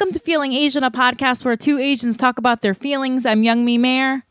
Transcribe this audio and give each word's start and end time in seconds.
Welcome 0.00 0.14
to 0.14 0.20
Feeling 0.20 0.54
Asian, 0.54 0.82
a 0.82 0.90
podcast 0.90 1.44
where 1.44 1.58
two 1.58 1.78
Asians 1.78 2.16
talk 2.16 2.38
about 2.38 2.62
their 2.62 2.72
feelings. 2.72 3.26
I'm 3.26 3.42
Young 3.42 3.66
Mi 3.66 3.76
Mayer. 3.76 4.24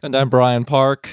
And 0.00 0.14
I'm 0.14 0.28
Brian 0.28 0.64
Park. 0.64 1.08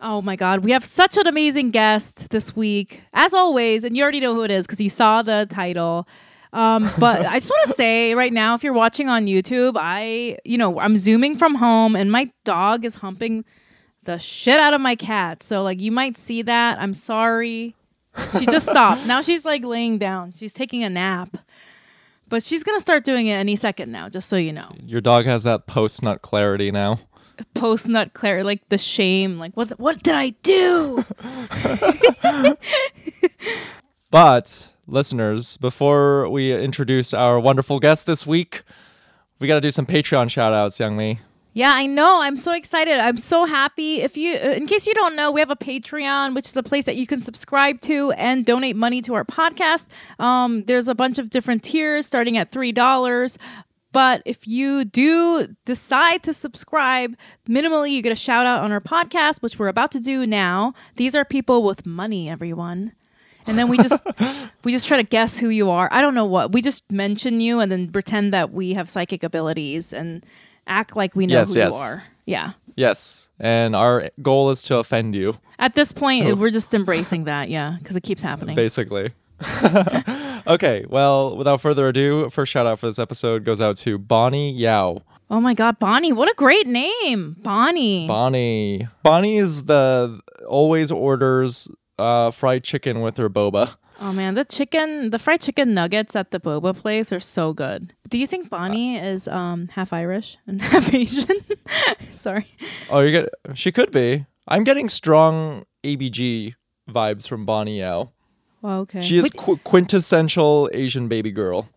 Oh 0.00 0.22
my 0.22 0.36
God, 0.36 0.62
we 0.62 0.70
have 0.70 0.84
such 0.84 1.16
an 1.16 1.26
amazing 1.26 1.72
guest 1.72 2.30
this 2.30 2.54
week, 2.54 3.02
as 3.12 3.34
always. 3.34 3.82
And 3.82 3.96
you 3.96 4.04
already 4.04 4.20
know 4.20 4.36
who 4.36 4.44
it 4.44 4.52
is 4.52 4.68
because 4.68 4.80
you 4.80 4.88
saw 4.88 5.22
the 5.22 5.48
title. 5.50 6.06
Um, 6.52 6.88
but 7.00 7.26
I 7.26 7.40
just 7.40 7.50
want 7.50 7.70
to 7.70 7.74
say 7.74 8.14
right 8.14 8.32
now, 8.32 8.54
if 8.54 8.62
you're 8.62 8.72
watching 8.72 9.08
on 9.08 9.26
YouTube, 9.26 9.74
I, 9.80 10.38
you 10.44 10.56
know, 10.56 10.78
I'm 10.78 10.96
zooming 10.96 11.34
from 11.34 11.56
home 11.56 11.96
and 11.96 12.12
my 12.12 12.30
dog 12.44 12.84
is 12.84 12.94
humping 12.94 13.44
the 14.04 14.16
shit 14.16 14.60
out 14.60 14.74
of 14.74 14.80
my 14.80 14.94
cat. 14.94 15.42
So, 15.42 15.64
like, 15.64 15.80
you 15.80 15.90
might 15.90 16.16
see 16.16 16.42
that. 16.42 16.80
I'm 16.80 16.94
sorry. 16.94 17.74
She 18.38 18.46
just 18.46 18.66
stopped. 18.70 19.08
Now 19.08 19.22
she's 19.22 19.44
like 19.44 19.64
laying 19.64 19.98
down. 19.98 20.34
She's 20.36 20.52
taking 20.52 20.84
a 20.84 20.88
nap. 20.88 21.36
But 22.34 22.42
she's 22.42 22.64
gonna 22.64 22.80
start 22.80 23.04
doing 23.04 23.28
it 23.28 23.34
any 23.34 23.54
second 23.54 23.92
now, 23.92 24.08
just 24.08 24.28
so 24.28 24.34
you 24.34 24.52
know. 24.52 24.74
Your 24.84 25.00
dog 25.00 25.24
has 25.24 25.44
that 25.44 25.68
post 25.68 26.02
nut 26.02 26.20
clarity 26.20 26.72
now. 26.72 26.98
Post 27.54 27.86
nut 27.86 28.12
clarity, 28.12 28.42
like 28.42 28.68
the 28.70 28.76
shame, 28.76 29.38
like 29.38 29.56
what 29.56 29.68
what 29.78 30.02
did 30.02 30.16
I 30.16 30.30
do? 30.42 31.04
but 34.10 34.72
listeners, 34.88 35.56
before 35.58 36.28
we 36.28 36.52
introduce 36.52 37.14
our 37.14 37.38
wonderful 37.38 37.78
guest 37.78 38.06
this 38.06 38.26
week, 38.26 38.64
we 39.38 39.46
got 39.46 39.54
to 39.54 39.60
do 39.60 39.70
some 39.70 39.86
Patreon 39.86 40.28
shout 40.28 40.52
outs, 40.52 40.80
Young 40.80 40.96
Mi. 40.96 41.20
Yeah, 41.56 41.72
I 41.72 41.86
know. 41.86 42.20
I'm 42.20 42.36
so 42.36 42.52
excited. 42.52 42.98
I'm 42.98 43.16
so 43.16 43.44
happy. 43.44 44.00
If 44.00 44.16
you, 44.16 44.34
uh, 44.34 44.50
in 44.50 44.66
case 44.66 44.88
you 44.88 44.94
don't 44.94 45.14
know, 45.14 45.30
we 45.30 45.40
have 45.40 45.50
a 45.50 45.56
Patreon, 45.56 46.34
which 46.34 46.46
is 46.46 46.56
a 46.56 46.64
place 46.64 46.84
that 46.84 46.96
you 46.96 47.06
can 47.06 47.20
subscribe 47.20 47.80
to 47.82 48.10
and 48.12 48.44
donate 48.44 48.74
money 48.74 49.00
to 49.02 49.14
our 49.14 49.24
podcast. 49.24 49.86
Um, 50.18 50.64
there's 50.64 50.88
a 50.88 50.96
bunch 50.96 51.16
of 51.18 51.30
different 51.30 51.62
tiers 51.62 52.06
starting 52.06 52.36
at 52.36 52.50
three 52.50 52.72
dollars. 52.72 53.38
But 53.92 54.22
if 54.24 54.48
you 54.48 54.84
do 54.84 55.46
decide 55.64 56.24
to 56.24 56.32
subscribe, 56.32 57.14
minimally 57.48 57.92
you 57.92 58.02
get 58.02 58.10
a 58.10 58.16
shout 58.16 58.44
out 58.44 58.64
on 58.64 58.72
our 58.72 58.80
podcast, 58.80 59.40
which 59.40 59.56
we're 59.56 59.68
about 59.68 59.92
to 59.92 60.00
do 60.00 60.26
now. 60.26 60.74
These 60.96 61.14
are 61.14 61.24
people 61.24 61.62
with 61.62 61.86
money, 61.86 62.28
everyone. 62.28 62.90
And 63.46 63.56
then 63.56 63.68
we 63.68 63.76
just 63.78 64.02
we 64.64 64.72
just 64.72 64.88
try 64.88 64.96
to 64.96 65.04
guess 65.04 65.38
who 65.38 65.50
you 65.50 65.70
are. 65.70 65.88
I 65.92 66.00
don't 66.00 66.16
know 66.16 66.24
what. 66.24 66.50
We 66.50 66.60
just 66.60 66.90
mention 66.90 67.38
you 67.38 67.60
and 67.60 67.70
then 67.70 67.92
pretend 67.92 68.32
that 68.34 68.50
we 68.50 68.72
have 68.72 68.90
psychic 68.90 69.22
abilities 69.22 69.92
and 69.92 70.24
act 70.66 70.96
like 70.96 71.14
we 71.16 71.26
know 71.26 71.34
Yes, 71.40 71.54
who 71.54 71.60
yes. 71.60 71.72
you 71.72 71.78
are. 71.78 72.04
Yeah. 72.26 72.52
Yes, 72.76 73.28
and 73.38 73.76
our 73.76 74.10
goal 74.20 74.50
is 74.50 74.62
to 74.64 74.78
offend 74.78 75.14
you, 75.14 75.36
At 75.60 75.74
this 75.76 75.92
point, 75.92 76.24
So- 76.26 76.34
we're 76.34 76.50
just 76.50 76.74
embracing 76.74 77.24
that, 77.24 77.48
yeah, 77.48 77.76
because 77.78 77.94
it 77.96 78.02
keeps 78.02 78.22
happening. 78.22 78.56
basically. 78.56 79.12
okay, 80.46 80.84
well, 80.88 81.36
without 81.36 81.60
further 81.60 81.88
ado, 81.88 82.28
first 82.30 82.52
shout 82.52 82.66
out 82.66 82.78
for 82.78 82.86
this 82.86 82.98
episode 82.98 83.44
goes 83.44 83.60
out 83.60 83.76
to 83.78 83.98
Bonnie 83.98 84.50
Yao. 84.52 85.02
oh 85.30 85.40
my 85.40 85.54
God, 85.54 85.78
Bonnie, 85.78 86.12
what 86.12 86.28
a 86.30 86.34
great 86.36 86.66
name, 86.66 87.36
Bonnie. 87.42 88.06
Bonnie. 88.08 88.88
Bonnie 89.02 89.36
is 89.36 89.64
the 89.66 90.20
always 90.48 90.90
orders 90.90 91.68
uh, 91.98 92.30
fried 92.30 92.64
chicken 92.64 93.00
with 93.00 93.16
her 93.16 93.30
boba. 93.30 93.76
Oh 94.00 94.12
man, 94.12 94.34
the 94.34 94.44
chicken, 94.44 95.10
the 95.10 95.18
fried 95.18 95.40
chicken 95.40 95.74
nuggets 95.74 96.14
at 96.16 96.30
the 96.30 96.40
boba 96.40 96.76
place 96.76 97.12
are 97.12 97.20
so 97.20 97.52
good. 97.52 97.92
Do 98.08 98.18
you 98.18 98.26
think 98.26 98.48
Bonnie 98.50 98.96
is 98.96 99.26
um 99.28 99.68
half 99.68 99.92
Irish 99.92 100.38
and 100.46 100.60
half 100.72 100.92
Asian? 100.94 101.26
Sorry. 102.10 102.46
Oh, 102.90 103.00
you 103.00 103.10
get 103.12 103.28
she 103.54 103.72
could 103.72 103.90
be. 103.90 104.26
I'm 104.48 104.64
getting 104.64 104.88
strong 104.88 105.64
ABG 105.84 106.54
vibes 106.90 107.26
from 107.28 107.46
Bonnie 107.46 107.80
Yao. 107.80 108.10
Well, 108.60 108.80
okay. 108.80 109.00
She 109.00 109.16
is 109.18 109.24
Wait, 109.24 109.36
qu- 109.36 109.58
quintessential 109.64 110.70
Asian 110.72 111.08
baby 111.08 111.30
girl. 111.30 111.68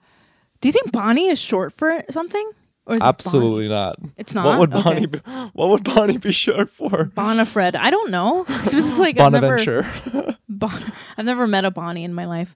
do 0.61 0.67
you 0.67 0.73
think 0.73 0.91
Bonnie 0.91 1.27
is 1.27 1.39
short 1.39 1.73
for 1.73 2.03
something? 2.09 2.49
Or 2.87 2.95
is 2.95 3.01
it 3.01 3.05
Absolutely 3.05 3.67
not. 3.67 3.97
It's 4.15 4.33
not. 4.33 4.45
What 4.45 4.59
would 4.59 4.73
Okay. 4.73 4.81
Bonnie? 4.83 5.05
Be, 5.07 5.19
what 5.53 5.69
would 5.69 5.83
Bonnie 5.83 6.17
be 6.17 6.31
short 6.31 6.69
for? 6.69 7.11
Bonafred. 7.15 7.75
I 7.75 7.89
don't 7.89 8.09
know. 8.11 8.45
It's 8.47 8.71
just 8.71 8.97
like 8.99 9.19
I've 9.19 9.31
never, 9.33 9.57
Bonaventure. 9.57 10.37
Bon- 10.49 10.93
I've 11.17 11.25
never 11.25 11.47
met 11.47 11.65
a 11.65 11.71
Bonnie 11.71 12.05
in 12.05 12.13
my 12.13 12.25
life. 12.25 12.55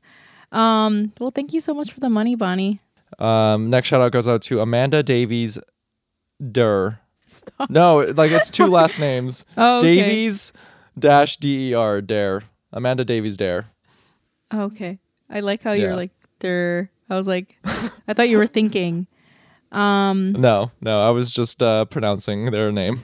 Um, 0.53 1.11
well, 1.19 1.31
thank 1.31 1.51
you 1.53 1.59
so 1.59 1.73
much 1.73 1.91
for 1.91 1.99
the 1.99 2.09
money, 2.09 2.35
Bonnie. 2.35 2.79
Um, 3.19 3.69
next 3.69 3.89
shout 3.89 3.99
out 4.01 4.13
goes 4.13 4.27
out 4.27 4.41
to 4.43 4.61
Amanda 4.61 5.03
Davies 5.03 5.57
Der. 6.51 6.99
No, 7.69 7.99
like 8.15 8.31
it's 8.31 8.49
two 8.49 8.67
last 8.67 8.99
names. 9.07 9.45
Oh, 9.57 9.77
okay. 9.77 9.95
Davies 9.95 10.53
dash 10.97 11.37
D 11.37 11.71
E 11.71 11.73
R 11.73 12.01
Dare. 12.01 12.41
Amanda 12.73 13.03
Davies 13.05 13.35
Dare. 13.37 13.65
Oh, 14.51 14.63
okay. 14.63 14.97
I 15.29 15.41
like 15.41 15.61
how 15.63 15.73
Yeah. 15.73 15.83
you're 15.83 15.95
like 15.95 16.11
there. 16.39 16.89
I 17.09 17.15
was 17.15 17.27
like, 17.27 17.57
I 18.07 18.13
thought 18.13 18.29
you 18.29 18.37
were 18.37 18.47
thinking. 18.47 19.07
Um, 19.71 20.33
No, 20.33 20.71
no, 20.81 21.07
I 21.07 21.09
was 21.11 21.33
just 21.33 21.63
uh, 21.63 21.85
pronouncing 21.85 22.51
their 22.51 22.71
name. 22.71 23.01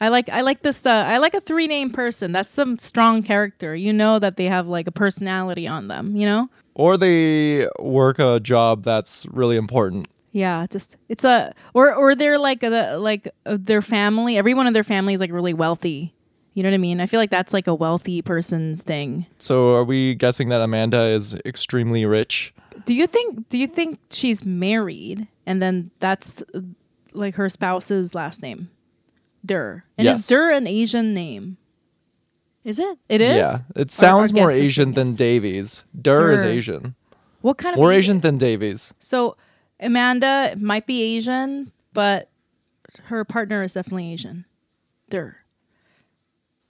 I 0.00 0.08
like 0.08 0.30
I 0.30 0.40
like 0.40 0.62
this. 0.62 0.86
Uh, 0.86 1.04
I 1.06 1.18
like 1.18 1.34
a 1.34 1.40
three 1.40 1.66
name 1.66 1.90
person. 1.90 2.32
That's 2.32 2.48
some 2.48 2.78
strong 2.78 3.22
character. 3.22 3.74
You 3.76 3.92
know 3.92 4.18
that 4.18 4.36
they 4.36 4.46
have 4.46 4.66
like 4.66 4.86
a 4.86 4.92
personality 4.92 5.68
on 5.68 5.88
them. 5.88 6.16
You 6.16 6.26
know. 6.26 6.48
Or 6.74 6.96
they 6.96 7.68
work 7.78 8.18
a 8.18 8.40
job 8.40 8.82
that's 8.84 9.26
really 9.26 9.56
important. 9.56 10.08
Yeah, 10.32 10.66
just 10.70 10.96
it's 11.08 11.24
a 11.24 11.52
or 11.74 11.94
or 11.94 12.14
they're 12.14 12.38
like 12.38 12.62
a, 12.62 12.96
like 12.96 13.28
uh, 13.44 13.58
their 13.60 13.82
family. 13.82 14.38
Everyone 14.38 14.66
in 14.66 14.72
their 14.72 14.84
family 14.84 15.12
is 15.12 15.20
like 15.20 15.32
really 15.32 15.52
wealthy. 15.52 16.14
You 16.54 16.62
know 16.62 16.70
what 16.70 16.74
I 16.74 16.78
mean? 16.78 17.00
I 17.00 17.06
feel 17.06 17.20
like 17.20 17.30
that's 17.30 17.52
like 17.52 17.66
a 17.66 17.74
wealthy 17.74 18.22
person's 18.22 18.82
thing. 18.82 19.26
So 19.38 19.74
are 19.74 19.84
we 19.84 20.14
guessing 20.14 20.48
that 20.48 20.60
Amanda 20.60 21.00
is 21.08 21.34
extremely 21.44 22.06
rich? 22.06 22.54
Do 22.86 22.94
you 22.94 23.06
think? 23.06 23.48
Do 23.50 23.58
you 23.58 23.66
think 23.66 23.98
she's 24.10 24.44
married 24.44 25.28
and 25.50 25.60
then 25.60 25.90
that's 25.98 26.44
like 27.12 27.34
her 27.34 27.48
spouse's 27.48 28.14
last 28.14 28.40
name, 28.40 28.70
Dur? 29.44 29.82
And 29.98 30.06
is 30.06 30.28
Dur 30.28 30.52
an 30.52 30.68
Asian 30.68 31.12
name? 31.12 31.56
Is 32.62 32.78
it? 32.78 32.98
It 33.08 33.20
is. 33.20 33.38
Yeah. 33.38 33.58
It 33.74 33.90
sounds 33.90 34.32
more 34.32 34.48
Asian 34.48 34.94
than. 34.94 35.16
Davies. 35.16 35.84
Dur 36.00 36.30
is 36.30 36.44
Asian. 36.44 36.94
What 37.40 37.58
kind 37.58 37.74
of 37.74 37.80
More 37.80 37.90
Asian 37.90 38.20
than 38.20 38.38
Davies. 38.38 38.94
So 39.00 39.36
Amanda 39.80 40.54
might 40.56 40.86
be 40.86 41.16
Asian, 41.16 41.72
but 41.94 42.28
her 43.04 43.24
partner 43.24 43.64
is 43.64 43.72
definitely 43.72 44.12
Asian. 44.12 44.44
Dur. 45.08 45.36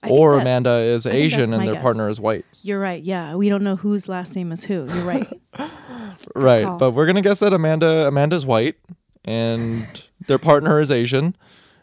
I 0.02 0.08
Or 0.08 0.34
that- 0.36 0.42
Amanda 0.42 0.70
is 0.78 1.06
Asian 1.06 1.52
and 1.52 1.66
their 1.66 1.74
guess. 1.74 1.82
partner 1.82 2.08
is 2.08 2.18
white. 2.20 2.44
You're 2.62 2.80
right. 2.80 3.02
Yeah, 3.02 3.34
we 3.34 3.48
don't 3.50 3.62
know 3.62 3.76
whose 3.76 4.08
last 4.08 4.34
name 4.34 4.50
is 4.52 4.64
who. 4.64 4.86
You're 4.86 5.04
right. 5.04 5.28
Right. 6.34 6.64
call. 6.64 6.76
But 6.76 6.90
we're 6.92 7.06
gonna 7.06 7.22
guess 7.22 7.38
that 7.40 7.52
Amanda 7.54 8.06
Amanda's 8.06 8.44
white 8.44 8.76
and 9.24 9.86
their 10.26 10.38
partner 10.38 10.80
is 10.80 10.90
Asian. 10.90 11.34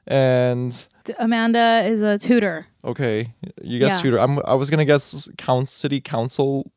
And 0.05 0.87
Amanda 1.19 1.83
is 1.85 2.01
a 2.01 2.17
tutor. 2.19 2.67
okay, 2.85 3.33
you 3.63 3.79
guess 3.79 3.97
Yeah. 3.97 4.01
tutor. 4.03 4.19
I'm 4.19 4.39
I 4.45 4.53
was 4.53 4.69
gonna 4.69 4.85
guess 4.85 5.27
count 5.37 5.69
city 5.69 5.99
council 6.01 6.71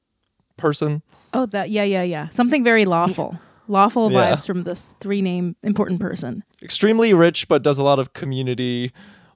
person. 0.57 1.03
Oh, 1.35 1.47
that 1.47 1.71
yeah, 1.71 1.85
yeah, 1.85 2.03
yeah. 2.03 2.29
Something 2.29 2.65
very 2.65 2.85
lawful. 2.85 3.39
Lawful 3.69 4.11
Yeah. 4.11 4.33
vibes 4.33 4.47
from 4.47 4.65
this 4.65 4.95
three 5.01 5.21
name 5.23 5.55
important 5.63 6.01
person. 6.01 6.43
Extremely 6.63 7.13
rich 7.15 7.47
but 7.47 7.63
does 7.63 7.79
a 7.79 7.83
lot 7.83 7.99
of 7.99 8.13
community 8.15 8.91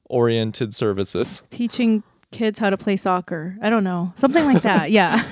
oriented 0.09 0.75
services. 0.75 1.43
Teaching 1.51 2.03
kids 2.31 2.59
how 2.59 2.71
to 2.71 2.77
play 2.77 2.97
soccer. 2.97 3.57
I 3.63 3.71
don't 3.71 3.85
know. 3.85 4.13
Something 4.17 4.45
like 4.45 4.63
that. 4.63 4.91
Yeah. 4.91 5.23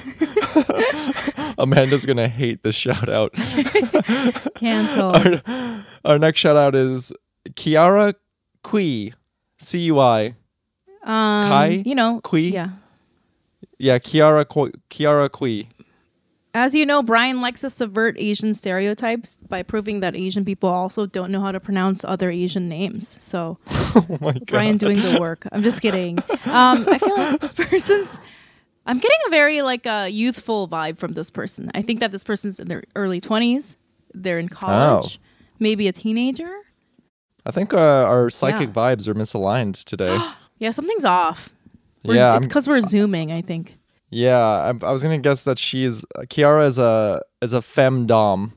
Amanda's 1.58 2.06
gonna 2.06 2.28
hate 2.28 2.62
this 2.62 2.74
shout 2.74 3.08
out. 3.08 3.32
Cancel. 4.54 5.10
our, 5.10 5.84
our 6.04 6.18
next 6.18 6.40
shout 6.40 6.56
out 6.56 6.74
is 6.74 7.12
Kiara 7.50 8.14
Kui. 8.62 9.12
C 9.58 9.78
U 9.80 9.98
I. 9.98 10.34
Um, 11.04 11.48
Kai? 11.48 11.82
You 11.84 11.94
know. 11.94 12.20
Kui? 12.22 12.48
Yeah. 12.48 12.70
Yeah, 13.78 13.98
Kiara 13.98 14.46
Kui. 14.48 14.72
Kiara 14.90 15.30
Kui. 15.30 15.68
As 16.54 16.74
you 16.74 16.84
know, 16.84 17.02
Brian 17.02 17.40
likes 17.40 17.62
to 17.62 17.70
subvert 17.70 18.14
Asian 18.18 18.52
stereotypes 18.52 19.36
by 19.48 19.62
proving 19.62 20.00
that 20.00 20.14
Asian 20.14 20.44
people 20.44 20.68
also 20.68 21.06
don't 21.06 21.32
know 21.32 21.40
how 21.40 21.50
to 21.50 21.58
pronounce 21.60 22.04
other 22.04 22.30
Asian 22.30 22.68
names. 22.68 23.08
So 23.22 23.58
Oh 23.68 24.18
my 24.20 24.32
god. 24.32 24.46
Brian 24.46 24.76
doing 24.76 24.98
the 24.98 25.18
work. 25.18 25.46
I'm 25.50 25.62
just 25.62 25.80
kidding. 25.80 26.18
Um, 26.44 26.84
I 26.88 26.98
feel 26.98 27.16
like 27.16 27.40
this 27.40 27.54
person's. 27.54 28.18
I'm 28.84 28.98
getting 28.98 29.18
a 29.28 29.30
very 29.30 29.62
like 29.62 29.86
uh, 29.86 30.08
youthful 30.10 30.68
vibe 30.68 30.98
from 30.98 31.12
this 31.14 31.30
person. 31.30 31.70
I 31.74 31.80
think 31.82 32.00
that 32.00 32.12
this 32.12 32.24
person's 32.24 32.60
in 32.60 32.68
their 32.68 32.82
early 32.96 33.20
20s. 33.20 33.76
They're 34.12 34.38
in 34.38 34.48
college, 34.50 35.18
maybe 35.58 35.88
a 35.88 35.92
teenager. 35.92 36.52
I 37.46 37.50
think 37.50 37.72
uh, 37.72 37.78
our 37.78 38.28
psychic 38.28 38.68
Yeah. 38.68 38.74
vibes 38.74 39.08
are 39.08 39.14
misaligned 39.14 39.82
today. 39.84 40.18
Yeah, 40.58 40.70
something's 40.70 41.04
off. 41.04 41.48
We're, 42.04 42.14
yeah, 42.14 42.36
it's 42.36 42.46
because 42.46 42.68
we're 42.68 42.80
zooming. 42.82 43.32
I 43.32 43.40
think. 43.42 43.78
Yeah. 44.12 44.38
I, 44.38 44.68
I 44.68 44.92
was 44.92 45.02
gonna 45.02 45.18
guess 45.18 45.44
that 45.44 45.58
she's 45.58 46.04
Kiara 46.30 46.66
is 46.68 46.78
a 46.78 47.20
is 47.40 47.52
a 47.52 47.60
femdom, 47.60 48.52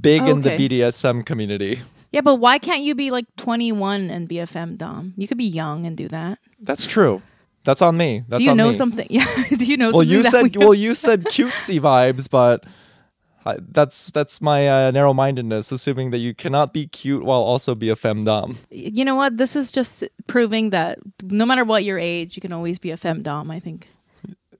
big 0.00 0.22
in 0.22 0.40
the 0.42 0.54
Okay. 0.54 0.68
BDSM 0.68 1.24
community. 1.24 1.80
Yeah, 2.10 2.20
but 2.20 2.36
why 2.36 2.58
can't 2.58 2.82
you 2.82 2.94
be 2.94 3.10
like 3.10 3.24
21 3.36 4.10
and 4.10 4.28
be 4.28 4.38
a 4.38 4.46
femdom? 4.46 5.12
You 5.16 5.26
could 5.26 5.38
be 5.38 5.44
young 5.46 5.86
and 5.86 5.96
do 5.96 6.08
that. 6.08 6.38
That's 6.60 6.84
true. 6.86 7.22
That's 7.64 7.80
on 7.80 7.96
me. 7.96 8.24
That's 8.28 8.40
do 8.40 8.44
you 8.44 8.50
on 8.50 8.56
know 8.56 8.68
me. 8.68 8.74
something? 8.74 9.06
Yeah. 9.10 9.24
do 9.48 9.64
you 9.64 9.76
know 9.76 9.86
Well, 9.86 10.02
something? 10.04 10.10
you 10.10 10.22
that 10.24 10.30
said 10.30 10.56
we 10.56 10.58
well, 10.64 10.74
you 10.74 10.94
said 10.94 11.24
cutesy 11.24 11.80
vibes, 11.80 12.28
but 12.28 12.64
I, 13.46 13.56
that's 13.60 14.10
that's 14.10 14.40
my 14.42 14.68
uh, 14.68 14.90
narrow-mindedness, 14.90 15.72
assuming 15.72 16.10
that 16.10 16.18
you 16.18 16.34
cannot 16.34 16.72
be 16.72 16.86
cute 16.86 17.24
while 17.24 17.40
also 17.42 17.74
be 17.74 17.88
a 17.88 17.96
femdom. 17.96 18.56
You 18.70 19.04
know 19.04 19.14
what? 19.16 19.36
This 19.38 19.56
is 19.56 19.72
just 19.72 20.04
proving 20.26 20.70
that 20.70 20.98
no 21.22 21.46
matter 21.46 21.64
what 21.64 21.82
your 21.82 21.98
age, 21.98 22.36
you 22.36 22.40
can 22.42 22.52
always 22.52 22.78
be 22.78 22.90
a 22.90 22.96
femdom. 22.96 23.50
I 23.50 23.58
think. 23.58 23.88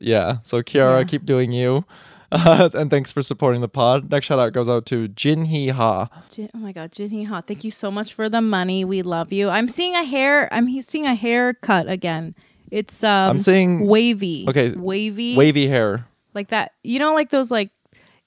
Yeah. 0.02 0.38
So 0.42 0.62
Kiara, 0.62 0.98
Yeah. 1.00 1.04
keep 1.04 1.24
doing 1.24 1.52
you. 1.52 1.84
Uh, 2.34 2.70
and 2.72 2.90
thanks 2.90 3.12
for 3.12 3.20
supporting 3.20 3.60
the 3.60 3.68
pod. 3.68 4.10
Next 4.10 4.24
shout 4.24 4.38
out 4.38 4.54
goes 4.54 4.66
out 4.66 4.86
to 4.86 5.06
Jin 5.06 5.44
Hee 5.44 5.68
Ha. 5.68 6.08
Jin, 6.30 6.48
oh 6.54 6.58
my 6.60 6.72
God, 6.72 6.90
Jinhee 6.90 7.26
Ha! 7.26 7.42
Thank 7.42 7.62
you 7.62 7.70
so 7.70 7.90
much 7.90 8.14
for 8.14 8.30
the 8.30 8.40
money. 8.40 8.86
We 8.86 9.02
love 9.02 9.34
you. 9.34 9.50
I'm 9.50 9.68
seeing 9.68 9.94
a 9.94 10.02
hair. 10.02 10.48
I'm 10.50 10.80
seeing 10.80 11.04
a 11.04 11.14
haircut 11.14 11.90
again. 11.90 12.34
It's 12.70 13.04
um. 13.04 13.32
I'm 13.32 13.38
seeing- 13.38 13.86
wavy. 13.86 14.46
okay, 14.48 14.72
Wavy. 14.72 15.36
Wavy 15.36 15.66
hair. 15.66 16.06
like 16.32 16.48
that 16.48 16.72
you 16.82 16.98
know 16.98 17.12
like 17.12 17.28
those 17.28 17.50
like 17.50 17.68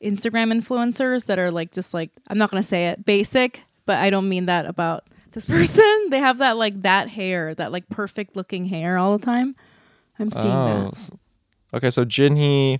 instagram 0.04 0.54
influencers 0.54 1.25
that 1.25 1.39
are 1.39 1.50
like 1.50 1.72
just 1.72 1.92
like 1.92 2.12
i'm 2.27 2.38
not 2.38 2.51
gonna 2.51 2.62
say 2.62 2.89
it 2.89 3.04
basic 3.06 3.62
but 3.88 3.98
i 3.98 4.12
don't 4.12 4.30
mean 4.30 4.45
that 4.45 4.68
about 4.68 5.04
this 5.31 5.45
person 5.56 6.10
they 6.12 6.19
have 6.19 6.38
that 6.38 6.57
like 6.57 6.80
that 6.83 7.10
hair 7.10 7.56
that 7.56 7.72
like 7.72 7.89
perfect 7.89 8.36
looking 8.36 8.66
hair 8.66 9.00
all 9.00 9.18
the 9.18 9.25
time 9.25 9.56
i'm 10.19 10.31
seeing 10.31 10.54
Oh. 10.54 10.92
that 10.92 11.10
Okay, 11.75 11.89
so 11.89 12.06
Jinhee. 12.06 12.80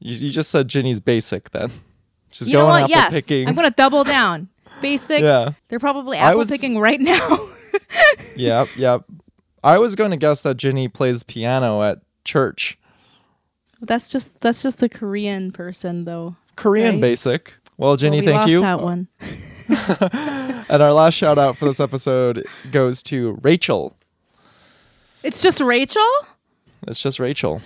You, 0.00 0.14
you 0.14 0.28
just 0.30 0.50
said 0.50 0.68
Jinny's 0.68 1.00
basic 1.00 1.50
then. 1.50 1.70
She's 2.30 2.48
you 2.48 2.54
know 2.54 2.60
going 2.66 2.82
what 2.82 2.82
apple 2.82 2.90
yes 2.90 3.12
picking. 3.14 3.48
i'm 3.48 3.54
gonna 3.54 3.70
double 3.70 4.04
down 4.04 4.48
basic 4.82 5.22
Yeah. 5.22 5.52
they're 5.68 5.78
probably 5.78 6.18
apple 6.18 6.36
was- 6.38 6.50
picking 6.50 6.78
right 6.78 7.00
now 7.00 7.48
Yep, 8.36 8.68
yep. 8.76 9.04
I 9.64 9.78
was 9.78 9.96
going 9.96 10.10
to 10.12 10.16
guess 10.18 10.42
that 10.42 10.56
Jinny 10.58 10.86
plays 10.88 11.22
piano 11.24 11.82
at 11.82 11.98
church. 12.24 12.78
that's 13.80 14.08
just 14.10 14.40
that's 14.42 14.62
just 14.62 14.82
a 14.82 14.88
korean 14.90 15.50
person 15.52 16.04
though 16.04 16.36
Korean 16.54 16.96
Right. 16.96 17.00
basic. 17.00 17.54
Well, 17.78 17.96
Jinny, 17.96 18.18
Well, 18.18 18.26
we 18.26 18.26
thank 18.26 18.40
lost 18.42 18.50
you. 18.50 18.60
that 18.60 18.82
one 18.82 19.08
And 20.68 20.82
our 20.82 20.92
last 20.92 21.14
shout 21.14 21.38
out 21.38 21.56
for 21.56 21.64
this 21.64 21.80
episode 21.80 22.46
goes 22.70 23.02
to 23.04 23.38
Rachel. 23.42 23.96
it's 25.24 25.40
just 25.42 25.60
rachel 25.60 26.02
It's 26.86 27.00
just 27.00 27.18
Rachel. 27.18 27.62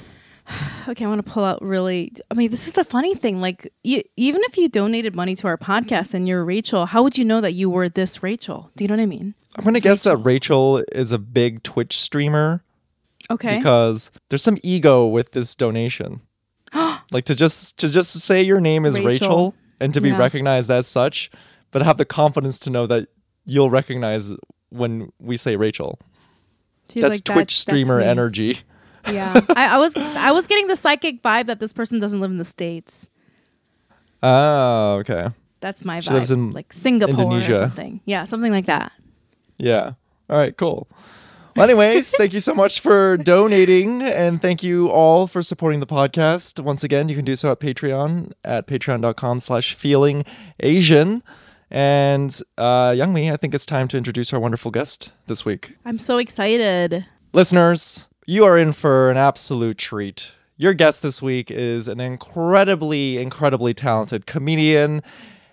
Okay, 0.89 1.05
I 1.05 1.09
want 1.09 1.25
to 1.25 1.31
pull 1.31 1.45
out 1.45 1.63
really. 1.63 2.13
I 2.29 2.35
mean, 2.35 2.51
this 2.51 2.67
is 2.67 2.73
the 2.73 2.83
funny 2.83 3.15
thing. 3.15 3.41
Like, 3.41 3.73
you, 3.85 4.03
even 4.17 4.41
if 4.47 4.57
you 4.57 4.69
donated 4.69 5.15
money 5.15 5.37
to 5.37 5.47
our 5.47 5.57
podcast 5.57 6.13
and 6.13 6.27
you're 6.27 6.45
Rachel, 6.45 6.87
how 6.87 7.05
would 7.05 7.17
you 7.17 7.25
know 7.25 7.41
that 7.41 7.53
you 7.53 7.71
were 7.71 7.89
this 7.89 8.21
Rachel? 8.21 8.69
Do 8.77 8.83
you 8.83 8.89
know 8.89 8.97
what 8.97 9.03
I 9.03 9.07
mean? 9.07 9.35
I'm 9.57 9.63
going 9.63 9.75
to 9.75 9.81
guess 9.81 10.03
that 10.03 10.17
Rachel 10.17 10.83
is 10.91 11.13
a 11.13 11.21
big 11.21 11.63
Twitch 11.63 11.97
streamer 11.97 12.65
Okay. 13.31 13.59
because 13.59 14.11
there's 14.29 14.43
some 14.43 14.59
ego 14.65 15.07
with 15.07 15.31
this 15.31 15.55
donation. 15.55 16.21
like 17.13 17.27
to 17.27 17.37
just 17.37 17.79
to 17.79 17.89
just 17.89 18.11
say 18.21 18.43
your 18.43 18.61
name 18.61 18.85
is 18.85 18.95
Rachel, 18.99 19.07
Rachel. 19.07 19.55
and 19.79 19.95
to 19.95 20.01
be 20.01 20.09
Yeah. 20.09 20.19
recognized 20.19 20.69
as 20.69 20.89
such, 20.89 21.31
but 21.71 21.83
have 21.83 21.97
the 21.97 22.05
confidence 22.05 22.59
to 22.59 22.71
know 22.71 22.89
that 22.89 23.07
you'll 23.45 23.71
recognize 23.71 24.35
when 24.71 25.13
we 25.21 25.37
say 25.37 25.55
Rachel. 25.55 26.01
That's 26.93 27.19
like, 27.19 27.25
Twitch 27.25 27.37
that's 27.55 27.55
streamer 27.55 27.99
me." 28.01 28.05
energy. 28.05 28.59
Yeah, 29.11 29.41
I, 29.57 29.77
I 29.77 29.79
was 29.79 29.97
I 29.97 30.33
was 30.33 30.47
getting 30.47 30.67
the 30.69 30.77
psychic 30.77 31.23
vibe 31.23 31.47
that 31.47 31.61
this 31.61 31.73
person 31.73 31.99
doesn't 31.99 32.21
live 32.21 32.31
in 32.31 32.39
the 32.39 32.45
states. 32.45 33.09
Oh, 34.23 34.97
okay. 35.01 35.29
That's 35.61 35.85
my 35.85 35.99
vibe. 35.99 36.05
She 36.05 36.11
lives 36.11 36.31
in 36.31 36.53
like 36.53 36.73
Singapore 36.73 37.15
Indonesia. 37.25 37.53
or 37.53 37.57
something. 37.57 38.01
Yeah, 38.05 38.25
something 38.25 38.53
like 38.53 38.67
that. 38.67 38.93
Yeah. 39.59 39.93
All 40.31 40.37
right, 40.39 40.57
cool. 40.57 40.89
Well, 41.55 41.65
anyways, 41.65 42.11
thank 42.17 42.33
you 42.33 42.41
so 42.41 42.55
much 42.55 42.81
for 42.81 43.17
donating 43.17 44.03
and 44.03 44.41
thank 44.41 44.63
you 44.63 44.89
all 44.91 45.27
for 45.27 45.43
supporting 45.43 45.81
the 45.81 45.87
podcast. 45.87 46.63
Once 46.63 46.83
again, 46.83 47.09
you 47.09 47.17
can 47.17 47.25
do 47.25 47.37
so 47.37 47.53
at 47.53 47.61
Patreon 47.61 48.33
at 48.45 48.67
patreon.com 48.67 49.41
slash 49.41 49.75
feeling 49.75 50.25
Asian. 50.61 51.23
And 51.71 52.39
uh 52.59 52.95
Young 52.97 53.13
Mi, 53.13 53.31
I 53.31 53.37
think 53.37 53.55
it's 53.55 53.67
time 53.67 53.89
to 53.89 53.97
introduce 53.97 54.33
our 54.33 54.41
wonderful 54.41 54.71
guest 54.71 55.13
this 55.27 55.45
week. 55.45 55.75
I'm 55.85 55.99
so 55.99 56.19
excited. 56.19 57.07
Listeners, 57.33 58.09
you 58.27 58.45
are 58.45 58.57
in 58.57 58.73
for 58.73 59.11
an 59.11 59.17
absolute 59.17 59.79
treat. 59.79 60.33
Your 60.57 60.75
guest 60.75 61.03
this 61.03 61.21
week 61.21 61.51
is 61.51 61.89
an 61.89 62.01
incredibly, 62.01 63.19
incredibly 63.19 63.75
talented 63.75 64.27
comedian, 64.27 65.03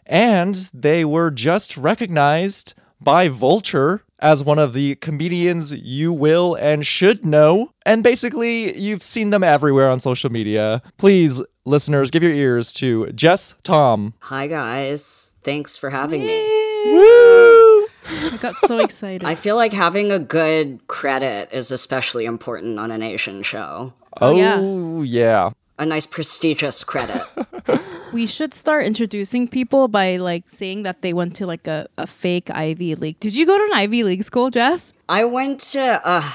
and 0.06 0.56
they 0.74 1.04
were 1.04 1.32
just 1.32 1.78
recognized 1.78 2.74
by 3.02 3.28
Vulture 3.28 4.04
as 4.20 4.44
one 4.44 4.60
of 4.60 4.74
the 4.74 4.96
comedians 4.96 5.74
you 5.74 6.12
will 6.12 6.54
and 6.56 6.86
should 6.86 7.26
know. 7.26 7.72
And 7.86 8.04
basically, 8.04 8.78
you've 8.78 9.02
seen 9.02 9.30
them 9.30 9.44
everywhere 9.44 9.90
on 9.90 10.00
social 10.00 10.30
media. 10.30 10.82
Please, 10.98 11.42
listeners, 11.66 12.12
give 12.12 12.22
your 12.22 12.34
ears 12.34 12.74
to 12.74 13.12
Jess 13.14 13.56
Tom. 13.64 14.14
Hi 14.20 14.48
guys, 14.48 15.34
thanks 15.44 15.78
for 15.78 15.90
having 15.90 16.22
me. 16.26 16.44
Woo! 16.86 17.69
I 18.06 18.38
got 18.38 18.56
so 18.58 18.80
excited. 18.80 19.26
I 19.26 19.36
feel 19.36 19.56
like 19.56 19.74
having 19.74 20.12
a 20.12 20.20
good 20.20 20.88
credit 20.88 21.50
is 21.52 21.72
especially 21.72 22.26
important 22.26 22.80
on 22.80 22.92
an 22.92 23.02
Asian 23.02 23.44
show. 23.44 23.94
Oh, 24.22 24.36
yeah. 24.36 25.04
yeah. 25.04 25.50
A 25.78 25.86
nice 25.86 26.06
prestigious 26.06 26.84
credit. 26.84 27.22
we 28.12 28.26
should 28.26 28.54
start 28.54 28.86
introducing 28.86 29.48
people 29.48 29.88
by 29.88 30.18
like 30.18 30.50
saying 30.50 30.84
that 30.84 31.02
they 31.02 31.14
went 31.14 31.36
to 31.38 31.46
like 31.46 31.68
a, 31.68 31.88
a 31.98 32.08
fake 32.08 32.50
Ivy 32.52 32.96
League. 32.96 33.20
Did 33.20 33.36
you 33.36 33.46
go 33.46 33.58
to 33.58 33.64
an 33.64 33.74
Ivy 33.74 34.04
League 34.04 34.24
school, 34.24 34.50
Jess? 34.50 34.94
I 35.08 35.24
went 35.26 35.60
to 35.72 36.02
uh 36.06 36.30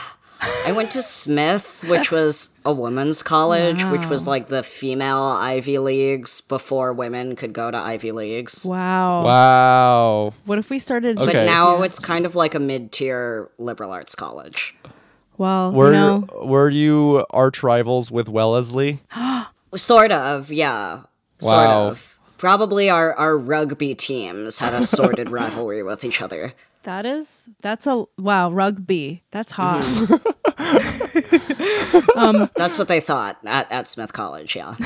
I 0.66 0.72
went 0.72 0.90
to 0.92 1.02
Smith, 1.02 1.84
which 1.88 2.10
was 2.10 2.50
a 2.64 2.72
women's 2.72 3.22
college, 3.22 3.84
which 3.84 4.06
was 4.06 4.26
like 4.26 4.48
the 4.48 4.62
female 4.62 5.22
Ivy 5.22 5.78
Leagues 5.78 6.40
before 6.40 6.92
women 6.92 7.36
could 7.36 7.52
go 7.52 7.70
to 7.70 7.76
Ivy 7.78 8.12
Leagues. 8.12 8.64
Wow. 8.64 9.24
Wow. 9.24 10.34
What 10.46 10.58
if 10.58 10.70
we 10.70 10.78
started? 10.78 11.18
Okay. 11.18 11.32
But 11.32 11.44
now 11.44 11.82
it's 11.82 11.98
kind 11.98 12.26
of 12.26 12.34
like 12.34 12.54
a 12.54 12.60
mid-tier 12.60 13.50
liberal 13.58 13.90
arts 13.90 14.14
college. 14.14 14.74
Well, 15.36 15.72
Were 15.72 15.86
you 15.88 15.92
know, 15.92 16.28
were 16.42 16.70
you 16.70 17.26
arch 17.30 17.62
rivals 17.62 18.10
with 18.10 18.28
Wellesley? 18.28 19.00
Sort 19.74 20.12
of, 20.12 20.52
yeah. 20.52 21.02
Sort 21.40 21.66
of. 21.66 22.20
Probably 22.38 22.88
our, 22.88 23.14
our 23.14 23.36
rugby 23.36 23.94
teams 23.94 24.58
had 24.60 24.72
a 24.74 24.84
sordid 24.84 25.30
rivalry 25.38 25.82
with 25.82 26.04
each 26.04 26.22
other. 26.22 26.52
that 26.84 27.06
is 27.06 27.48
that's 27.62 27.86
a 27.86 28.04
wow 28.18 28.50
rugby. 28.50 29.22
That's 29.30 29.52
hot. 29.52 29.82
Mm-hmm. 29.82 30.30
Um, 32.16 32.50
That's 32.56 32.78
what 32.78 32.88
they 32.88 33.00
thought 33.00 33.38
at, 33.44 33.70
at 33.70 33.88
Smith 33.88 34.12
College, 34.12 34.56
yeah. 34.56 34.74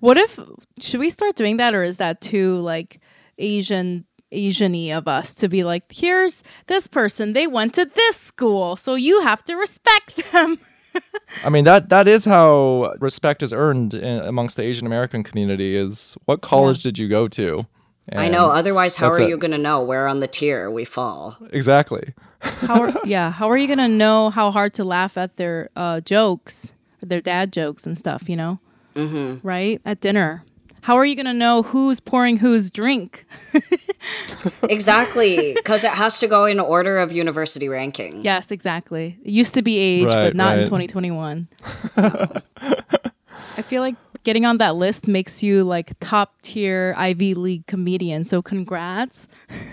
What 0.00 0.18
if 0.18 0.36
should 0.80 0.98
we 0.98 1.10
start 1.10 1.36
doing 1.36 1.58
that, 1.58 1.76
or 1.76 1.84
is 1.84 1.98
that 1.98 2.20
too 2.20 2.58
like 2.58 3.00
Asian? 3.38 4.04
Asian-y 4.34 4.90
of 4.96 5.06
us 5.06 5.34
to 5.34 5.46
be 5.46 5.62
like, 5.62 5.92
here's 5.92 6.42
this 6.66 6.88
person. 6.88 7.34
They 7.34 7.46
went 7.46 7.74
to 7.74 7.84
this 7.84 8.16
school, 8.16 8.76
so 8.76 8.94
you 8.94 9.20
have 9.20 9.44
to 9.44 9.54
respect 9.56 10.32
them. 10.32 10.58
I 11.44 11.50
mean 11.50 11.64
that 11.64 11.90
that 11.90 12.08
is 12.08 12.24
how 12.24 12.94
respect 12.98 13.42
is 13.42 13.52
earned 13.52 13.92
in, 13.92 14.22
amongst 14.22 14.56
the 14.56 14.62
Asian 14.62 14.86
American 14.86 15.22
community. 15.22 15.76
Is 15.76 16.16
what 16.24 16.40
college 16.40 16.82
did 16.82 16.98
you 16.98 17.08
go 17.08 17.28
to? 17.28 17.66
I 18.10 18.28
know, 18.28 18.46
otherwise, 18.48 18.96
how 18.96 19.10
are 19.10 19.20
it. 19.20 19.28
you 19.28 19.36
going 19.36 19.52
to 19.52 19.58
know 19.58 19.80
where 19.80 20.08
on 20.08 20.18
the 20.18 20.26
tier 20.26 20.70
we 20.70 20.84
fall? 20.84 21.36
exactly. 21.50 22.14
How 22.42 22.82
are, 22.82 22.92
yeah, 23.04 23.30
how 23.30 23.50
are 23.50 23.56
you 23.56 23.68
gonna 23.68 23.88
know 23.88 24.30
how 24.30 24.50
hard 24.50 24.74
to 24.74 24.84
laugh 24.84 25.16
at 25.16 25.36
their 25.36 25.70
uh, 25.76 26.00
jokes, 26.00 26.72
their 27.00 27.20
dad 27.20 27.52
jokes 27.52 27.86
and 27.86 27.96
stuff? 27.96 28.28
You 28.28 28.36
know, 28.36 28.58
mm-hmm. 28.94 29.46
right 29.46 29.80
at 29.84 30.00
dinner. 30.00 30.44
How 30.82 30.96
are 30.96 31.04
you 31.04 31.14
gonna 31.14 31.34
know 31.34 31.62
who's 31.62 32.00
pouring 32.00 32.38
whose 32.38 32.70
drink? 32.70 33.24
Exactly, 34.68 35.54
because 35.54 35.84
it 35.84 35.92
has 35.92 36.18
to 36.18 36.26
go 36.26 36.44
in 36.44 36.58
order 36.58 36.98
of 36.98 37.12
university 37.12 37.68
ranking. 37.68 38.22
Yes, 38.22 38.50
exactly. 38.50 39.16
It 39.24 39.30
used 39.30 39.54
to 39.54 39.62
be 39.62 39.78
age, 39.78 40.08
Right, 40.08 40.24
but 40.24 40.34
not 40.34 40.54
in 40.54 40.60
right. 40.60 40.86
2021. 40.86 41.48
I 43.56 43.62
feel 43.62 43.80
like 43.80 43.94
getting 44.24 44.44
on 44.44 44.58
that 44.58 44.76
list 44.76 45.08
makes 45.08 45.42
you 45.42 45.64
like 45.64 45.92
top 46.00 46.40
tier 46.42 46.94
Ivy 46.96 47.34
League 47.34 47.66
comedian. 47.66 48.24
So 48.24 48.42
congrats. 48.42 49.28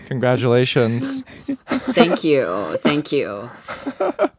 Congratulations. 0.08 1.24
Thank 1.68 2.24
you. 2.24 2.78
Thank 2.78 3.12
you. 3.12 3.50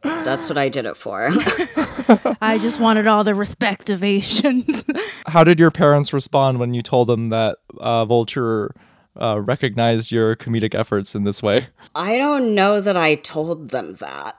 That's 0.02 0.48
what 0.48 0.58
I 0.58 0.68
did 0.68 0.86
it 0.86 0.96
for. 0.96 1.30
I 2.40 2.58
just 2.58 2.80
wanted 2.80 3.06
all 3.06 3.24
the 3.24 3.34
respect 3.34 3.90
of 3.90 4.02
Asians. 4.02 4.84
How 5.26 5.44
did 5.44 5.60
your 5.60 5.70
parents 5.70 6.12
respond 6.12 6.58
when 6.58 6.74
you 6.74 6.82
told 6.82 7.08
them 7.08 7.30
that 7.30 7.58
uh, 7.78 8.04
Vulture 8.04 8.74
uh, 9.16 9.40
recognized 9.40 10.12
your 10.12 10.36
comedic 10.36 10.74
efforts 10.74 11.14
in 11.14 11.24
this 11.24 11.42
way? 11.42 11.66
I 11.94 12.16
don't 12.16 12.54
know 12.54 12.80
that 12.80 12.96
I 12.96 13.16
told 13.16 13.70
them 13.70 13.94
that. 13.94 14.36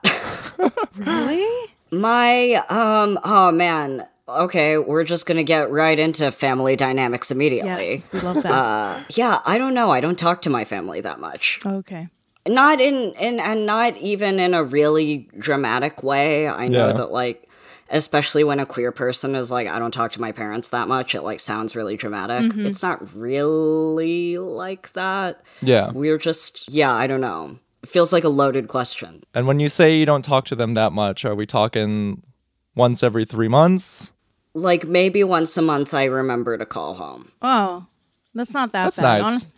really? 0.96 1.72
My, 1.90 2.54
um, 2.68 3.18
oh 3.24 3.52
man. 3.52 4.06
Okay, 4.28 4.78
we're 4.78 5.04
just 5.04 5.26
gonna 5.26 5.42
get 5.42 5.70
right 5.70 5.98
into 5.98 6.30
family 6.30 6.76
dynamics 6.76 7.30
immediately. 7.30 7.94
Yes, 7.96 8.12
we 8.12 8.20
love 8.20 8.42
that. 8.42 8.52
Uh, 8.52 9.00
yeah, 9.10 9.40
I 9.44 9.58
don't 9.58 9.74
know. 9.74 9.90
I 9.90 10.00
don't 10.00 10.18
talk 10.18 10.42
to 10.42 10.50
my 10.50 10.64
family 10.64 11.00
that 11.00 11.18
much. 11.20 11.58
okay. 11.66 12.08
not 12.48 12.80
in 12.80 13.12
in 13.20 13.38
and 13.40 13.66
not 13.66 13.96
even 13.98 14.40
in 14.40 14.52
a 14.54 14.64
really 14.64 15.28
dramatic 15.38 16.02
way 16.02 16.48
i 16.48 16.66
know 16.66 16.88
Yeah. 16.88 16.92
that 16.94 17.12
like 17.12 17.48
especially 17.90 18.42
when 18.42 18.58
a 18.58 18.64
queer 18.66 18.90
person 18.90 19.34
is 19.34 19.52
like, 19.52 19.68
I 19.68 19.78
don't 19.78 19.92
talk 19.92 20.12
to 20.12 20.20
my 20.20 20.32
parents 20.32 20.70
that 20.70 20.88
much. 20.88 21.14
It 21.14 21.20
like 21.20 21.40
sounds 21.40 21.76
really 21.76 21.94
dramatic. 21.94 22.50
Mm-hmm. 22.50 22.64
It's 22.64 22.82
not 22.82 23.14
really 23.14 24.38
like 24.38 24.92
that. 24.94 25.42
Yeah. 25.60 25.90
We're 25.92 26.16
just, 26.16 26.70
yeah, 26.72 26.90
I 26.90 27.06
don't 27.06 27.20
know. 27.20 27.58
It 27.82 27.90
feels 27.90 28.10
like 28.10 28.24
a 28.24 28.30
loaded 28.30 28.68
question. 28.68 29.22
And 29.34 29.46
when 29.46 29.60
you 29.60 29.68
say 29.68 29.94
you 29.98 30.06
don't 30.06 30.24
talk 30.24 30.46
to 30.46 30.54
them 30.56 30.72
that 30.72 30.92
much, 30.92 31.26
are 31.26 31.34
we 31.34 31.44
talking 31.44 32.22
once 32.74 33.02
every 33.02 33.24
three 33.24 33.48
months? 33.48 34.12
Like 34.54 34.86
maybe 34.86 35.24
once 35.24 35.56
a 35.56 35.62
month, 35.62 35.94
I 35.94 36.04
remember 36.04 36.58
to 36.58 36.66
call 36.66 36.94
home. 36.94 37.32
Oh, 37.40 37.86
that's 38.34 38.52
not 38.54 38.72
that 38.72 38.84
That's 38.84 39.00
bad. 39.00 39.22
nice. 39.22 39.48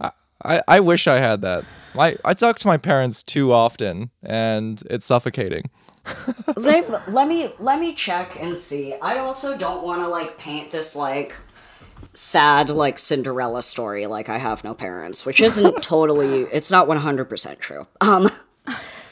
I, 0.00 0.10
I, 0.44 0.62
I 0.68 0.80
wish 0.80 1.06
I 1.06 1.18
had 1.18 1.42
that. 1.42 1.64
I, 1.96 2.16
I 2.24 2.34
talk 2.34 2.58
to 2.60 2.66
my 2.66 2.76
parents 2.76 3.22
too 3.22 3.52
often, 3.52 4.10
and 4.22 4.82
it's 4.90 5.06
suffocating. 5.06 5.70
They've, 6.56 6.88
let 7.08 7.28
me 7.28 7.52
let 7.58 7.80
me 7.80 7.94
check 7.94 8.40
and 8.40 8.56
see. 8.56 8.94
I 8.94 9.18
also 9.18 9.56
don't 9.56 9.84
want 9.84 10.02
to 10.02 10.08
like 10.08 10.36
paint 10.38 10.70
this 10.70 10.94
like 10.94 11.34
sad 12.12 12.70
like 12.70 12.98
Cinderella 12.98 13.62
story 13.62 14.06
like 14.06 14.28
I 14.28 14.38
have 14.38 14.62
no 14.64 14.74
parents, 14.74 15.24
which 15.24 15.40
isn't 15.40 15.82
totally 15.82 16.42
it's 16.52 16.70
not 16.70 16.86
100% 16.86 17.58
true. 17.58 17.86
Um 18.00 18.28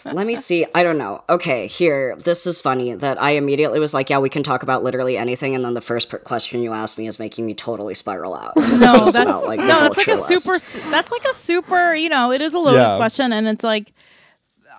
let 0.04 0.26
me 0.26 0.34
see. 0.36 0.66
I 0.74 0.82
don't 0.82 0.98
know. 0.98 1.22
Okay, 1.28 1.66
here. 1.66 2.16
This 2.16 2.46
is 2.46 2.60
funny 2.60 2.94
that 2.94 3.20
I 3.22 3.30
immediately 3.32 3.78
was 3.80 3.94
like, 3.94 4.10
yeah, 4.10 4.18
we 4.18 4.28
can 4.28 4.42
talk 4.42 4.62
about 4.62 4.82
literally 4.82 5.16
anything 5.16 5.54
and 5.54 5.64
then 5.64 5.74
the 5.74 5.80
first 5.80 6.08
per- 6.10 6.18
question 6.18 6.62
you 6.62 6.72
asked 6.72 6.98
me 6.98 7.06
is 7.06 7.18
making 7.18 7.46
me 7.46 7.54
totally 7.54 7.94
spiral 7.94 8.34
out. 8.34 8.54
No, 8.56 8.64
that's 9.06 9.14
about, 9.14 9.44
like, 9.46 9.60
no, 9.60 9.66
that's 9.66 9.96
like 9.98 10.08
a 10.08 10.12
list. 10.12 10.26
super. 10.28 10.58
That's 10.90 11.10
like 11.12 11.24
a 11.24 11.32
super. 11.32 11.94
You 11.94 12.08
know, 12.08 12.32
it 12.32 12.42
is 12.42 12.54
a 12.54 12.58
loaded 12.58 12.78
Yeah. 12.80 12.96
question, 12.96 13.32
and 13.32 13.46
it's 13.46 13.62
like, 13.64 13.92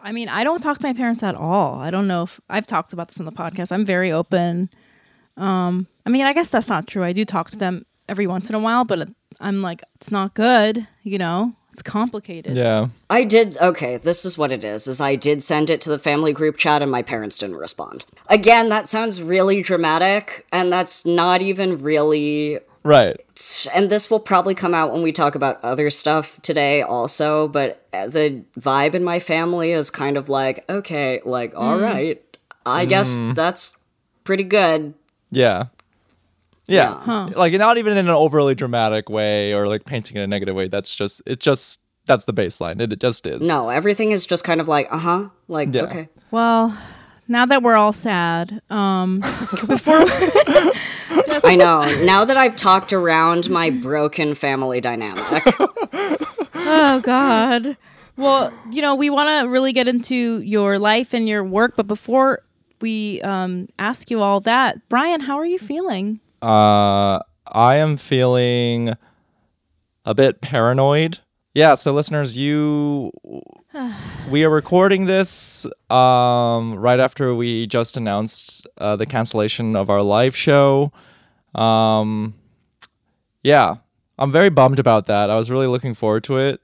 I 0.03 0.11
mean, 0.11 0.27
I 0.27 0.43
don't 0.43 0.59
talk 0.61 0.77
to 0.79 0.83
my 0.85 0.93
parents 0.93 1.23
at 1.23 1.35
all. 1.35 1.75
I 1.75 1.89
don't 1.89 2.07
know 2.07 2.23
if 2.23 2.39
I've 2.49 2.67
talked 2.67 2.91
about 2.91 3.07
this 3.07 3.17
in 3.19 3.25
the 3.25 3.31
podcast. 3.31 3.71
I'm 3.71 3.85
very 3.85 4.11
open. 4.11 4.69
Um, 5.37 5.87
I 6.05 6.09
mean, 6.09 6.25
I 6.25 6.33
guess 6.33 6.49
that's 6.49 6.67
not 6.67 6.87
true. 6.87 7.03
I 7.03 7.13
do 7.13 7.23
talk 7.25 7.49
to 7.51 7.57
them 7.57 7.85
every 8.09 8.27
once 8.27 8.49
in 8.49 8.55
a 8.55 8.59
while, 8.59 8.83
but 8.83 9.07
I'm 9.39 9.61
like, 9.61 9.81
it's 9.95 10.11
not 10.11 10.33
good. 10.33 10.85
You 11.03 11.17
know, 11.17 11.55
it's 11.73 11.81
complicated. 11.81 12.55
Yeah. 12.55 12.89
I 13.09 13.23
did 13.23 13.57
okay, 13.57 13.97
this 13.97 14.25
is 14.25 14.37
what 14.37 14.51
it 14.51 14.63
is. 14.63 14.85
Is 14.85 15.01
I 15.01 15.15
did 15.15 15.41
send 15.41 15.71
it 15.71 15.81
to 15.81 15.89
the 15.89 15.97
family 15.97 16.31
group 16.31 16.55
chat 16.55 16.83
and 16.83 16.91
my 16.91 17.01
parents 17.01 17.39
didn't 17.39 17.55
respond. 17.55 18.05
Again, 18.29 18.69
that 18.69 18.87
sounds 18.87 19.23
really 19.23 19.63
dramatic 19.63 20.45
and 20.51 20.71
that's 20.71 21.03
not 21.03 21.41
even 21.41 21.81
really 21.81 22.59
Right. 22.83 23.17
and 23.73 23.89
this 23.89 24.11
will 24.11 24.19
probably 24.19 24.53
come 24.53 24.75
out 24.75 24.91
when 24.91 25.01
we 25.01 25.11
talk 25.13 25.33
about 25.35 25.63
other 25.63 25.89
stuff 25.89 26.39
today 26.41 26.83
also, 26.83 27.47
but 27.47 27.87
the 27.91 28.43
vibe 28.59 28.93
in 28.93 29.03
my 29.03 29.19
family 29.19 29.71
is 29.71 29.89
kind 29.89 30.15
of 30.15 30.29
like, 30.29 30.65
okay, 30.69 31.21
like 31.25 31.55
all 31.55 31.79
mm. 31.79 31.81
right. 31.81 32.37
I 32.67 32.85
guess 32.85 33.17
mm. 33.17 33.33
that's 33.33 33.77
pretty 34.25 34.43
good. 34.43 34.93
Yeah. 35.31 35.67
Yeah. 36.67 37.01
Yeah. 37.05 37.29
Like 37.36 37.53
not 37.53 37.77
even 37.77 37.93
in 37.98 38.08
an 38.08 38.13
overly 38.13 38.55
dramatic 38.55 39.10
way 39.10 39.53
or 39.53 39.67
like 39.67 39.86
painting 39.86 40.17
in 40.17 40.24
a 40.24 40.27
negative 40.27 40.55
way. 40.55 40.67
That's 40.67 40.93
just 40.96 41.22
it 41.25 41.39
just 41.39 41.82
that's 42.05 42.25
the 42.25 42.34
baseline. 42.34 42.82
It, 42.82 42.91
it 42.93 43.00
just 43.00 43.25
is. 43.27 43.46
No, 43.48 43.70
everything 43.70 44.12
is 44.12 44.25
just 44.25 44.43
kind 44.43 44.60
of 44.62 44.67
like, 44.67 44.88
uh-huh, 44.91 45.29
like 45.48 45.74
Yeah. 45.74 45.84
okay. 45.84 46.10
Well, 46.32 46.77
now 47.27 47.46
that 47.46 47.63
we're 47.63 47.75
all 47.75 47.93
sad, 47.93 48.62
um, 48.70 49.20
before 49.67 49.96
I 51.46 51.55
know. 51.58 51.84
Now 52.05 52.25
that 52.25 52.36
I've 52.38 52.55
talked 52.55 52.91
around 52.93 53.50
my 53.50 53.70
broken 53.70 54.34
family 54.36 54.82
dynamic, 54.82 55.24
Oh 56.55 57.01
God. 57.03 57.77
Well, 58.15 58.53
you 58.72 58.82
know, 58.82 58.96
we 58.96 59.10
want 59.10 59.29
to 59.29 59.50
really 59.50 59.74
get 59.74 59.88
into 59.88 60.39
your 60.41 60.77
life 60.79 61.13
and 61.13 61.27
your 61.27 61.43
work, 61.43 61.75
but 61.75 61.88
before 61.88 62.43
we 62.79 63.22
um, 63.22 63.67
ask 63.79 64.12
you 64.12 64.22
all 64.22 64.39
that, 64.41 64.88
Brian, 64.89 65.22
how 65.22 65.38
are 65.39 65.46
you 65.46 65.58
feeling? 65.60 66.20
Uh 66.43 67.19
I 67.47 67.75
am 67.75 67.97
feeling 67.97 68.93
a 70.05 70.13
bit 70.13 70.41
paranoid. 70.41 71.19
Yeah, 71.53 71.75
so 71.75 71.93
listeners, 71.93 72.35
you 72.38 73.12
we 74.29 74.43
are 74.43 74.50
recording 74.50 75.05
this 75.05 75.65
um 75.89 76.75
right 76.75 77.00
after 77.00 77.33
we 77.33 77.65
just 77.67 77.95
announced 77.95 78.67
uh, 78.77 78.95
the 78.95 79.05
cancellation 79.05 79.75
of 79.75 79.89
our 79.89 80.01
live 80.01 80.35
show. 80.35 80.91
Um 81.55 82.33
yeah, 83.43 83.75
I'm 84.19 84.31
very 84.31 84.50
bummed 84.50 84.79
about 84.79 85.05
that. 85.07 85.29
I 85.29 85.35
was 85.35 85.50
really 85.51 85.67
looking 85.67 85.93
forward 85.93 86.23
to 86.25 86.38
it. 86.38 86.59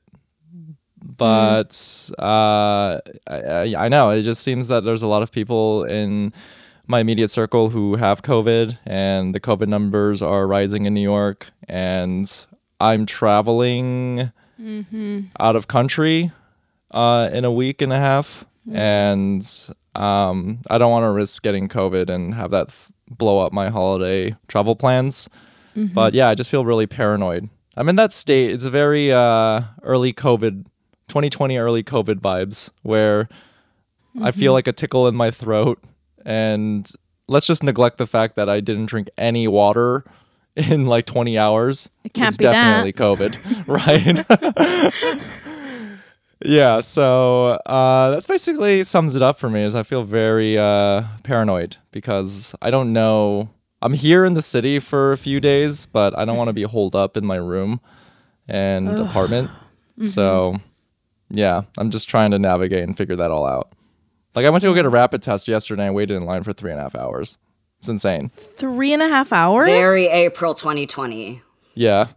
But 1.01 2.09
uh, 2.19 2.99
I, 3.27 3.37
I- 3.37 3.75
I 3.85 3.89
know 3.89 4.09
it 4.11 4.21
just 4.21 4.41
seems 4.41 4.67
that 4.69 4.83
there's 4.83 5.03
a 5.03 5.07
lot 5.07 5.21
of 5.23 5.31
people 5.31 5.83
in 5.85 6.33
my 6.89 7.01
immediate 7.01 7.29
circle 7.29 7.69
who 7.69 7.95
have 7.97 8.23
COVID, 8.23 8.79
and 8.85 9.33
the 9.35 9.39
COVID 9.39 9.67
numbers 9.67 10.23
are 10.23 10.47
rising 10.47 10.87
in 10.87 10.93
New 10.95 11.01
York. 11.03 11.47
And 11.67 12.45
I'm 12.79 13.05
traveling 13.05 14.31
out 15.39 15.55
of 15.55 15.67
country 15.67 16.31
uh, 16.91 17.29
in 17.31 17.45
a 17.45 17.51
week 17.51 17.81
and 17.83 17.93
a 17.93 17.97
half, 17.97 18.43
and 18.73 19.47
um, 19.93 20.61
I 20.69 20.79
don't 20.79 20.89
want 20.91 21.03
to 21.03 21.11
risk 21.11 21.43
getting 21.43 21.69
COVID 21.69 22.09
and 22.09 22.33
have 22.33 22.49
that 22.51 22.75
blow 23.07 23.39
up 23.39 23.53
my 23.53 23.69
holiday 23.69 24.35
travel 24.47 24.75
plans. 24.75 25.29
But 25.93 26.13
yeah, 26.15 26.27
I 26.27 26.35
just 26.35 26.49
feel 26.49 26.65
really 26.65 26.87
paranoid. 26.87 27.49
I'm 27.77 27.87
in 27.87 27.95
that 27.97 28.11
state. 28.11 28.49
It's 28.51 28.65
a 28.65 28.69
very 28.71 29.13
uh, 29.13 29.61
early 29.83 30.11
COVID, 30.11 30.65
2020 31.07 31.57
early 31.57 31.83
COVID 31.83 32.15
vibes 32.15 32.71
where 32.81 33.29
I 34.21 34.31
feel 34.31 34.53
like 34.53 34.67
a 34.67 34.73
tickle 34.73 35.07
in 35.07 35.15
my 35.15 35.29
throat. 35.31 35.79
And 36.25 36.89
let's 37.27 37.45
just 37.45 37.63
neglect 37.63 37.97
the 37.97 38.07
fact 38.07 38.35
that 38.35 38.49
I 38.49 38.59
didn't 38.59 38.87
drink 38.87 39.09
any 39.17 39.47
water 39.47 40.03
in 40.55 40.87
like 40.87 41.05
20 41.05 41.37
hours. 41.37 41.89
It 42.03 42.13
can't 42.13 42.29
it's 42.29 42.37
be 42.37 42.45
that. 42.45 42.53
definitely 42.53 42.93
COVID, 42.93 43.67
right? 45.17 45.21
yeah, 46.45 46.81
so 46.81 47.59
uh, 47.65 48.11
that's 48.11 48.25
basically 48.27 48.83
sums 48.83 49.15
it 49.15 49.21
up 49.21 49.39
for 49.39 49.49
me. 49.49 49.63
Is 49.63 49.75
I 49.75 49.83
feel 49.83 50.03
very 50.03 50.57
uh, 50.57 51.03
paranoid 51.23 51.77
because 51.91 52.55
I 52.61 52.71
don't 52.71 52.93
know. 52.93 53.49
I'm 53.81 53.93
here 53.93 54.25
in 54.25 54.33
the 54.33 54.41
city 54.41 54.79
for 54.79 55.13
a 55.13 55.17
few 55.17 55.39
days, 55.39 55.85
but 55.85 56.17
I 56.17 56.25
don't 56.25 56.35
want 56.35 56.49
to 56.49 56.53
be 56.53 56.63
holed 56.63 56.95
up 56.95 57.15
in 57.15 57.25
my 57.25 57.37
room 57.37 57.79
and 58.47 58.89
apartment. 58.99 59.49
Mm-hmm. 59.49 60.05
So 60.05 60.57
yeah, 61.29 61.61
I'm 61.77 61.89
just 61.91 62.09
trying 62.09 62.31
to 62.31 62.39
navigate 62.39 62.83
and 62.83 62.97
figure 62.97 63.15
that 63.15 63.31
all 63.31 63.45
out. 63.45 63.71
Like 64.35 64.45
I 64.45 64.49
went 64.49 64.61
to 64.61 64.67
go 64.67 64.73
get 64.73 64.85
a 64.85 64.89
rapid 64.89 65.21
test 65.21 65.47
yesterday 65.47 65.87
and 65.87 65.95
waited 65.95 66.15
in 66.15 66.25
line 66.25 66.43
for 66.43 66.53
three 66.53 66.71
and 66.71 66.79
a 66.79 66.83
half 66.83 66.95
hours. 66.95 67.37
It's 67.79 67.89
insane. 67.89 68.29
Three 68.29 68.93
and 68.93 69.01
a 69.01 69.07
half 69.07 69.31
hours? 69.33 69.67
very 69.67 70.07
April 70.07 70.53
2020. 70.53 71.41
Yeah. 71.75 72.07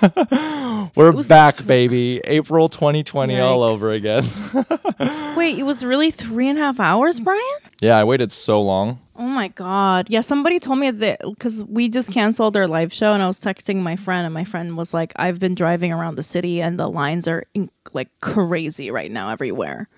We're 0.94 1.22
back, 1.24 1.64
baby. 1.66 2.20
April 2.24 2.68
2020 2.68 3.40
all 3.40 3.62
over 3.62 3.90
again. 3.90 4.24
Wait, 5.36 5.58
it 5.58 5.64
was 5.64 5.84
really 5.84 6.10
three 6.10 6.48
and 6.48 6.58
a 6.58 6.62
half 6.62 6.78
hours, 6.78 7.20
Brian? 7.20 7.42
yeah, 7.80 7.96
I 7.98 8.04
waited 8.04 8.30
so 8.32 8.60
long. 8.62 9.00
Oh 9.16 9.26
my 9.26 9.48
God. 9.48 10.06
Yeah, 10.08 10.20
somebody 10.20 10.60
told 10.60 10.78
me 10.78 10.90
that 10.90 11.20
because 11.24 11.64
we 11.64 11.88
just 11.88 12.12
canceled 12.12 12.56
our 12.56 12.68
live 12.68 12.92
show 12.92 13.14
and 13.14 13.22
I 13.22 13.26
was 13.26 13.40
texting 13.40 13.76
my 13.76 13.96
friend, 13.96 14.24
and 14.24 14.32
my 14.32 14.44
friend 14.44 14.76
was 14.76 14.94
like, 14.94 15.12
I've 15.16 15.40
been 15.40 15.54
driving 15.56 15.92
around 15.92 16.14
the 16.14 16.22
city 16.22 16.62
and 16.62 16.78
the 16.78 16.88
lines 16.88 17.26
are 17.26 17.44
in- 17.54 17.70
like 17.92 18.08
crazy 18.20 18.90
right 18.90 19.10
now 19.10 19.30
everywhere. 19.30 19.88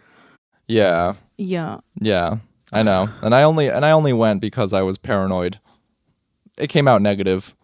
Yeah. 0.67 1.15
Yeah. 1.41 1.79
Yeah. 2.01 2.37
I 2.73 2.83
know. 2.83 3.09
And 3.23 3.35
I 3.35 3.43
only 3.43 3.69
and 3.69 3.85
I 3.85 3.91
only 3.91 4.13
went 4.13 4.41
because 4.41 4.73
I 4.73 4.83
was 4.83 4.99
paranoid. 4.99 5.59
It 6.59 6.69
came 6.69 6.87
out 6.87 7.01
negative. 7.03 7.57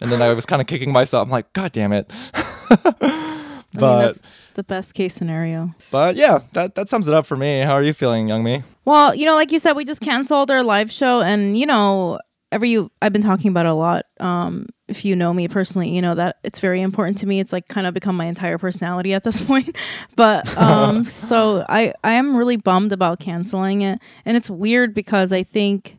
And 0.00 0.12
then 0.12 0.20
I 0.20 0.32
was 0.34 0.44
kind 0.44 0.60
of 0.60 0.68
kicking 0.68 0.92
myself. 0.92 1.26
I'm 1.26 1.30
like, 1.30 1.52
God 1.54 1.72
damn 1.72 1.92
it. 1.92 2.12
I 2.34 3.80
mean, 3.80 3.80
but 3.80 4.02
that's 4.02 4.22
the 4.54 4.62
best 4.62 4.94
case 4.94 5.14
scenario. 5.14 5.74
but 5.90 6.16
yeah, 6.16 6.40
that 6.52 6.74
that 6.74 6.88
sums 6.88 7.08
it 7.08 7.14
up 7.14 7.26
for 7.26 7.36
me. 7.36 7.60
How 7.60 7.72
are 7.72 7.82
you 7.82 7.92
feeling, 7.92 8.28
Young 8.28 8.44
Mi? 8.44 8.62
Well, 8.84 9.14
you 9.14 9.24
know, 9.26 9.34
like 9.34 9.50
you 9.50 9.58
said, 9.58 9.72
we 9.72 9.84
just 9.84 10.00
canceled 10.00 10.50
our 10.50 10.62
live 10.62 10.92
show, 10.92 11.22
and 11.22 11.58
you 11.58 11.66
know, 11.66 12.20
every 12.54 12.88
I've 13.02 13.12
been 13.12 13.22
talking 13.22 13.50
about 13.50 13.66
a 13.66 13.74
lot. 13.74 14.06
Um, 14.20 14.68
if 14.86 15.04
you 15.04 15.16
know 15.16 15.34
me 15.34 15.48
personally, 15.48 15.90
you 15.90 16.00
know 16.00 16.14
that 16.14 16.36
it's 16.44 16.60
very 16.60 16.80
important 16.80 17.18
to 17.18 17.26
me. 17.26 17.40
It's 17.40 17.52
like 17.52 17.66
kind 17.66 17.86
of 17.86 17.92
become 17.92 18.16
my 18.16 18.26
entire 18.26 18.58
personality 18.58 19.12
at 19.12 19.24
this 19.24 19.40
point. 19.46 19.76
But 20.14 20.56
um, 20.56 21.04
so 21.04 21.66
I 21.68 21.92
I 22.04 22.12
am 22.12 22.36
really 22.36 22.56
bummed 22.56 22.92
about 22.92 23.18
canceling 23.18 23.82
it, 23.82 23.98
and 24.24 24.36
it's 24.36 24.48
weird 24.48 24.94
because 24.94 25.32
I 25.32 25.42
think 25.42 25.98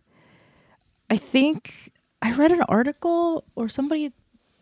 I 1.09 1.17
think 1.17 1.91
I 2.21 2.31
read 2.31 2.53
an 2.53 2.61
article 2.61 3.43
or 3.55 3.67
somebody 3.67 4.13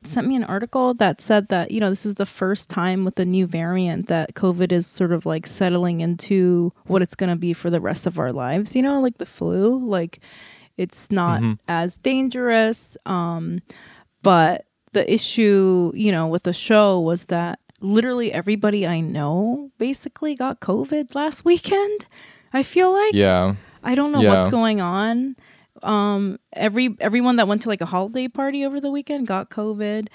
sent 0.02 0.28
me 0.28 0.36
an 0.36 0.44
article 0.44 0.94
that 0.96 1.22
said 1.22 1.48
that 1.48 1.72
you 1.72 1.80
know 1.80 1.90
this 1.90 2.06
is 2.06 2.16
the 2.16 2.26
first 2.26 2.70
time 2.70 3.06
with 3.06 3.16
the 3.16 3.24
new 3.24 3.48
variant 3.48 4.08
that 4.08 4.34
covid 4.34 4.70
is 4.70 4.86
sort 4.86 5.14
of 5.14 5.26
like 5.26 5.48
settling 5.48 6.02
into 6.02 6.74
what 6.88 7.02
it's 7.02 7.16
going 7.16 7.30
to 7.30 7.38
be 7.38 7.54
for 7.54 7.70
the 7.70 7.80
rest 7.80 8.06
of 8.06 8.20
our 8.20 8.34
lives 8.34 8.76
you 8.76 8.82
know 8.82 9.00
like 9.00 9.18
the 9.18 9.26
flu 9.26 9.80
like 9.88 10.20
it's 10.78 11.12
not 11.12 11.42
as 11.68 11.98
dangerous 11.98 12.98
um 13.06 13.60
but 14.22 14.66
the 14.94 15.12
issue 15.12 15.92
you 15.96 16.12
know 16.12 16.28
with 16.28 16.44
the 16.44 16.54
show 16.54 17.00
was 17.00 17.26
that 17.28 17.60
literally 17.82 18.32
everybody 18.32 18.88
i 18.88 19.00
know 19.00 19.70
basically 19.78 20.36
got 20.36 20.60
covid 20.60 21.14
last 21.16 21.44
weekend 21.46 22.06
i 22.54 22.64
feel 22.64 22.92
like 22.94 23.14
Yeah. 23.14 23.56
I 23.86 23.96
don't 23.96 24.14
know 24.14 24.22
Yeah. 24.22 24.30
what's 24.30 24.48
going 24.48 24.80
on. 24.80 25.36
um, 25.84 26.40
every 26.54 26.96
everyone 27.02 27.36
that 27.36 27.50
went 27.50 27.62
to 27.64 27.70
like 27.70 27.82
a 27.82 27.86
holiday 27.86 28.30
party 28.30 28.64
over 28.66 28.80
the 28.80 28.90
weekend 28.90 29.28
got 29.28 29.50
COVID. 29.50 30.08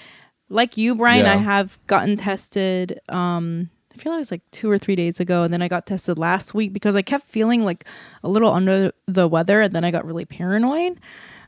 Like 0.49 0.75
you, 0.75 0.95
Brian, 0.95 1.25
Yeah. 1.25 1.33
I 1.33 1.37
have 1.37 1.77
gotten 1.85 2.17
tested. 2.17 2.99
Um, 3.09 3.69
feel 4.01 4.11
like 4.13 4.17
it 4.17 4.19
was 4.19 4.31
like 4.31 4.41
two 4.51 4.69
or 4.71 4.77
three 4.77 4.95
days 4.95 5.19
ago, 5.19 5.43
and 5.43 5.53
then 5.53 5.61
I 5.61 5.67
got 5.67 5.85
tested 5.85 6.17
last 6.17 6.53
week 6.53 6.73
because 6.73 6.95
I 6.95 7.01
kept 7.01 7.27
feeling 7.27 7.63
like 7.63 7.85
a 8.23 8.29
little 8.29 8.51
under 8.51 8.91
the 9.07 9.27
weather, 9.27 9.61
and 9.61 9.73
then 9.73 9.83
I 9.83 9.91
got 9.91 10.05
really 10.05 10.25
paranoid. 10.25 10.99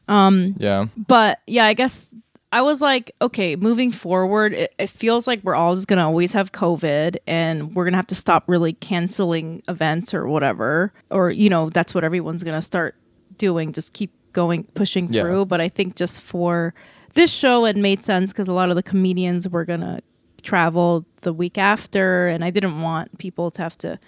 Um, 0.08 0.56
Yeah. 0.58 0.86
But 0.98 1.40
yeah, 1.48 1.66
I 1.66 1.74
guess 1.74 2.10
I 2.54 2.62
was 2.64 2.82
like, 2.82 3.12
okay, 3.22 3.56
moving 3.56 3.92
forward, 3.92 4.54
it, 4.54 4.74
it 4.78 4.90
feels 4.90 5.26
like 5.26 5.42
we're 5.44 5.56
all 5.56 5.74
just 5.74 5.88
gonna 5.88 6.06
always 6.06 6.34
have 6.34 6.52
COVID, 6.52 7.18
and 7.26 7.74
we're 7.76 7.86
gonna 7.86 7.98
have 7.98 8.08
to 8.08 8.16
stop 8.16 8.44
really 8.48 8.74
canceling 8.74 9.64
events 9.68 10.14
or 10.14 10.28
whatever, 10.28 10.92
or 11.10 11.32
you 11.32 11.50
know, 11.50 11.70
that's 11.70 11.96
what 11.96 12.04
everyone's 12.04 12.44
gonna 12.44 12.62
start 12.62 12.96
doing. 13.38 13.72
Just 13.72 13.94
keep 13.94 14.12
going, 14.34 14.64
pushing 14.76 15.12
Yeah. 15.12 15.22
through. 15.22 15.46
But 15.46 15.62
I 15.62 15.70
think 15.70 15.96
just 15.96 16.22
for 16.22 16.74
this 17.14 17.32
show, 17.32 17.66
it 17.66 17.76
made 17.78 18.04
sense 18.04 18.32
because 18.34 18.48
a 18.48 18.54
lot 18.54 18.70
of 18.70 18.76
the 18.76 18.84
comedians 18.84 19.48
were 19.48 19.64
gonna 19.66 20.02
travel 20.44 21.06
the 21.22 21.34
week 21.34 21.58
after, 21.58 22.28
and 22.28 22.44
I 22.44 22.50
didn't 22.50 22.82
want 22.82 23.18
people 23.18 23.52
to 23.52 23.62
have 23.62 23.78
to. 23.80 24.00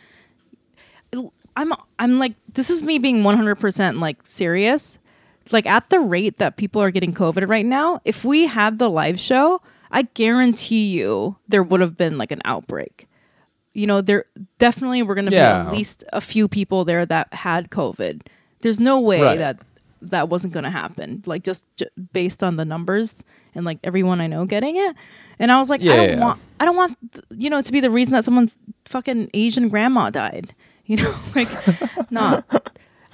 I'm 1.55 1.71
I'm 1.99 2.17
like 2.19 2.33
this 2.53 2.69
is 2.69 2.83
me 2.83 2.97
being 2.97 3.21
100% 3.23 3.99
like 3.99 4.17
serious. 4.25 4.97
Like 5.51 5.65
at 5.65 5.89
the 5.89 5.99
rate 5.99 6.37
that 6.37 6.55
people 6.57 6.81
are 6.81 6.89
getting 6.91 7.13
COVID 7.13 7.47
right 7.49 7.65
now, 7.65 7.99
if 8.05 8.23
we 8.23 8.47
had 8.47 8.79
the 8.79 8.89
live 8.89 9.19
show, 9.19 9.61
I 9.91 10.03
guarantee 10.03 10.85
you 10.87 11.35
there 11.47 11.61
would 11.61 11.81
have 11.81 11.97
been 11.97 12.17
like 12.17 12.31
an 12.31 12.41
outbreak. 12.45 13.07
You 13.73 13.85
know, 13.87 14.01
there 14.01 14.25
definitely 14.57 15.03
were 15.03 15.15
going 15.15 15.25
to 15.25 15.31
be 15.31 15.37
at 15.37 15.71
least 15.71 16.03
a 16.13 16.21
few 16.21 16.47
people 16.47 16.85
there 16.85 17.05
that 17.05 17.33
had 17.33 17.69
COVID. 17.71 18.21
There's 18.61 18.79
no 18.79 18.99
way 18.99 19.21
Right. 19.21 19.37
that 19.37 19.57
that 20.01 20.29
wasn't 20.29 20.53
going 20.53 20.63
to 20.63 20.69
happen. 20.69 21.23
Like 21.25 21.43
just 21.43 21.65
j- 21.75 21.87
based 22.13 22.41
on 22.43 22.55
the 22.55 22.65
numbers 22.65 23.21
and 23.55 23.65
like 23.65 23.79
everyone 23.83 24.21
I 24.21 24.27
know 24.27 24.45
getting 24.45 24.75
it. 24.77 24.95
And 25.39 25.51
I 25.51 25.59
was 25.59 25.69
like, 25.69 25.81
Yeah, 25.81 25.93
I 25.93 25.95
don't 25.97 26.09
yeah, 26.09 26.19
want 26.19 26.39
I 26.59 26.65
don't 26.65 26.75
want 26.75 26.97
you 27.31 27.49
know 27.49 27.61
to 27.61 27.71
be 27.71 27.79
the 27.79 27.89
reason 27.89 28.13
that 28.13 28.23
someone's 28.23 28.57
fucking 28.85 29.29
Asian 29.33 29.69
grandma 29.69 30.09
died. 30.09 30.53
You 30.85 30.97
know, 30.97 31.15
like 31.33 31.47
not. 32.11 32.43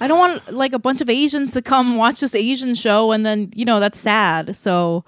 I 0.00 0.08
don't 0.08 0.18
want 0.18 0.52
like 0.52 0.72
a 0.72 0.78
bunch 0.80 1.00
of 1.00 1.08
Asians 1.08 1.52
to 1.52 1.62
come 1.62 1.94
watch 1.94 2.18
this 2.18 2.34
Asian 2.34 2.74
show 2.74 3.12
and 3.12 3.24
then 3.24 3.52
you 3.54 3.64
know 3.64 3.78
that's 3.78 3.96
sad. 3.96 4.56
So 4.56 5.04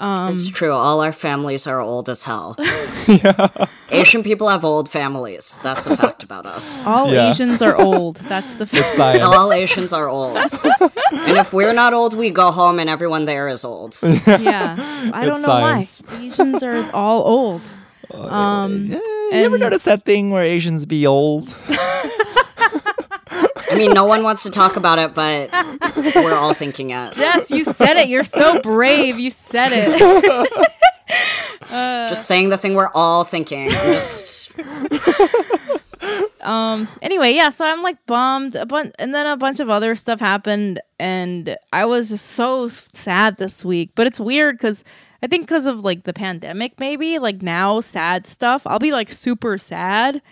Um, 0.00 0.32
it's 0.34 0.48
true. 0.48 0.72
All 0.72 1.00
our 1.00 1.12
families 1.12 1.66
are 1.66 1.80
old 1.80 2.08
as 2.08 2.22
hell. 2.24 2.54
Asian 3.90 4.22
people 4.22 4.48
have 4.48 4.64
old 4.64 4.88
families. 4.88 5.58
That's 5.62 5.86
a 5.86 5.96
fact 5.96 6.22
about 6.22 6.46
us. 6.46 6.84
all 6.86 7.12
Yeah. 7.12 7.30
Asians 7.30 7.60
are 7.62 7.74
old. 7.76 8.16
That's 8.16 8.54
the 8.56 8.66
fact. 8.72 8.86
Science. 8.88 9.22
All 9.24 9.52
Asians 9.52 9.92
are 9.92 10.08
old. 10.08 10.36
and 10.36 11.36
if 11.36 11.52
we're 11.52 11.72
not 11.72 11.94
old, 11.94 12.16
we 12.16 12.30
go 12.30 12.52
home 12.52 12.78
and 12.78 12.88
everyone 12.88 13.24
there 13.24 13.48
is 13.48 13.64
old. 13.64 13.98
yeah. 14.26 14.76
I 15.12 15.24
don't 15.24 15.40
know 15.42 15.46
science. 15.46 16.02
why 16.06 16.20
Asians 16.22 16.62
are 16.62 16.88
all 16.94 17.22
old. 17.26 17.62
Um, 18.14 18.90
Eh, 18.92 19.38
you 19.40 19.44
ever 19.44 19.56
and- 19.56 19.60
notice 19.62 19.84
that 19.84 20.04
thing 20.04 20.30
where 20.30 20.44
Asians 20.44 20.86
be 20.86 21.06
old? 21.06 21.48
I 23.78 23.82
mean, 23.82 23.94
no 23.94 24.06
one 24.06 24.24
wants 24.24 24.42
to 24.42 24.50
talk 24.50 24.76
about 24.76 24.98
it, 24.98 25.14
but 25.14 25.52
we're 26.16 26.34
all 26.34 26.52
thinking 26.52 26.90
it. 26.90 27.16
Yes, 27.16 27.52
you 27.52 27.62
said 27.62 27.96
it. 27.96 28.08
You're 28.08 28.24
so 28.24 28.60
brave. 28.60 29.18
You 29.18 29.30
said 29.30 29.70
it. 29.72 30.72
Uh, 31.70 32.08
just 32.08 32.26
saying 32.26 32.48
the 32.48 32.56
thing 32.56 32.74
we're 32.74 32.90
all 32.94 33.24
thinking. 33.24 33.68
I'm 33.68 33.92
just 33.92 34.52
um, 36.42 36.88
anyway, 37.02 37.34
yeah, 37.34 37.50
so 37.50 37.64
I'm 37.64 37.82
like 37.82 38.04
bummed. 38.06 38.54
A 38.54 38.64
bunch, 38.64 38.94
and 38.98 39.14
then 39.14 39.26
a 39.26 39.36
bunch 39.36 39.60
of 39.60 39.68
other 39.68 39.94
stuff 39.94 40.20
happened, 40.20 40.80
and 40.98 41.56
I 41.72 41.84
was 41.84 42.10
just 42.10 42.26
so 42.26 42.68
sad 42.68 43.36
this 43.36 43.64
week. 43.64 43.92
But 43.94 44.06
it's 44.06 44.20
weird 44.20 44.56
because 44.56 44.84
I 45.22 45.26
think 45.26 45.46
because 45.46 45.66
of 45.66 45.84
like 45.84 46.04
the 46.04 46.12
pandemic, 46.12 46.78
maybe 46.78 47.18
like 47.18 47.42
now 47.42 47.80
sad 47.80 48.24
stuff, 48.24 48.66
I'll 48.66 48.78
be 48.78 48.92
like 48.92 49.12
super 49.12 49.58
sad, 49.58 50.22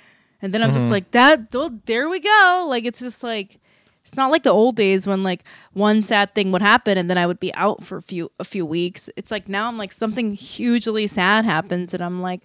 and 0.42 0.53
then 0.55 0.62
I'm 0.62 0.72
just 0.72 0.90
like 0.90 1.11
that. 1.12 1.49
Oh, 1.55 1.79
there 1.87 2.09
we 2.09 2.20
go. 2.20 2.66
Like 2.68 2.85
it's 2.85 3.01
just 3.01 3.22
like 3.22 3.59
it's 4.03 4.16
not 4.16 4.31
like 4.31 4.42
the 4.44 4.51
old 4.51 4.77
days 4.77 5.07
when 5.07 5.22
like 5.22 5.42
one 5.72 6.03
sad 6.03 6.35
thing 6.35 6.53
would 6.53 6.62
happen 6.62 6.96
and 6.96 7.11
then 7.11 7.18
I 7.18 7.27
would 7.27 7.40
be 7.40 7.53
out 7.55 7.83
for 7.85 7.96
a 7.99 8.03
few 8.03 8.31
a 8.38 8.44
few 8.44 8.64
weeks. 8.66 9.11
It's 9.16 9.31
like 9.31 9.49
now 9.49 9.68
I'm 9.68 9.79
like 9.79 9.92
something 9.92 10.33
hugely 10.33 11.07
sad 11.07 11.44
happens 11.44 11.92
and 11.94 12.03
I'm 12.03 12.22
like 12.22 12.42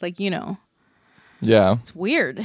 like 0.00 0.20
you 0.20 0.30
know 0.30 0.58
Yeah. 1.40 1.76
it's 1.80 1.94
weird. 1.94 2.44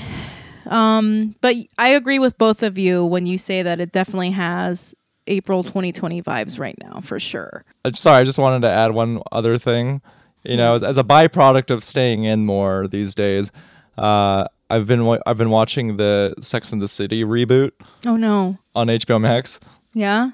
Um, 0.67 1.35
but 1.41 1.55
I 1.77 1.89
agree 1.89 2.19
with 2.19 2.37
both 2.37 2.63
of 2.63 2.77
you 2.77 3.03
when 3.05 3.25
you 3.25 3.37
say 3.37 3.63
that 3.63 3.79
it 3.79 3.91
definitely 3.91 4.31
has 4.31 4.93
April 5.27 5.63
2020 5.63 6.21
vibes 6.21 6.59
right 6.59 6.75
now 6.81 7.01
for 7.01 7.19
sure. 7.19 7.63
Uh, 7.85 7.91
Sorry, 7.93 8.21
I 8.21 8.23
just 8.23 8.37
wanted 8.39 8.61
to 8.67 8.69
add 8.71 8.91
one 8.93 9.21
other 9.31 9.57
thing. 9.57 10.01
You 10.43 10.57
know, 10.57 10.75
as, 10.75 10.83
as 10.83 10.97
a 10.97 11.03
byproduct 11.03 11.69
of 11.69 11.83
staying 11.83 12.23
in 12.23 12.45
more 12.45 12.87
these 12.87 13.13
days, 13.13 13.51
uh, 13.97 14.45
I've 14.69 14.85
been 14.87 15.05
wa- 15.05 15.19
I've 15.25 15.37
been 15.37 15.49
watching 15.49 15.97
the 15.97 16.35
Sex 16.41 16.71
and 16.71 16.81
the 16.81 16.87
City 16.87 17.23
reboot 17.23 17.71
Oh 18.05 18.15
no. 18.15 18.57
on 18.75 18.87
HBO 18.87 19.19
Max. 19.19 19.59
Yeah. 19.93 20.31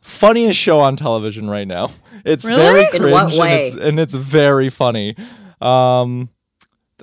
Funniest 0.00 0.58
show 0.58 0.80
on 0.80 0.96
television 0.96 1.48
right 1.50 1.66
now. 1.68 1.90
It's 2.24 2.44
Really? 2.44 2.60
very 2.60 2.80
In 2.84 2.88
cringe 2.90 3.12
what 3.38 3.48
and 3.50 3.52
it's 3.60 3.74
and 3.74 4.00
it's 4.00 4.14
very 4.14 4.68
funny. 4.70 5.14
Um, 5.60 6.30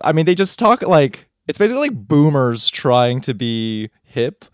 I 0.03 0.11
mean, 0.11 0.25
they 0.25 0.35
just 0.35 0.59
talk 0.59 0.81
like 0.81 1.29
it's 1.47 1.57
basically 1.57 1.89
like 1.89 2.07
boomers 2.07 2.69
trying 2.69 3.21
to 3.21 3.33
be 3.33 3.89
hip. 4.03 4.45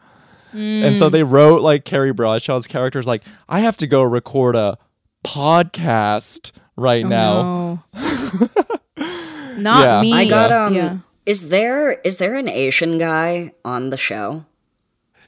And 0.52 0.98
so 0.98 1.10
they 1.10 1.22
wrote 1.24 1.62
like 1.62 1.86
Carrie 1.86 2.12
Bradshaw's 2.12 2.66
characters 2.66 3.06
like, 3.06 3.24
I 3.48 3.60
have 3.60 3.78
to 3.78 3.88
go 3.88 4.02
record 4.02 4.56
a 4.56 4.78
podcast 5.24 6.52
right 6.76 7.06
now. 7.06 7.84
Oh, 7.96 8.50
No. 8.98 9.56
Not 9.58 9.82
Yeah. 9.86 10.02
me. 10.02 10.14
I 10.14 10.26
got 10.28 10.52
um 10.52 10.74
Yeah. 10.74 10.98
Is 11.26 11.50
there 11.50 11.94
is 12.04 12.18
there 12.18 12.36
an 12.36 12.48
Asian 12.50 12.98
guy 12.98 13.52
on 13.64 13.90
the 13.90 13.98
show? 13.98 14.46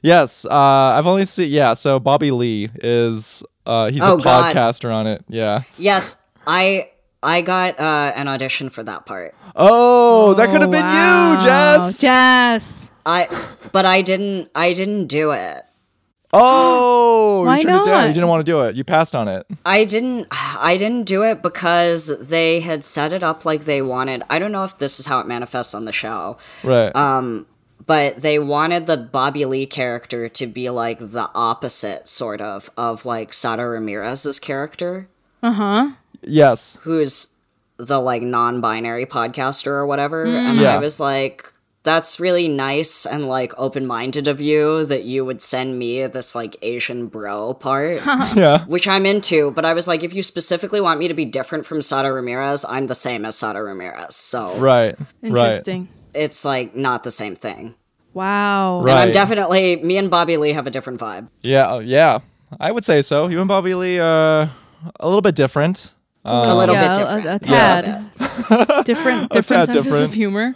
Yes, 0.02 0.44
uh, 0.44 0.52
I've 0.52 1.06
only 1.06 1.24
seen 1.24 1.50
yeah. 1.50 1.74
So 1.74 1.98
Bobby 2.00 2.30
Lee 2.30 2.68
is 2.82 3.42
uh, 3.66 3.90
he's 3.90 4.02
Oh, 4.02 4.14
a 4.16 4.20
God. 4.22 4.54
podcaster 4.54 4.92
on 4.92 5.06
it. 5.06 5.24
Yeah. 5.28 5.62
Yes, 5.78 6.26
I 6.46 6.90
I 7.22 7.40
got 7.42 7.78
uh, 7.78 8.12
an 8.16 8.26
audition 8.26 8.68
for 8.68 8.82
that 8.82 9.06
part. 9.06 9.34
Oh, 9.54 10.34
that 10.34 10.50
could 10.50 10.60
have 10.60 10.70
Oh, 10.70 10.72
been 10.72 10.82
wow. 10.84 11.32
you, 11.34 11.40
Jess. 11.40 12.00
Jess. 12.00 12.90
I 13.06 13.28
but 13.72 13.84
I 13.86 14.02
didn't 14.02 14.50
I 14.54 14.72
didn't 14.74 15.06
do 15.06 15.30
it. 15.32 15.64
Oh, 16.32 17.42
Why 17.44 17.58
you 17.58 17.62
turned 17.64 17.82
it 17.82 17.84
down. 17.84 18.08
You 18.08 18.14
didn't 18.14 18.28
want 18.28 18.44
to 18.44 18.50
do 18.50 18.60
it. 18.62 18.74
You 18.74 18.84
passed 18.84 19.14
on 19.14 19.28
it. 19.28 19.46
I 19.66 19.84
didn't 19.84 20.28
I 20.30 20.76
didn't 20.76 21.04
do 21.04 21.22
it 21.24 21.42
because 21.42 22.28
they 22.28 22.60
had 22.60 22.82
set 22.84 23.12
it 23.12 23.22
up 23.22 23.44
like 23.44 23.62
they 23.64 23.82
wanted. 23.82 24.22
I 24.30 24.38
don't 24.38 24.52
know 24.52 24.64
if 24.64 24.78
this 24.78 24.98
is 24.98 25.06
how 25.06 25.20
it 25.20 25.26
manifests 25.26 25.74
on 25.74 25.84
the 25.84 25.92
show. 25.92 26.38
Right. 26.64 26.94
Um 26.96 27.46
but 27.84 28.16
they 28.18 28.38
wanted 28.38 28.86
the 28.86 28.96
Bobby 28.96 29.44
Lee 29.44 29.66
character 29.66 30.28
to 30.28 30.46
be 30.46 30.70
like 30.70 30.98
the 30.98 31.28
opposite 31.34 32.08
sort 32.08 32.40
of 32.40 32.70
of 32.76 33.04
like 33.04 33.32
Sara 33.32 33.68
Ramirez's 33.68 34.38
character, 34.38 35.08
Uh 35.42 35.52
huh. 35.52 35.90
yes. 36.22 36.78
who's 36.84 37.28
the 37.78 37.98
like 38.00 38.22
non-binary 38.22 39.06
podcaster 39.06 39.66
or 39.68 39.86
whatever. 39.86 40.24
And 40.24 40.58
Yeah. 40.58 40.76
I 40.76 40.78
was 40.78 41.00
like 41.00 41.51
that's 41.84 42.20
really 42.20 42.46
nice 42.48 43.04
and 43.06 43.28
like 43.28 43.52
open-minded 43.58 44.28
of 44.28 44.40
you 44.40 44.84
that 44.86 45.02
you 45.04 45.24
would 45.24 45.40
send 45.40 45.78
me 45.78 46.06
this 46.06 46.34
like 46.34 46.56
Asian 46.62 47.08
bro 47.08 47.54
part. 47.54 48.00
Yeah. 48.36 48.64
which 48.66 48.86
I'm 48.86 49.04
into, 49.04 49.50
but 49.50 49.64
I 49.64 49.72
was 49.74 49.88
like, 49.88 50.02
if 50.04 50.14
you 50.14 50.22
specifically 50.22 50.80
want 50.80 51.00
me 51.00 51.08
to 51.08 51.14
be 51.14 51.24
different 51.24 51.66
from 51.66 51.82
Sara 51.82 52.12
Ramirez, 52.12 52.64
I'm 52.64 52.86
the 52.86 52.94
same 52.94 53.24
as 53.24 53.36
Sara 53.36 53.62
Ramirez. 53.62 54.14
So 54.14 54.54
Right. 54.58 54.96
Interesting. 55.22 55.88
it's 56.14 56.44
like 56.44 56.74
not 56.76 57.02
the 57.04 57.10
same 57.10 57.34
thing. 57.34 57.74
Wow. 58.14 58.82
Right. 58.82 58.92
And 58.92 59.00
I'm 59.00 59.10
definitely 59.12 59.76
me 59.82 59.96
and 59.96 60.10
Bobby 60.10 60.36
Lee 60.36 60.52
have 60.52 60.66
a 60.66 60.70
different 60.70 61.00
vibe. 61.00 61.28
Yeah. 61.40 61.68
oh, 61.72 61.78
Yeah. 61.80 62.20
I 62.60 62.70
would 62.70 62.84
say 62.84 63.00
so. 63.02 63.28
You 63.28 63.38
and 63.40 63.48
Bobby 63.48 63.74
Lee, 63.74 63.98
uh, 63.98 64.04
a 64.04 65.06
little 65.06 65.22
bit 65.22 65.34
different. 65.34 65.94
Um, 66.24 66.48
a 66.48 66.54
little 66.54 66.74
yeah, 66.74 66.88
bit 66.88 66.96
a- 66.96 67.00
different. 67.00 67.26
A, 67.26 67.30
a 67.30 67.50
Yeah. 67.50 68.02
tad. 68.18 68.84
different 68.84 69.30
different 69.32 69.66
tad 69.66 69.66
senses 69.66 69.84
different. 69.86 70.04
of 70.04 70.14
humor. 70.14 70.54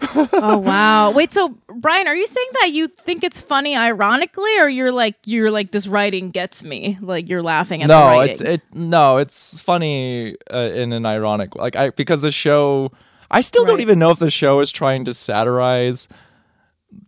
oh 0.32 0.58
wow. 0.58 1.10
Wait, 1.12 1.32
so 1.32 1.56
Brian, 1.76 2.06
are 2.08 2.14
you 2.14 2.26
saying 2.26 2.48
that 2.60 2.72
you 2.72 2.88
think 2.88 3.24
it's 3.24 3.40
funny 3.40 3.76
ironically 3.76 4.58
or 4.58 4.68
you're 4.68 4.92
like 4.92 5.16
you're 5.26 5.50
like 5.50 5.70
this 5.72 5.86
writing 5.86 6.30
gets 6.30 6.62
me? 6.62 6.98
Like 7.00 7.28
you're 7.28 7.42
laughing 7.42 7.82
at 7.82 7.88
the 7.88 7.98
no, 7.98 8.06
writing? 8.18 8.32
it's 8.32 8.40
it. 8.40 8.62
No, 8.74 9.16
it's 9.18 9.58
funny 9.60 10.36
uh, 10.52 10.70
in 10.74 10.92
an 10.92 11.06
ironic 11.06 11.54
like 11.56 11.76
I 11.76 11.90
because 11.90 12.22
the 12.22 12.30
show. 12.30 12.92
I 13.30 13.40
still 13.40 13.64
don't 13.64 13.80
even 13.80 13.98
know 13.98 14.10
if 14.10 14.18
the 14.18 14.30
show 14.30 14.60
is 14.60 14.70
trying 14.70 15.04
to 15.06 15.14
satirize 15.14 16.08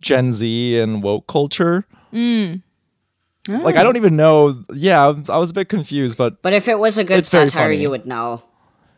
Gen 0.01 0.31
Z 0.31 0.79
and 0.79 1.01
woke 1.01 1.27
culture. 1.27 1.85
Mm. 2.11 2.63
Like 3.47 3.75
I 3.77 3.83
don't 3.83 3.95
even 3.95 4.17
know. 4.17 4.63
Yeah, 4.73 5.13
I 5.29 5.37
was 5.37 5.51
a 5.51 5.53
bit 5.53 5.69
confused, 5.69 6.17
but 6.17 6.41
But 6.41 6.53
if 6.53 6.67
it 6.67 6.79
was 6.79 6.97
a 6.97 7.03
good 7.05 7.25
satire, 7.25 7.71
you 7.71 7.89
would 7.89 8.05
know. 8.05 8.41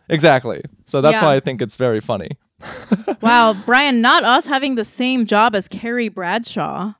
exactly. 0.10 0.64
So 0.86 1.02
that's 1.02 1.22
Yeah. 1.22 1.28
why 1.28 1.36
I 1.36 1.40
think 1.40 1.62
it's 1.62 1.76
very 1.76 2.00
funny. 2.00 2.32
Wow, 3.22 3.54
Brian, 3.66 4.02
not 4.02 4.24
us 4.24 4.46
having 4.48 4.76
the 4.76 4.86
same 4.86 5.26
job 5.26 5.56
as 5.56 5.68
Carrie 5.68 6.10
Bradshaw. 6.10 6.94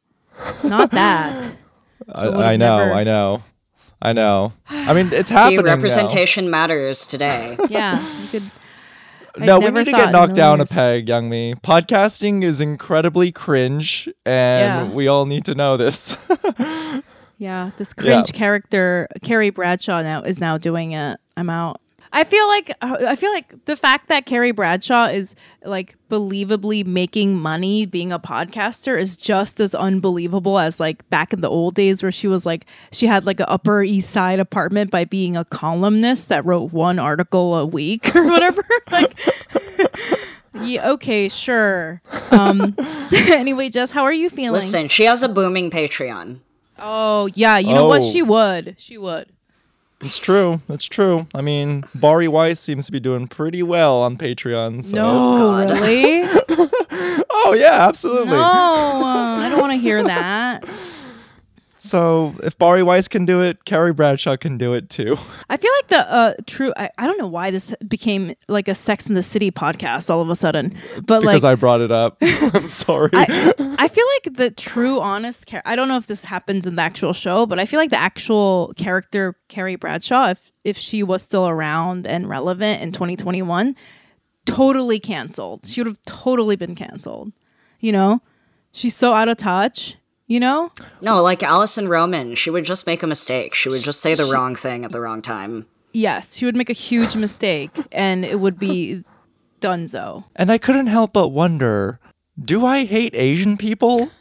Not 0.64 0.92
that. 0.92 1.56
I, 2.14 2.28
I 2.28 2.58
know, 2.58 2.78
never- 2.80 2.94
I 2.94 3.04
know, 3.04 3.44
I 4.02 4.14
know. 4.14 4.54
I 4.70 4.94
mean, 4.94 5.10
it's 5.14 5.30
See, 5.30 5.36
happening 5.36 5.66
now. 5.66 5.74
representation 5.74 6.50
matters 6.50 7.06
today. 7.08 7.58
Yeah, 7.70 8.02
you 8.22 8.28
could. 8.30 8.52
I 9.40 9.46
No, 9.46 9.60
we 9.60 9.70
need 9.70 9.86
to 9.86 9.92
get 9.92 10.12
knocked 10.12 10.34
down 10.34 10.60
a 10.60 10.66
peg, 10.66 11.08
Young 11.08 11.30
Mi. 11.30 11.54
Podcasting 11.56 12.44
is 12.44 12.60
incredibly 12.60 13.32
cringe, 13.32 14.10
and 14.26 14.90
Yeah. 14.90 14.96
we 14.96 15.08
all 15.08 15.26
need 15.26 15.46
to 15.46 15.56
know 15.56 15.78
this. 15.78 16.18
Yeah, 17.38 17.72
this 17.78 17.94
Yeah. 17.98 18.04
cringe 18.04 18.34
character, 18.34 19.08
Carrie 19.24 19.52
Bradshaw, 19.52 20.02
now 20.02 20.22
is 20.24 20.40
now 20.42 20.58
doing 20.58 20.92
it. 20.94 21.20
I'm 21.38 21.50
out. 21.50 21.80
I 22.12 22.24
feel 22.24 22.48
like 22.48 22.72
I 22.82 23.16
feel 23.16 23.32
like 23.32 23.66
the 23.66 23.76
fact 23.76 24.08
that 24.08 24.26
Carrie 24.26 24.52
Bradshaw 24.52 25.06
is 25.06 25.36
like 25.64 25.96
believably 26.10 26.84
making 26.86 27.38
money 27.38 27.86
being 27.86 28.12
a 28.12 28.20
podcaster 28.20 29.00
is 29.00 29.16
just 29.16 29.60
as 29.60 29.76
unbelievable 29.76 30.58
as 30.58 30.80
like 30.80 31.08
back 31.10 31.34
in 31.34 31.42
the 31.42 31.50
old 31.50 31.76
days 31.76 32.02
where 32.02 32.12
she 32.12 32.28
was 32.28 32.48
like 32.48 32.66
she 32.92 33.06
had 33.06 33.26
like 33.26 33.40
an 33.40 33.46
Upper 33.48 33.84
East 33.84 34.10
Side 34.10 34.40
apartment 34.40 34.90
by 34.90 35.06
being 35.06 35.38
a 35.38 35.46
columnist 35.46 36.30
that 36.30 36.44
wrote 36.46 36.74
one 36.74 36.98
article 36.98 37.56
a 37.56 37.66
week 37.66 38.16
or 38.16 38.26
whatever. 38.26 38.64
like, 38.92 39.14
yeah, 40.62 40.90
okay, 40.92 41.30
sure. 41.30 42.02
Um, 42.32 42.76
anyway, 43.12 43.70
Jess, 43.70 43.92
how 43.92 44.04
are 44.04 44.14
you 44.14 44.32
feeling? 44.32 44.54
Listen, 44.54 44.88
she 44.88 45.04
has 45.06 45.22
a 45.22 45.30
booming 45.30 45.70
Patreon. 45.70 46.40
Oh 46.80 47.30
yeah, 47.36 47.60
you 47.60 47.74
know 47.74 47.88
what? 47.88 48.02
Oh. 48.02 48.12
She 48.12 48.24
would. 48.24 48.76
She 48.80 48.98
would. 48.98 49.32
It's 50.02 50.18
true. 50.18 50.62
It's 50.70 50.86
true. 50.86 51.28
I 51.34 51.42
mean, 51.42 51.84
Bari 51.96 52.28
Weiss 52.28 52.60
seems 52.60 52.86
to 52.86 52.92
be 52.92 53.00
doing 53.00 53.28
pretty 53.28 53.64
well 53.64 54.02
on 54.02 54.18
Patreon. 54.18 54.84
So. 54.84 54.96
No, 54.96 55.58
oh, 55.58 55.68
really? 55.68 56.70
Oh 57.46 57.54
yeah, 57.54 57.88
absolutely. 57.88 58.32
no, 58.32 58.42
I 58.44 59.48
don't 59.50 59.62
want 59.62 59.72
to 59.72 59.78
hear 59.78 60.04
that. 60.04 60.68
So 61.90 62.36
if 62.44 62.56
Bari 62.56 62.84
Weiss 62.84 63.08
can 63.08 63.26
do 63.26 63.42
it, 63.42 63.66
Carrie 63.66 63.94
Bradshaw 63.94 64.38
can 64.38 64.60
do 64.60 64.76
it 64.76 64.92
too. 64.92 65.18
I 65.50 65.58
feel 65.58 65.72
like 65.78 65.88
the 65.88 66.14
uh, 66.14 66.34
true. 66.46 66.72
I, 66.78 66.92
I 67.00 67.08
don't 67.08 67.18
know 67.18 67.28
why 67.28 67.50
this 67.50 67.74
became 67.88 68.36
like 68.48 68.68
a 68.68 68.76
Sex 68.76 69.08
in 69.08 69.16
the 69.16 69.24
City 69.24 69.50
podcast 69.50 70.08
all 70.12 70.22
of 70.22 70.30
a 70.30 70.36
sudden, 70.36 70.76
but 70.98 71.22
because 71.22 71.44
like 71.44 71.52
I 71.52 71.56
brought 71.56 71.82
it 71.82 71.92
up. 71.92 72.18
I'm 72.22 72.68
sorry. 72.68 73.10
I, 73.14 73.54
I 73.80 73.88
feel 73.88 74.06
like 74.16 74.38
the 74.38 74.52
true, 74.52 75.00
honest. 75.00 75.48
Char- 75.48 75.64
I 75.66 75.76
don't 75.76 75.88
know 75.88 75.98
if 75.98 76.06
this 76.06 76.26
happens 76.26 76.68
in 76.68 76.76
the 76.76 76.82
actual 76.84 77.12
show, 77.12 77.48
but 77.48 77.58
I 77.58 77.66
feel 77.66 77.80
like 77.80 77.90
the 77.90 78.00
actual 78.00 78.72
character 78.78 79.36
Carrie 79.48 79.76
Bradshaw, 79.76 80.30
if 80.30 80.52
if 80.64 80.78
she 80.78 81.02
was 81.02 81.24
still 81.24 81.48
around 81.48 82.06
and 82.06 82.30
relevant 82.30 82.84
in 82.84 82.92
2021, 82.92 83.76
totally 84.46 85.00
canceled. 85.00 85.66
She 85.66 85.82
would 85.82 85.88
have 85.88 86.02
totally 86.06 86.56
been 86.56 86.76
canceled. 86.76 87.32
You 87.80 87.94
know, 87.94 88.22
she's 88.72 88.96
so 88.96 89.14
out 89.14 89.28
of 89.28 89.38
touch. 89.38 89.96
You 90.30 90.40
know, 90.40 90.72
No, 91.02 91.22
like 91.24 91.42
Alison 91.44 91.88
Roman, 91.90 92.36
she 92.36 92.52
would 92.52 92.64
just 92.64 92.86
make 92.86 93.02
a 93.02 93.08
mistake. 93.08 93.56
She 93.56 93.68
would 93.68 93.82
just 93.82 94.00
say 94.00 94.14
the 94.14 94.26
wrong 94.32 94.54
thing 94.56 94.86
at 94.86 94.92
the 94.92 95.02
wrong 95.02 95.22
time. 95.24 95.66
yes, 95.92 96.38
she 96.38 96.46
would 96.46 96.56
make 96.56 96.70
a 96.70 96.74
huge 96.74 97.16
mistake, 97.16 97.72
and 97.92 98.24
it 98.24 98.40
would 98.40 98.60
be 98.60 99.04
Dunzo. 99.60 100.26
and 100.36 100.52
I 100.52 100.60
couldn't 100.60 100.86
help 100.88 101.14
but 101.14 101.30
wonder, 101.30 102.00
do 102.40 102.64
I 102.66 102.86
hate 102.86 103.16
Asian 103.16 103.58
people? 103.58 104.12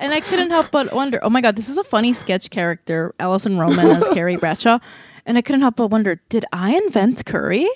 And 0.00 0.12
I 0.12 0.20
couldn't 0.20 0.50
help 0.50 0.70
but 0.72 0.92
wonder, 0.92 1.20
oh 1.22 1.30
my 1.30 1.40
god, 1.40 1.54
this 1.54 1.68
is 1.68 1.78
a 1.78 1.84
funny 1.84 2.12
sketch 2.12 2.50
character, 2.50 3.14
Alison 3.20 3.56
Roman 3.58 3.86
as 3.90 4.08
Carrie 4.08 4.36
Bradshaw. 4.36 4.78
And 5.24 5.38
I 5.38 5.42
couldn't 5.42 5.60
help 5.62 5.76
but 5.76 5.88
wonder, 5.88 6.20
did 6.28 6.44
I 6.52 6.74
invent 6.76 7.24
curry? 7.24 7.68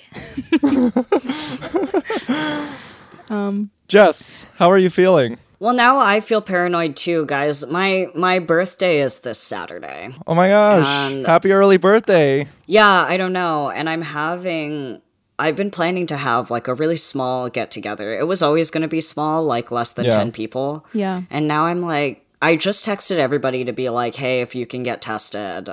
Um, 3.31 3.71
Jess, 3.87 4.45
how 4.55 4.69
are 4.69 4.77
you 4.77 4.89
feeling? 4.89 5.37
Well, 5.59 5.73
now 5.73 5.99
I 5.99 6.19
feel 6.21 6.41
paranoid 6.41 6.95
too, 6.95 7.25
guys. 7.27 7.65
My 7.67 8.07
my 8.15 8.39
birthday 8.39 8.99
is 8.99 9.19
this 9.19 9.39
Saturday. 9.39 10.09
Oh 10.27 10.35
my 10.35 10.47
gosh. 10.49 11.11
And- 11.11 11.25
Happy 11.25 11.51
early 11.51 11.77
birthday. 11.77 12.47
Yeah, 12.65 12.89
I 12.89 13.15
don't 13.17 13.33
know. 13.33 13.69
And 13.69 13.87
I'm 13.89 14.01
having 14.01 15.01
I've 15.39 15.55
been 15.55 15.71
planning 15.71 16.07
to 16.07 16.17
have 16.17 16.51
like 16.51 16.67
a 16.67 16.73
really 16.73 16.97
small 16.97 17.47
get 17.49 17.71
together. 17.71 18.17
It 18.17 18.27
was 18.27 18.41
always 18.41 18.69
going 18.69 18.81
to 18.83 18.87
be 18.87 19.01
small, 19.01 19.43
like 19.43 19.71
less 19.71 19.91
than 19.91 20.05
Yeah. 20.05 20.11
10 20.11 20.31
people. 20.31 20.85
Yeah. 20.93 21.21
And 21.29 21.47
now 21.47 21.65
I'm 21.65 21.81
like 21.81 22.25
I 22.41 22.55
just 22.55 22.83
texted 22.85 23.17
everybody 23.17 23.63
to 23.65 23.71
be 23.71 23.89
like, 23.89 24.15
"Hey, 24.15 24.41
if 24.41 24.55
you 24.55 24.65
can 24.65 24.81
get 24.81 24.99
tested 25.01 25.69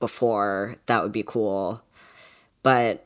before, 0.00 0.76
that 0.86 1.02
would 1.02 1.12
be 1.12 1.22
cool." 1.22 1.82
But 2.62 3.04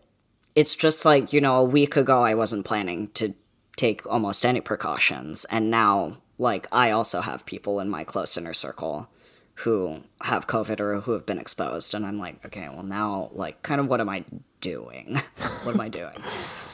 it's 0.55 0.77
just 0.77 1.05
like, 1.05 1.33
you 1.33 1.41
know, 1.41 1.57
a 1.57 1.65
week 1.65 1.97
ago 1.97 2.23
I 2.23 2.35
wasn't 2.35 2.65
planning 2.65 3.09
to 3.15 3.35
take 3.81 4.07
almost 4.07 4.45
any 4.45 4.61
precautions, 4.61 5.45
and 5.47 5.71
now 5.71 6.19
like 6.39 6.67
I 6.73 6.91
also 6.91 7.21
have 7.21 7.45
people 7.45 7.81
in 7.81 7.89
my 7.89 8.03
close 8.05 8.37
inner 8.37 8.55
circle 8.55 9.11
who 9.57 10.01
have 10.23 10.47
COVID 10.47 10.81
or 10.81 11.01
who 11.01 11.13
have 11.13 11.27
been 11.27 11.39
exposed. 11.39 11.95
And 11.95 12.07
I'm 12.07 12.19
like, 12.19 12.45
okay, 12.47 12.67
well, 12.71 12.83
now, 12.83 13.29
like, 13.33 13.63
kind 13.63 13.79
of 13.79 13.89
what 13.89 14.01
am 14.01 14.09
I 14.09 14.25
doing? 14.63 15.21
what 15.65 15.75
am 15.75 15.81
I 15.81 15.89
doing? 15.91 16.15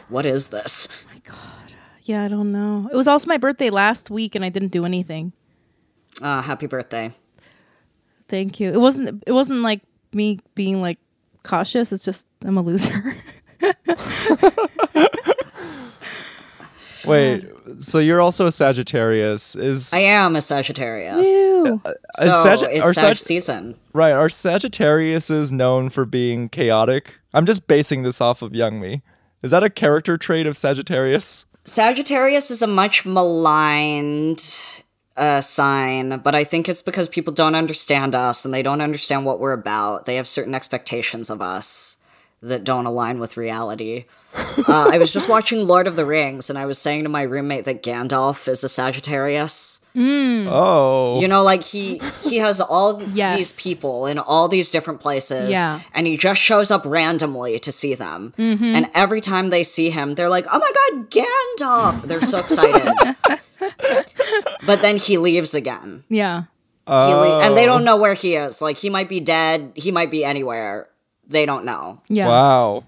What 0.09 0.25
is 0.25 0.49
this? 0.49 1.03
My 1.13 1.21
God, 1.25 1.73
Yeah, 2.05 2.23
I 2.23 2.29
don't 2.29 2.53
know. 2.53 2.89
It 2.93 2.97
was 2.97 3.09
also 3.09 3.29
my 3.29 3.39
birthday 3.39 3.71
last 3.71 4.09
week 4.09 4.37
and 4.37 4.45
I 4.45 4.51
didn't 4.51 4.71
do 4.71 4.85
anything. 4.85 5.33
Uh, 6.23 6.43
happy 6.43 6.67
birthday. 6.67 7.11
Thank 8.29 8.61
you. 8.61 8.73
It 8.73 8.79
wasn't 8.79 9.23
it 9.27 9.33
wasn't 9.33 9.63
like 9.63 9.83
me 10.13 10.39
being 10.55 10.81
like 10.81 10.99
cautious. 11.43 11.93
It's 11.93 12.05
just 12.05 12.27
I'm 12.45 12.57
a 12.57 12.63
loser. 12.63 13.17
Wait, 17.07 17.45
so 17.79 17.99
you're 17.99 18.21
also 18.21 18.47
a 18.47 18.53
Sagittarius. 18.53 19.57
Is 19.57 19.93
I 19.93 20.01
am 20.01 20.37
a 20.37 20.41
Sagittarius. 20.41 21.27
Ew. 21.27 21.81
So 22.19 22.31
Sag- 22.43 22.63
it's 22.63 22.85
are 22.85 22.93
Sag 22.93 23.17
Sag- 23.17 23.19
season. 23.19 23.75
right, 23.93 24.13
are 24.13 24.29
Sagittariuses 24.29 25.53
known 25.53 25.89
for 25.91 26.05
being 26.05 26.49
chaotic? 26.49 27.19
I'm 27.35 27.47
just 27.47 27.69
basing 27.69 28.03
this 28.03 28.21
off 28.21 28.43
of 28.43 28.55
Young 28.55 28.81
Mi. 28.81 29.03
Is 29.43 29.51
that 29.51 29.63
a 29.63 29.71
character 29.71 30.17
trait 30.19 30.47
of 30.47 30.57
Sagittarius? 30.59 31.47
Sagittarius 31.65 32.51
is 32.51 32.63
a 32.63 32.67
much 32.67 33.05
maligned 33.05 34.43
uh, 35.17 35.41
sign, 35.41 36.19
but 36.19 36.35
I 36.35 36.45
think 36.45 36.69
it's 36.69 36.83
because 36.83 37.09
people 37.09 37.33
don't 37.33 37.55
understand 37.55 38.15
us 38.15 38.45
and 38.45 38.53
they 38.53 38.63
don't 38.63 38.81
understand 38.81 39.25
what 39.25 39.41
we're 39.41 39.53
about. 39.53 40.07
They 40.07 40.17
have 40.17 40.29
certain 40.29 40.55
expectations 40.55 41.31
of 41.31 41.41
us 41.43 41.96
that 42.43 42.65
don't 42.65 42.87
align 42.87 43.19
with 43.19 43.37
reality. 43.37 44.05
Uh, 44.69 44.91
I 44.93 44.99
was 44.99 45.13
just 45.13 45.29
watching 45.29 45.67
Lord 45.67 45.87
of 45.87 45.97
the 45.97 46.05
Rings 46.05 46.51
and 46.51 46.59
I 46.59 46.67
was 46.67 46.79
saying 46.79 47.03
to 47.05 47.09
my 47.09 47.23
roommate 47.23 47.65
that 47.65 47.83
Gandalf 47.83 48.47
is 48.49 48.63
a 48.63 48.69
Sagittarius. 48.69 49.81
Oh. 49.99 51.19
You 51.21 51.27
know, 51.27 51.43
like 51.43 51.63
he 51.63 52.01
he 52.23 52.37
has 52.37 52.61
all 52.61 53.03
Yes. 53.15 53.37
these 53.39 53.53
people 53.53 54.05
in 54.07 54.19
all 54.19 54.47
these 54.47 54.71
different 54.71 55.01
places, 55.01 55.49
Yeah. 55.51 55.81
and 55.95 56.07
he 56.07 56.19
just 56.19 56.39
shows 56.41 56.71
up 56.71 56.83
randomly 56.85 57.59
to 57.61 57.73
see 57.73 57.95
them. 57.95 58.35
And 58.37 58.91
every 58.95 59.23
time 59.23 59.49
they 59.49 59.63
see 59.63 59.89
him, 59.89 60.15
they're 60.15 60.29
like, 60.29 60.47
"Oh 60.53 60.59
my 60.59 60.73
god, 60.81 61.11
Gandalf!" 61.11 62.03
They're 62.03 62.21
so 62.21 62.41
excited. 62.41 63.17
but 64.67 64.83
then 64.83 64.99
he 64.99 65.17
leaves 65.19 65.55
again, 65.55 66.05
Yeah. 66.11 66.43
he 66.87 66.93
le- 66.93 67.41
and 67.43 67.57
they 67.57 67.65
Oh. 67.65 67.67
don't 67.73 67.85
know 67.85 67.97
where 67.97 68.15
he 68.15 68.35
is. 68.37 68.61
Like 68.61 68.77
he 68.79 68.91
might 68.91 69.09
be 69.09 69.21
dead, 69.21 69.73
he 69.75 69.91
might 69.91 70.11
be 70.11 70.25
anywhere. 70.25 70.89
They 71.27 71.47
don't 71.47 71.65
know. 71.65 72.01
Yeah. 72.09 72.29
Wow. 72.29 72.85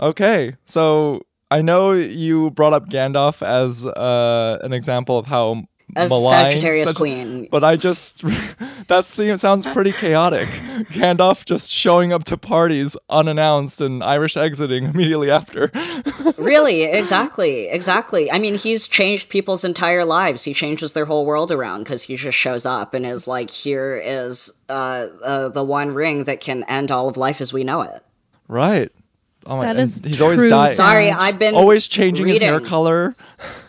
Okay. 0.00 0.56
So 0.64 1.22
I 1.50 1.62
know 1.62 1.92
you 1.92 2.50
brought 2.50 2.72
up 2.72 2.88
Gandalf 2.88 3.46
as 3.46 3.86
uh, 3.86 4.58
an 4.62 4.72
example 4.72 5.18
of 5.18 5.26
how 5.26 5.64
As 5.98 6.10
maligned 6.10 6.52
Sagittarius 6.52 6.88
Sag- 6.90 6.96
queen. 6.96 7.48
But 7.50 7.64
I 7.64 7.76
just 7.76 8.22
that 8.88 9.04
seems 9.04 9.40
sounds 9.40 9.66
pretty 9.66 9.92
chaotic. 9.92 10.48
Gandalf 10.92 11.44
just 11.44 11.70
showing 11.70 12.12
up 12.12 12.24
to 12.24 12.36
parties 12.36 12.96
unannounced 13.10 13.80
and 13.80 14.02
Irish 14.02 14.36
exiting 14.36 14.84
immediately 14.94 15.30
after. 15.30 15.70
really, 16.38 16.84
exactly, 16.84 17.68
exactly. 17.68 18.30
I 18.30 18.38
mean, 18.38 18.54
he's 18.54 18.86
changed 18.88 19.28
people's 19.28 19.64
entire 19.64 20.04
lives. 20.04 20.44
He 20.44 20.54
changes 20.54 20.92
their 20.92 21.04
whole 21.04 21.26
world 21.26 21.50
around 21.50 21.84
because 21.84 22.02
he 22.02 22.16
just 22.16 22.38
shows 22.38 22.64
up 22.64 22.94
and 22.94 23.04
is 23.04 23.26
like, 23.26 23.50
"Here 23.50 24.00
is 24.02 24.52
uh, 24.68 25.06
uh, 25.24 25.48
the 25.48 25.64
one 25.64 25.92
ring 25.92 26.24
that 26.24 26.40
can 26.40 26.64
end 26.64 26.90
all 26.92 27.08
of 27.08 27.16
life 27.16 27.40
as 27.40 27.52
we 27.52 27.64
know 27.64 27.82
it." 27.82 28.02
right. 28.46 28.90
Oh 29.46 29.56
my 29.56 29.64
That 29.64 29.70
and 29.76 29.80
is 29.80 30.02
he's 30.04 30.20
always 30.20 30.38
true 30.38 30.50
dying. 30.50 30.74
Sorry, 30.74 31.10
I've 31.10 31.38
been 31.38 31.54
Always 31.54 31.88
changing 31.88 32.26
his 32.26 32.38
hair 32.38 32.60
color. 32.60 33.16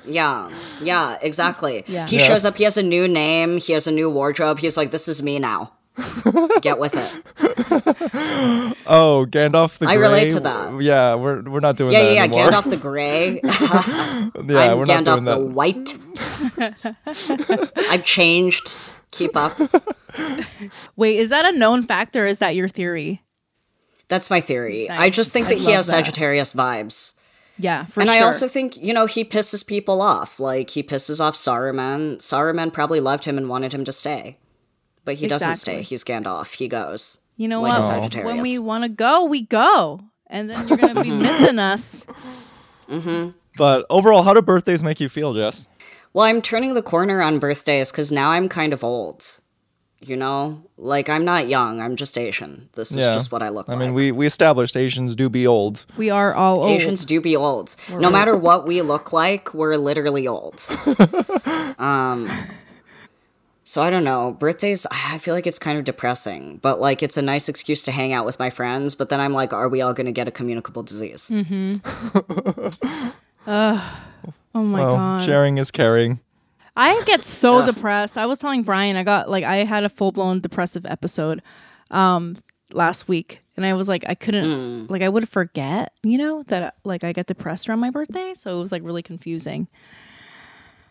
Yeah, 0.09 0.49
yeah, 0.81 1.17
exactly. 1.21 1.83
Yeah. 1.87 2.07
He 2.07 2.17
Yeah. 2.17 2.23
shows 2.27 2.45
up. 2.45 2.57
He 2.57 2.63
has 2.65 2.77
a 2.77 2.83
new 2.83 3.07
name. 3.07 3.57
He 3.59 3.73
has 3.73 3.87
a 3.87 3.91
new 3.91 4.09
wardrobe. 4.09 4.59
He's 4.59 4.75
like, 4.77 4.91
"This 4.91 5.07
is 5.07 5.21
me 5.23 5.39
now. 5.39 5.73
Get 6.61 6.79
with 6.79 6.95
it." 6.95 7.09
Oh, 8.91 9.27
Gandalf 9.29 9.77
the 9.77 9.87
I 9.87 9.95
Grey. 9.97 10.07
relate 10.07 10.31
to 10.31 10.39
that. 10.39 10.81
Yeah, 10.81 11.13
we're 11.15 11.43
we're 11.43 11.59
not 11.59 11.77
doing 11.77 11.91
Yeah, 11.93 12.01
that 12.01 12.05
yeah, 12.07 12.13
yeah. 12.13 12.23
anymore. 12.23 12.49
Gandalf 12.51 12.69
the 12.69 12.77
Gray. 12.77 13.39
yeah, 13.43 14.71
I'm 14.71 14.77
we're 14.79 14.85
not 14.85 15.03
Gandalf 15.03 15.21
doing 15.21 15.25
the. 15.25 15.37
White. 15.37 15.93
I've 17.91 18.03
changed. 18.03 18.77
Keep 19.11 19.35
up. 19.35 19.53
Wait, 20.95 21.17
is 21.17 21.29
that 21.29 21.45
a 21.45 21.51
known 21.51 21.83
fact 21.83 22.15
or 22.15 22.25
is 22.27 22.39
that 22.39 22.55
your 22.55 22.67
theory? 22.67 23.21
That's 24.07 24.29
my 24.29 24.39
theory. 24.39 24.89
I 24.89 25.09
just 25.09 25.31
think 25.33 25.47
I 25.47 25.49
that 25.49 25.57
he 25.59 25.71
has 25.71 25.87
that. 25.87 26.05
Sagittarius 26.05 26.53
vibes. 26.53 27.13
Yeah, 27.59 27.85
for 27.85 27.99
and 27.99 28.09
sure. 28.09 28.17
I 28.19 28.23
also 28.23 28.47
think, 28.47 28.77
you 28.77 28.93
know, 28.93 29.05
he 29.05 29.25
pisses 29.25 29.67
people 29.67 30.01
off. 30.01 30.39
Like 30.39 30.69
he 30.69 30.81
pisses 30.81 31.19
off 31.19 31.35
Saruman. 31.35 32.17
Saruman 32.17 32.71
probably 32.71 33.01
loved 33.01 33.25
him 33.25 33.37
and 33.37 33.49
wanted 33.49 33.73
him 33.73 33.83
to 33.85 33.91
stay. 33.91 34.37
But 35.05 35.15
he 35.15 35.27
doesn't 35.27 35.55
stay. 35.55 35.81
He's 35.81 36.03
Gandalf. 36.03 36.55
He 36.55 36.67
goes. 36.67 37.17
you 37.35 37.47
know 37.47 37.61
like 37.61 37.73
what? 37.73 37.81
Sagittarius. 37.83 38.25
When 38.25 38.41
we 38.41 38.59
want 38.59 38.83
to 38.85 38.89
go, 38.89 39.25
we 39.25 39.41
go, 39.43 40.01
and 40.27 40.49
then 40.49 40.67
you're 40.67 40.77
gonna 40.77 41.03
be 41.03 41.11
missing 41.27 41.59
us. 41.59 42.05
Mm-hmm. 42.87 43.31
But 43.57 43.85
overall, 43.89 44.23
how 44.23 44.33
do 44.33 44.41
birthdays 44.41 44.83
make 44.83 44.99
you 44.99 45.09
feel, 45.09 45.33
Jess? 45.33 45.67
Well, 46.13 46.25
I'm 46.25 46.41
turning 46.41 46.73
the 46.73 46.81
corner 46.81 47.21
on 47.21 47.39
birthdays 47.39 47.91
because 47.91 48.11
now 48.11 48.31
I'm 48.31 48.49
kind 48.49 48.73
of 48.73 48.83
old. 48.83 49.41
You 50.01 50.15
know? 50.15 50.63
Like 50.77 51.09
I'm 51.09 51.25
not 51.25 51.47
young, 51.47 51.81
I'm 51.81 51.95
just 51.97 52.17
Asian. 52.17 52.69
This 52.73 52.91
is 52.91 52.97
just 52.97 53.31
what 53.31 53.43
I 53.43 53.49
look 53.49 53.67
I 53.69 53.73
like. 53.73 53.81
I 53.81 53.85
mean, 53.85 53.93
we 53.93 54.11
we 54.11 54.25
established 54.25 54.77
Asians 54.77 55.15
do 55.15 55.29
be 55.29 55.45
old. 55.45 55.85
We 55.97 56.09
are 56.09 56.33
all 56.33 56.63
old. 56.63 56.71
Asians 56.71 57.03
do 57.05 57.19
be 57.19 57.35
old. 57.35 57.75
No 57.91 58.09
matter 58.09 58.37
what 58.37 58.65
we 58.65 58.81
look 58.81 59.11
like, 59.11 59.53
we're 59.53 59.75
literally 59.75 60.25
old. 60.27 60.65
um, 61.79 62.29
so 63.65 63.83
I 63.83 63.89
don't 63.89 64.05
know. 64.05 64.31
Birthdays, 64.31 64.87
I 64.89 65.17
feel 65.19 65.35
like 65.35 65.45
it's 65.45 65.59
kind 65.59 65.77
of 65.77 65.83
depressing, 65.83 66.57
but 66.61 66.79
like 66.79 67.03
it's 67.03 67.17
a 67.17 67.21
nice 67.21 67.49
excuse 67.49 67.83
to 67.83 67.91
hang 67.91 68.13
out 68.13 68.25
with 68.25 68.39
my 68.39 68.49
friends. 68.49 68.95
But 68.95 69.09
then 69.09 69.19
I'm 69.19 69.33
like, 69.33 69.51
are 69.53 69.67
we 69.67 69.81
all 69.81 69.93
going 69.93 70.05
to 70.07 70.11
get 70.13 70.27
a 70.27 70.31
communicable 70.31 70.81
disease? 70.83 71.29
Oh 74.55 74.63
my 74.63 74.79
Well, 74.81 74.95
god. 74.95 75.25
sharing 75.25 75.57
is 75.59 75.69
caring. 75.71 76.19
I 76.75 77.01
get 77.05 77.23
so 77.23 77.65
depressed. 77.65 78.17
I 78.17 78.25
was 78.25 78.39
telling 78.39 78.63
Brian 78.63 78.95
I 78.95 79.03
got 79.03 79.29
like 79.29 79.43
I 79.43 79.57
had 79.65 79.83
a 79.83 79.89
full 79.89 80.11
blown 80.11 80.39
depressive 80.39 80.85
episode 80.85 81.41
um 81.91 82.37
last 82.71 83.07
week 83.07 83.41
and 83.57 83.65
I 83.65 83.73
was 83.73 83.89
like 83.89 84.03
I 84.07 84.15
couldn't 84.15 84.89
like 84.91 85.01
I 85.01 85.09
would 85.09 85.27
forget, 85.27 85.93
you 86.03 86.17
know, 86.17 86.43
that 86.47 86.75
like 86.83 87.03
I 87.03 87.11
get 87.13 87.25
depressed 87.27 87.67
around 87.67 87.79
my 87.79 87.89
birthday, 87.89 88.33
so 88.33 88.57
it 88.57 88.61
was 88.61 88.71
like 88.71 88.83
really 88.83 89.01
confusing. 89.03 89.67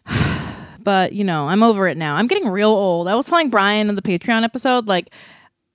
but, 0.80 1.12
you 1.12 1.24
know, 1.24 1.48
I'm 1.48 1.62
over 1.62 1.86
it 1.88 1.96
now. 1.96 2.16
I'm 2.16 2.26
getting 2.26 2.48
real 2.48 2.70
old. 2.70 3.08
I 3.08 3.14
was 3.14 3.26
telling 3.26 3.50
Brian 3.50 3.88
in 3.88 3.94
the 3.94 4.02
Patreon 4.02 4.42
episode 4.42 4.86
like 4.86 5.12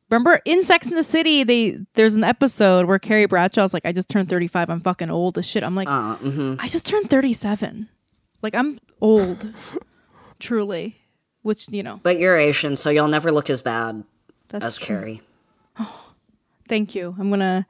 Remember 0.09 0.41
in 0.45 0.61
Sex 0.63 0.85
in 0.85 0.93
the 0.93 1.01
City, 1.03 1.43
they 1.43 1.79
there's 1.95 2.13
an 2.13 2.23
episode 2.23 2.85
where 2.85 2.99
Carrie 2.99 3.25
Bradshaw's 3.25 3.73
like, 3.73 3.85
I 3.85 3.91
just 3.91 4.09
turned 4.09 4.29
35. 4.29 4.69
I'm 4.69 4.79
fucking 4.81 5.09
old 5.09 5.37
as 5.39 5.47
shit. 5.47 5.63
I'm 5.63 5.75
like, 5.75 5.87
Uh, 5.89 6.17
mhm. 6.17 6.57
I 6.61 6.67
just 6.67 6.85
turned 6.85 7.09
37. 7.09 7.89
Like 8.43 8.53
I'm 8.53 8.79
old, 9.01 9.51
truly. 10.43 10.99
Which 11.41 11.67
you 11.69 11.83
know, 11.83 11.99
But 12.03 12.19
you're 12.19 12.37
Asian, 12.37 12.75
so 12.75 12.89
you'll 12.89 13.09
never 13.09 13.31
look 13.31 13.49
as 13.49 13.61
bad 13.61 14.03
that's 14.47 14.65
as 14.65 14.77
true. 14.77 14.95
Carrie. 14.95 15.21
Thank 16.69 16.95
you. 16.95 17.15
I'm 17.19 17.29
gonna. 17.29 17.67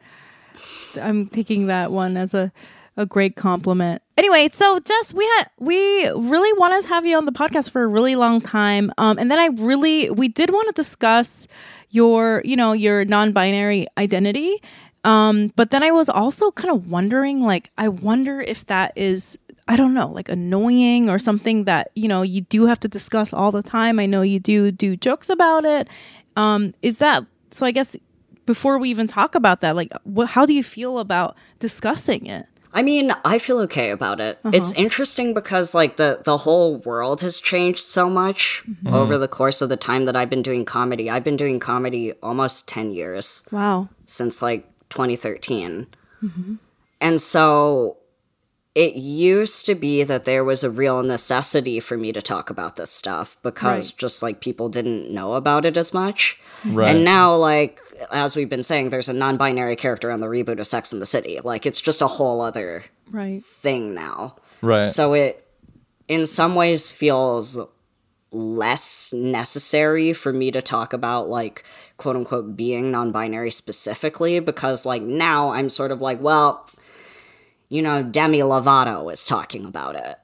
I'm 1.02 1.28
taking 1.28 1.68
that 1.68 1.92
one 1.92 2.16
as 2.16 2.34
a 2.34 2.52
a 2.96 3.08
great 3.08 3.36
compliment. 3.36 4.04
Anyway, 4.18 4.48
so 4.50 4.80
Jess, 4.80 5.14
we 5.14 5.26
had 5.26 5.50
we 5.58 6.08
really 6.10 6.54
wanted 6.60 6.84
to 6.84 6.88
have 6.90 7.06
you 7.06 7.18
on 7.18 7.26
the 7.26 7.32
podcast 7.32 7.72
for 7.72 7.82
a 7.82 7.88
really 7.88 8.16
long 8.16 8.40
time, 8.42 8.92
um, 9.00 9.18
and 9.18 9.32
then 9.32 9.40
I 9.40 9.48
really 9.48 10.12
we 10.12 10.28
did 10.28 10.52
want 10.52 10.68
to 10.68 10.74
discuss 10.74 11.48
your 11.90 12.44
you 12.46 12.56
know 12.56 12.74
your 12.74 13.06
non-binary 13.06 13.88
identity, 13.98 14.62
um, 15.04 15.52
but 15.56 15.72
then 15.72 15.84
I 15.84 15.92
was 15.92 16.10
also 16.10 16.52
kind 16.52 16.74
of 16.74 16.90
wondering, 16.90 17.42
like, 17.42 17.72
I 17.78 17.90
wonder 17.90 18.40
if 18.40 18.66
that 18.68 18.94
is 18.96 19.38
I 19.68 19.76
don't 19.76 19.94
know, 19.94 20.08
like 20.08 20.30
annoying 20.30 21.10
or 21.10 21.20
something 21.20 21.64
that 21.66 21.92
you 21.96 22.08
know 22.08 22.22
you 22.22 22.42
do 22.42 22.66
have 22.66 22.80
to 22.82 22.88
discuss 22.88 23.34
all 23.34 23.52
the 23.52 23.64
time. 23.64 24.00
I 24.00 24.06
know 24.06 24.22
you 24.22 24.40
do 24.40 24.72
do 24.72 24.96
jokes 24.96 25.30
about 25.30 25.66
it. 25.66 25.88
Um, 26.36 26.74
is 26.82 27.00
that 27.00 27.26
so? 27.52 27.66
I 27.66 27.72
guess 27.72 27.96
before 28.46 28.78
we 28.78 28.90
even 28.90 29.08
talk 29.08 29.36
about 29.36 29.62
that, 29.62 29.76
like, 29.76 29.94
what, 30.04 30.30
how 30.30 30.46
do 30.46 30.54
you 30.54 30.64
feel 30.64 31.00
about 31.00 31.38
discussing 31.60 32.26
it? 32.26 32.46
I 32.76 32.82
mean, 32.82 33.14
I 33.24 33.38
feel 33.38 33.60
okay 33.62 33.92
about 33.92 34.20
it. 34.20 34.40
Uh-huh. 34.44 34.52
It's 34.54 34.72
interesting 34.74 35.34
because 35.34 35.76
like 35.76 35.98
the 35.98 36.22
the 36.24 36.38
whole 36.38 36.78
world 36.78 37.22
has 37.22 37.40
changed 37.40 37.80
so 37.80 38.10
much 38.10 38.64
mm-hmm. 38.68 38.94
over 38.94 39.18
the 39.18 39.28
course 39.28 39.62
of 39.62 39.70
the 39.70 39.78
time 39.78 40.06
that 40.06 40.16
I've 40.16 40.30
been 40.30 40.42
doing 40.42 40.66
comedy. 40.66 41.10
I've 41.10 41.24
been 41.24 41.38
doing 41.38 41.60
comedy 41.60 42.14
almost 42.24 42.68
10 42.68 42.92
years 42.92 43.44
Wow. 43.52 43.90
since 44.06 44.42
like 44.42 44.68
2013. 44.90 45.88
Mm-hmm. 46.24 46.56
And 47.00 47.22
so 47.22 47.98
it 48.76 48.96
used 48.96 49.68
to 49.68 49.76
be 49.76 50.04
that 50.04 50.26
there 50.26 50.44
was 50.44 50.64
a 50.64 50.70
real 50.70 51.04
necessity 51.04 51.80
for 51.80 51.96
me 51.96 52.12
to 52.12 52.22
talk 52.24 52.50
about 52.50 52.76
this 52.76 52.90
stuff 52.90 53.38
because 53.44 53.92
Right. 53.92 53.98
just 54.00 54.24
like 54.24 54.40
people 54.42 54.68
didn't 54.68 55.14
know 55.14 55.34
about 55.34 55.66
it 55.68 55.78
as 55.78 55.94
much. 55.94 56.40
Right. 56.66 56.96
And 56.96 57.06
now, 57.06 57.36
like, 57.36 57.80
as 58.12 58.36
we've 58.36 58.50
been 58.50 58.64
saying, 58.64 58.90
there's 58.90 59.10
a 59.10 59.14
non 59.14 59.38
binary 59.38 59.76
character 59.76 60.12
on 60.12 60.22
the 60.22 60.28
reboot 60.28 60.60
of 60.60 60.66
Sex 60.66 60.92
in 60.92 61.00
the 61.00 61.06
City. 61.06 61.40
Like, 61.44 61.66
it's 61.68 61.82
just 61.82 62.02
a 62.02 62.08
whole 62.08 62.42
other 62.42 62.84
Right. 63.12 63.38
thing 63.38 63.94
now. 63.94 64.38
Right. 64.64 64.88
So 64.88 65.14
it, 65.14 65.46
in 66.08 66.26
some 66.26 66.56
ways, 66.56 66.90
feels 66.90 67.60
less 68.32 69.14
necessary 69.14 70.14
for 70.14 70.34
me 70.34 70.50
to 70.52 70.62
talk 70.62 70.94
about, 70.94 71.30
like, 71.30 71.64
quote 71.98 72.16
unquote, 72.16 72.56
being 72.58 72.90
non 72.92 73.12
binary 73.12 73.52
specifically 73.52 74.40
because, 74.40 74.86
like, 74.86 75.02
now 75.04 75.52
I'm 75.52 75.70
sort 75.70 75.92
of 75.92 76.02
like, 76.02 76.20
well, 76.20 76.68
you 77.74 77.82
know, 77.82 78.04
Demi 78.04 78.38
Lovato 78.40 79.12
is 79.12 79.26
talking 79.26 79.66
about 79.66 79.96
it 79.96 80.20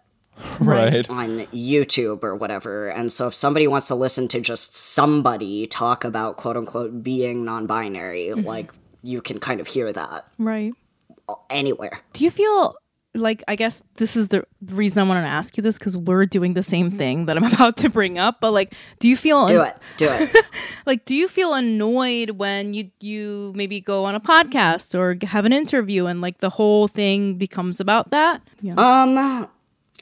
right. 0.60 1.10
on 1.10 1.48
YouTube 1.48 2.24
or 2.24 2.36
whatever. 2.36 2.90
And 2.90 3.12
so 3.12 3.26
if 3.26 3.34
somebody 3.34 3.66
wants 3.66 3.88
to 3.88 3.96
listen 3.96 4.28
to 4.28 4.40
just 4.40 4.76
somebody 4.76 5.66
talk 5.66 6.04
about 6.04 6.38
quote 6.38 6.56
unquote 6.56 7.02
being 7.02 7.44
non 7.44 7.66
binary, 7.66 8.28
mm-hmm. 8.28 8.46
like 8.46 8.72
you 9.02 9.20
can 9.20 9.40
kind 9.40 9.60
of 9.60 9.66
hear 9.66 9.92
that 9.92 10.28
Right. 10.38 10.74
anywhere. 11.50 12.02
Do 12.14 12.24
you 12.24 12.30
feel 12.30 12.76
like 13.15 13.43
I 13.48 13.56
guess 13.56 13.82
this 13.95 14.15
is 14.15 14.28
the 14.28 14.45
reason 14.65 15.04
I 15.04 15.08
wanted 15.08 15.22
to 15.22 15.28
ask 15.28 15.58
you 15.58 15.63
this 15.63 15.78
because 15.78 15.98
we're 15.98 16.26
doing 16.26 16.54
the 16.54 16.63
same 16.63 16.91
thing 16.91 17.26
that 17.26 17.38
I'm 17.38 17.43
about 17.54 17.78
to 17.78 17.89
bring 17.89 18.17
up. 18.17 18.39
But 18.39 18.52
like, 18.52 18.74
do 19.00 19.10
you 19.10 19.17
feel 19.17 19.48
Do 19.48 19.62
it. 19.62 19.76
Do 19.98 20.08
it. 20.10 20.45
like 20.86 21.06
do 21.06 21.15
you 21.15 21.28
feel 21.28 21.54
annoyed 21.54 22.32
when 22.32 22.74
you 22.74 22.91
you 23.00 23.52
maybe 23.56 23.82
go 23.82 24.06
on 24.06 24.15
a 24.15 24.19
podcast 24.19 24.98
or 24.98 25.17
have 25.28 25.45
an 25.45 25.54
interview 25.54 26.06
and 26.06 26.22
like 26.22 26.39
the 26.39 26.52
whole 26.52 26.88
thing 26.88 27.36
becomes 27.36 27.80
about 27.80 28.12
that? 28.12 28.41
Yeah. 28.62 28.76
um 28.78 29.48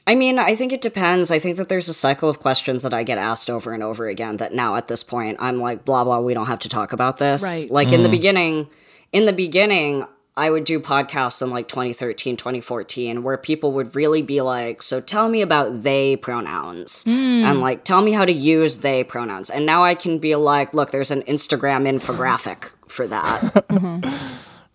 I 0.06 0.14
mean, 0.14 0.38
I 0.38 0.54
think 0.54 0.72
it 0.72 0.80
depends. 0.80 1.30
I 1.30 1.38
think 1.38 1.58
that 1.58 1.68
there's 1.68 1.86
a 1.86 1.92
cycle 1.92 2.30
of 2.30 2.38
questions 2.38 2.82
that 2.82 2.94
I 2.94 3.02
get 3.02 3.18
asked 3.18 3.50
over 3.50 3.74
and 3.74 3.82
over 3.82 4.08
again 4.08 4.38
that 4.38 4.54
now 4.54 4.76
at 4.76 4.88
this 4.88 5.02
point 5.02 5.36
I'm 5.40 5.58
like, 5.58 5.84
blah 5.84 6.04
blah, 6.04 6.20
we 6.20 6.34
don't 6.34 6.46
have 6.46 6.60
to 6.60 6.68
talk 6.68 6.92
about 6.92 7.18
this. 7.18 7.42
Right. 7.42 7.70
Like 7.70 7.92
in 7.92 8.02
the 8.02 8.08
beginning, 8.08 8.68
in 9.12 9.26
the 9.26 9.32
beginning, 9.32 10.06
I 10.38 10.50
would 10.50 10.62
do 10.64 10.78
podcasts 10.78 11.42
in 11.42 11.50
like 11.50 11.66
2013, 11.66 12.36
2014, 12.36 13.24
where 13.24 13.36
people 13.36 13.72
would 13.72 13.96
really 13.96 14.22
be 14.22 14.40
like, 14.40 14.82
So 14.82 15.00
tell 15.00 15.28
me 15.28 15.42
about 15.42 15.82
they 15.82 16.16
pronouns. 16.16 17.02
Hmm. 17.02 17.10
And 17.44 17.60
like, 17.60 17.84
tell 17.84 18.00
me 18.00 18.12
how 18.12 18.24
to 18.24 18.32
use 18.32 18.76
they 18.76 19.02
pronouns. 19.02 19.50
And 19.50 19.66
now 19.66 19.82
I 19.84 19.94
can 19.96 20.18
be 20.20 20.36
like, 20.36 20.72
Look, 20.72 20.92
there's 20.92 21.10
an 21.10 21.22
Instagram 21.22 21.88
infographic 21.88 22.72
for 22.88 23.08
that 23.08 23.40
mm-hmm. 23.68 24.08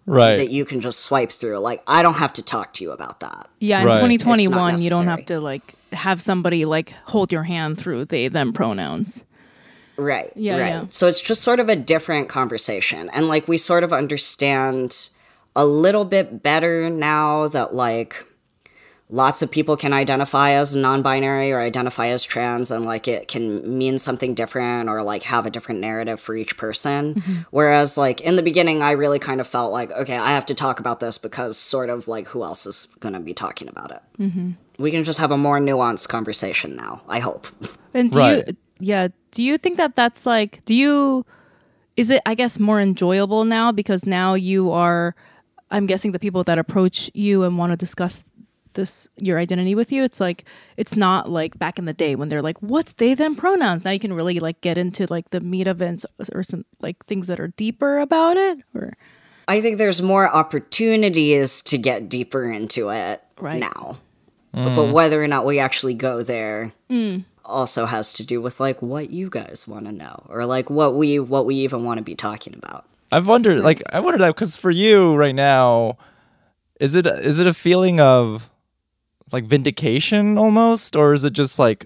Right. 0.06 0.36
that 0.36 0.50
you 0.50 0.66
can 0.66 0.82
just 0.82 1.00
swipe 1.00 1.32
through. 1.32 1.60
Like, 1.60 1.82
I 1.88 2.04
don't 2.04 2.16
have 2.16 2.34
to 2.34 2.44
talk 2.44 2.74
to 2.74 2.84
you 2.84 2.92
about 2.92 3.22
that. 3.22 3.48
yeah, 3.60 3.82
in 3.82 3.88
Right. 3.88 3.94
2021, 3.96 4.82
you 4.82 4.90
don't 4.90 5.06
not 5.06 5.20
have 5.20 5.26
to 5.28 5.40
like 5.40 5.76
have 5.94 6.22
somebody 6.22 6.66
like 6.66 6.90
hold 7.06 7.32
your 7.32 7.44
hand 7.44 7.78
through 7.78 8.06
they 8.06 8.28
them 8.28 8.52
pronouns. 8.52 9.24
Right. 9.96 10.34
Yeah, 10.36 10.58
Right. 10.58 10.68
yeah. 10.70 10.86
So 10.90 11.08
it's 11.08 11.22
just 11.22 11.42
sort 11.42 11.60
of 11.60 11.70
a 11.70 11.76
different 11.76 12.28
conversation. 12.28 13.10
And 13.14 13.28
like 13.28 13.48
we 13.48 13.58
sort 13.58 13.84
of 13.84 13.94
understand 13.94 15.10
a 15.56 15.66
little 15.66 16.06
bit 16.06 16.42
better 16.44 16.90
now 16.90 17.48
that 17.48 17.74
like 17.76 18.26
lots 19.10 19.44
of 19.44 19.52
people 19.52 19.78
can 19.78 19.94
identify 19.94 20.52
as 20.52 20.76
non-binary 20.76 21.52
or 21.52 21.62
identify 21.62 22.08
as 22.08 22.24
trans 22.24 22.72
and 22.72 22.86
like 22.86 23.08
it 23.08 23.28
can 23.28 23.78
mean 23.78 24.00
something 24.00 24.34
different 24.34 24.90
or 24.90 25.04
like 25.04 25.22
have 25.24 25.46
a 25.46 25.52
different 25.52 25.80
narrative 25.82 26.20
for 26.20 26.36
each 26.36 26.58
person. 26.58 27.14
Mm-hmm. 27.16 27.34
Whereas 27.52 27.98
like 27.98 28.22
in 28.22 28.36
the 28.38 28.42
beginning 28.42 28.82
i 28.82 28.92
really 28.92 29.20
kind 29.20 29.40
of 29.40 29.46
felt 29.46 29.72
like 29.72 29.92
okay 29.92 30.18
i 30.18 30.32
have 30.32 30.46
to 30.48 30.56
talk 30.56 30.80
about 30.80 31.00
this 31.00 31.20
because 31.20 31.58
sort 31.58 31.90
of 31.92 32.08
like 32.08 32.28
who 32.28 32.44
else 32.44 32.66
is 32.66 32.88
going 33.02 33.14
to 33.14 33.20
be 33.20 33.34
talking 33.34 33.68
about 33.68 33.92
it? 33.92 34.02
Mm-hmm. 34.20 34.52
We 34.80 34.90
can 34.90 35.04
just 35.04 35.20
have 35.20 35.30
a 35.32 35.38
more 35.38 35.60
nuanced 35.60 36.08
conversation 36.08 36.76
now 36.76 37.02
i 37.08 37.20
hope. 37.20 37.46
And 37.94 38.12
do 38.12 38.18
Right. 38.20 38.48
you, 38.48 38.58
yeah, 38.80 39.08
do 39.32 39.44
you 39.44 39.60
think 39.60 39.78
that 39.78 39.96
that's 39.96 40.26
like, 40.26 40.66
do 40.66 40.74
you, 40.74 41.26
is 41.96 42.10
it, 42.10 42.22
I 42.26 42.34
guess, 42.34 42.58
more 42.60 42.82
enjoyable 42.82 43.46
now 43.46 43.72
because 43.72 44.06
now 44.08 44.34
you 44.34 44.72
are, 44.72 45.16
I'm 45.74 45.88
guessing 45.88 46.12
the 46.14 46.20
people 46.20 46.44
that 46.46 46.58
approach 46.58 47.12
you 47.14 47.44
and 47.44 47.58
want 47.58 47.72
to 47.72 47.76
discuss 47.76 48.24
this, 48.74 49.08
your 49.18 49.38
identity 49.40 49.76
with 49.76 49.92
you, 49.92 50.04
it's 50.04 50.20
like, 50.20 50.46
it's 50.78 50.96
not 50.96 51.30
like 51.30 51.60
back 51.60 51.78
in 51.78 51.86
the 51.86 51.94
day 51.94 52.16
when 52.16 52.30
they're 52.30 52.42
like, 52.42 52.58
what's 52.60 52.94
they, 52.94 53.14
them 53.14 53.36
pronouns? 53.36 53.84
Now 53.84 53.92
you 53.92 54.00
can 54.00 54.14
really 54.14 54.40
like 54.40 54.62
get 54.62 54.78
into 54.78 55.06
like 55.10 55.30
the 55.32 55.42
meat 55.42 55.68
events 55.68 56.06
or 56.34 56.44
some 56.44 56.66
like 56.80 57.06
things 57.06 57.28
that 57.28 57.40
are 57.40 57.50
deeper 57.50 58.00
about 58.00 58.38
it 58.38 58.60
or, 58.74 58.94
I 59.48 59.60
think 59.60 59.78
there's 59.78 60.02
more 60.02 60.34
opportunities 60.34 61.62
to 61.64 61.78
get 61.78 62.08
deeper 62.08 62.50
into 62.50 62.90
it 62.90 63.22
Right. 63.38 63.60
now. 63.60 63.98
Mm. 64.56 64.76
But 64.76 64.94
whether 64.94 65.22
or 65.22 65.28
not 65.28 65.46
we 65.46 65.60
actually 65.60 65.96
go 65.96 66.22
there 66.22 66.72
mm. 66.90 67.26
also 67.44 67.86
has 67.86 68.14
to 68.14 68.24
do 68.24 68.42
with 68.42 68.60
like 68.60 68.82
what 68.82 69.10
you 69.10 69.30
guys 69.30 69.68
want 69.68 69.86
to 69.86 69.92
know 69.92 70.24
or 70.30 70.46
like 70.46 70.70
what 70.70 70.96
we 70.96 71.20
what 71.20 71.46
we 71.46 71.56
even 71.56 71.84
want 71.84 71.98
to 71.98 72.04
be 72.04 72.16
talking 72.16 72.54
about. 72.56 72.86
I've 73.14 73.28
wondered, 73.28 73.60
like, 73.60 73.84
I 73.92 74.00
wondered 74.00 74.22
that 74.22 74.36
because 74.36 74.58
for 74.58 74.72
you 74.72 75.16
right 75.16 75.36
now, 75.36 75.98
is 76.80 76.96
it 76.96 77.06
is 77.06 77.40
it 77.40 77.48
a 77.48 77.54
feeling 77.54 78.00
of 78.00 78.50
like 79.32 79.46
vindication 79.46 80.38
almost, 80.38 80.96
or 80.96 81.14
is 81.14 81.24
it 81.24 81.34
just 81.34 81.60
like 81.60 81.86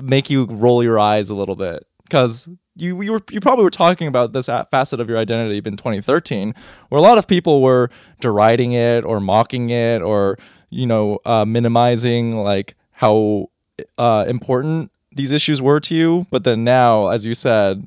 make 0.00 0.30
you 0.30 0.44
roll 0.44 0.82
your 0.82 0.98
eyes 0.98 1.30
a 1.30 1.34
little 1.34 1.56
bit? 1.56 1.84
Because 2.04 2.48
you 2.76 3.02
you 3.02 3.12
were 3.12 3.22
you 3.30 3.40
probably 3.40 3.64
were 3.64 3.70
talking 3.70 4.06
about 4.06 4.32
this 4.32 4.46
facet 4.70 5.00
of 5.00 5.08
your 5.08 5.18
identity 5.18 5.58
in 5.58 5.76
2013, 5.76 6.54
where 6.88 6.98
a 6.98 7.02
lot 7.02 7.18
of 7.18 7.26
people 7.26 7.60
were 7.60 7.90
deriding 8.20 8.72
it 8.72 9.04
or 9.04 9.20
mocking 9.20 9.70
it 9.70 10.00
or 10.00 10.38
you 10.70 10.86
know 10.86 11.18
uh, 11.24 11.44
minimizing 11.44 12.36
like 12.36 12.76
how 12.92 13.50
uh, 13.98 14.24
important 14.28 14.92
these 15.12 15.32
issues 15.32 15.60
were 15.60 15.80
to 15.80 15.94
you. 15.94 16.26
But 16.30 16.44
then 16.44 16.62
now, 16.62 17.08
as 17.08 17.26
you 17.26 17.34
said, 17.34 17.86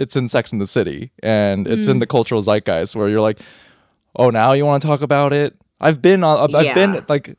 it's 0.00 0.16
in 0.16 0.28
Sex 0.28 0.52
in 0.52 0.58
the 0.58 0.66
City 0.66 1.10
and 1.22 1.66
it's 1.66 1.86
in 1.88 1.98
the 1.98 2.06
cultural 2.06 2.40
zeitgeist 2.42 2.94
where 2.96 3.08
you're 3.08 3.20
like, 3.20 3.40
oh, 4.16 4.30
now 4.30 4.52
you 4.52 4.64
want 4.64 4.80
to 4.82 4.88
talk 4.88 5.02
about 5.02 5.32
it? 5.32 5.56
I've 5.80 6.00
been 6.02 6.22
on, 6.24 6.54
I've 6.54 6.64
Yeah. 6.64 6.74
been 6.74 7.04
like, 7.08 7.36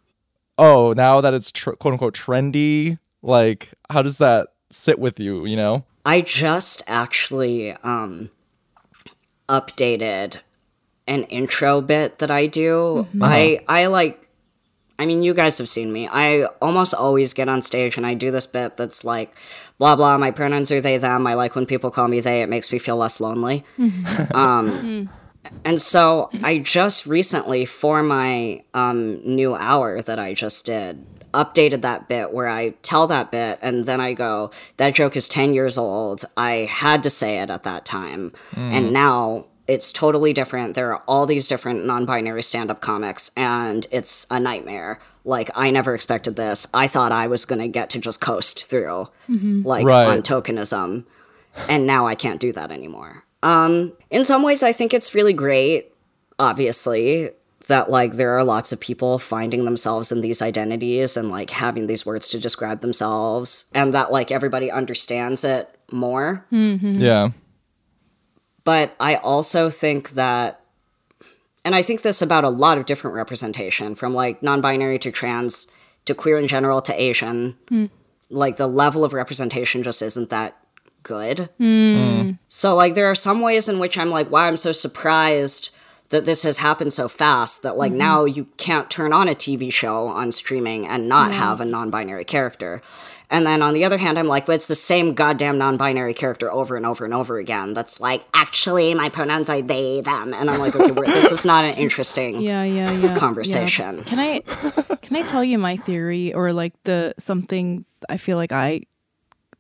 oh, 0.58 0.94
now 0.96 1.22
that 1.22 1.34
it's 1.34 1.52
tr- 1.52 1.72
quote 1.72 1.94
unquote 1.94 2.14
trendy, 2.16 3.00
like, 3.22 3.70
how 3.90 4.02
does 4.02 4.18
that 4.20 4.50
sit 4.70 5.00
with 5.00 5.20
you? 5.20 5.46
You 5.46 5.56
know? 5.58 5.86
I 6.06 6.22
just 6.22 6.84
actually 6.88 7.74
um 7.84 8.32
updated 9.48 10.40
an 11.08 11.24
intro 11.24 11.82
bit 11.82 12.20
that 12.20 12.30
I 12.32 12.46
do. 12.48 13.08
I 13.22 13.62
I 13.68 13.88
like 13.88 14.30
I 14.98 15.06
mean 15.06 15.24
you 15.24 15.34
guys 15.34 15.58
have 15.58 15.70
seen 15.70 15.92
me. 15.92 16.08
I 16.12 16.44
almost 16.62 16.94
always 16.94 17.34
get 17.34 17.50
on 17.50 17.62
stage 17.62 17.98
and 17.98 18.06
I 18.06 18.14
do 18.14 18.32
this 18.32 18.46
bit 18.46 18.78
that's 18.78 19.04
like 19.04 19.36
blah 19.80 19.96
blah 19.96 20.18
my 20.18 20.30
pronouns 20.30 20.72
are 20.72 20.82
they 20.82 20.98
them. 20.98 21.26
I 21.26 21.34
like 21.34 21.56
when 21.56 21.66
people 21.66 21.90
call 21.90 22.08
me 22.08 22.20
they. 22.20 22.42
It 22.44 22.50
makes 22.50 22.72
me 22.72 22.78
feel 22.78 22.98
less 22.98 23.20
lonely. 23.20 23.66
um 24.36 25.10
and 25.66 25.82
so 25.82 26.30
I 26.44 26.60
just 26.60 27.08
recently 27.08 27.66
for 27.66 28.04
my 28.04 28.64
um 28.76 29.22
new 29.26 29.56
hour 29.56 30.02
that 30.04 30.20
I 30.20 30.36
just 30.36 30.66
did 30.66 31.04
updated 31.34 31.82
that 31.82 32.08
bit 32.08 32.34
where 32.34 32.48
I 32.48 32.72
tell 32.82 33.08
that 33.08 33.32
bit 33.32 33.60
and 33.62 33.86
then 33.86 34.02
I 34.02 34.14
go, 34.14 34.52
that 34.78 34.96
joke 34.96 35.16
is 35.16 35.28
10 35.28 35.54
years 35.54 35.78
old. 35.78 36.26
I 36.36 36.68
had 36.70 37.04
to 37.04 37.10
say 37.10 37.40
it 37.40 37.50
at 37.50 37.64
that 37.64 37.86
time. 37.86 38.34
And 38.56 38.92
now 38.92 39.46
it's 39.70 39.94
totally 39.94 40.34
different. 40.34 40.74
There 40.76 40.92
are 40.94 41.04
all 41.08 41.26
these 41.26 41.48
different 41.48 41.86
non 41.86 42.06
binary 42.06 42.44
stand 42.44 42.70
up 42.72 42.82
comics, 42.82 43.32
and 43.38 43.86
it's 43.92 44.26
a 44.30 44.40
nightmare. 44.40 45.00
Like, 45.24 45.52
I 45.56 45.70
never 45.70 45.94
expected 45.94 46.36
this. 46.36 46.68
I 46.74 46.88
thought 46.88 47.12
I 47.12 47.28
was 47.28 47.46
going 47.46 47.62
to 47.62 47.68
get 47.68 47.90
to 47.92 48.00
just 48.00 48.20
coast 48.20 48.68
through, 48.70 49.10
like, 49.28 49.86
Right. 49.86 50.08
on 50.08 50.22
tokenism. 50.24 51.06
And 51.68 51.86
now 51.86 52.08
I 52.08 52.16
can't 52.16 52.40
do 52.40 52.52
that 52.54 52.72
anymore. 52.72 53.24
Um, 53.44 53.94
in 54.10 54.24
some 54.24 54.44
ways, 54.44 54.64
I 54.64 54.72
think 54.72 54.94
it's 54.94 55.14
really 55.14 55.34
great, 55.34 55.94
obviously, 56.40 57.30
that 57.68 57.92
like 57.92 58.14
there 58.14 58.38
are 58.38 58.44
lots 58.44 58.72
of 58.72 58.80
people 58.80 59.20
finding 59.20 59.66
themselves 59.66 60.12
in 60.12 60.22
these 60.22 60.42
identities 60.42 61.18
and 61.18 61.30
like 61.30 61.50
having 61.50 61.88
these 61.88 62.06
words 62.06 62.28
to 62.30 62.40
describe 62.40 62.80
themselves, 62.82 63.66
and 63.76 63.94
that 63.94 64.12
like 64.12 64.32
everybody 64.32 64.72
understands 64.72 65.44
it 65.44 65.70
more. 65.92 66.46
Yeah. 66.52 67.30
But 68.70 68.96
I 69.00 69.16
also 69.16 69.72
think 69.72 70.12
that, 70.12 70.62
and 71.66 71.74
I 71.74 71.82
think 71.82 72.04
this 72.04 72.22
about 72.22 72.44
a 72.44 72.50
lot 72.50 72.78
of 72.78 72.86
different 72.86 73.16
representation 73.16 73.96
from 73.96 74.14
like 74.14 74.44
non 74.44 74.62
binary 74.62 75.00
to 75.00 75.12
trans 75.12 75.66
to 76.06 76.14
queer 76.14 76.38
in 76.38 76.48
general 76.48 76.80
to 76.84 77.02
Asian. 77.02 77.58
Hmm. 77.68 77.86
Like 78.30 78.58
the 78.58 78.68
level 78.68 79.04
of 79.04 79.14
representation 79.14 79.82
just 79.82 80.04
isn't 80.04 80.30
that 80.30 80.56
good. 81.02 81.50
Hmm. 81.58 82.34
So, 82.48 82.76
like, 82.76 82.94
there 82.94 83.08
are 83.08 83.16
some 83.16 83.42
ways 83.42 83.68
in 83.68 83.80
which 83.80 83.98
I'm 83.98 84.12
like, 84.12 84.30
wow, 84.30 84.44
I'm 84.44 84.56
so 84.56 84.72
surprised 84.72 85.72
that 86.10 86.26
this 86.26 86.44
has 86.44 86.60
happened 86.60 86.94
so 86.94 87.08
fast 87.08 87.64
that, 87.64 87.76
like, 87.76 87.92
hmm. 87.92 87.98
now 87.98 88.26
you 88.26 88.46
can't 88.58 88.92
turn 88.92 89.14
on 89.14 89.28
a 89.28 89.34
TV 89.34 89.74
show 89.74 90.10
on 90.10 90.32
streaming 90.32 90.86
and 90.86 91.10
not 91.10 91.32
have 91.32 91.60
a 91.60 91.66
non 91.66 91.90
binary 91.90 92.24
character. 92.24 92.84
And 93.32 93.46
then 93.46 93.62
on 93.62 93.76
the 93.76 93.86
other 93.86 93.98
hand, 94.00 94.18
I'm 94.18 94.28
like, 94.28 94.48
but 94.48 94.54
it's 94.56 94.68
the 94.68 94.76
same 94.76 95.14
goddamn 95.14 95.58
non 95.60 95.78
binary 95.78 96.16
character 96.16 96.52
over 96.52 96.76
and 96.76 96.86
over 96.86 97.06
and 97.06 97.14
over 97.14 97.38
again. 97.38 97.74
That's 97.74 98.00
like, 98.00 98.26
actually, 98.34 98.94
my 98.96 99.10
pronouns 99.10 99.50
are 99.50 99.62
they, 99.62 100.02
them. 100.02 100.34
And 100.34 100.50
I'm 100.50 100.60
like, 100.60 100.76
okay, 100.76 100.92
this 101.06 101.32
is 101.32 101.46
not 101.46 101.64
an 101.66 101.76
interesting. 101.76 102.42
Yeah, 102.50 102.64
yeah, 102.64 102.92
yeah. 102.92 103.16
Conversation. 103.16 103.98
yeah. 103.98 104.04
Can 104.04 104.20
I 104.20 104.40
can 104.96 105.16
I 105.18 105.22
tell 105.24 105.44
you 105.44 105.58
my 105.60 105.76
theory 105.76 106.34
or 106.34 106.52
like 106.54 106.74
the 106.84 107.14
something 107.20 107.86
I 108.08 108.18
feel 108.18 108.38
like 108.38 108.52
I 108.52 108.84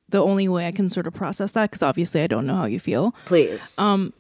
the 0.07 0.23
only 0.23 0.47
way 0.47 0.67
I 0.67 0.71
can 0.71 0.89
sort 0.89 1.05
of 1.07 1.13
process 1.13 1.51
that 1.51 1.69
because 1.69 1.83
obviously 1.83 2.21
I 2.21 2.27
don't 2.27 2.47
know 2.47 2.55
how 2.55 2.65
you 2.65 2.79
feel. 2.79 3.13
Please. 3.25 3.77
Um, 3.77 4.13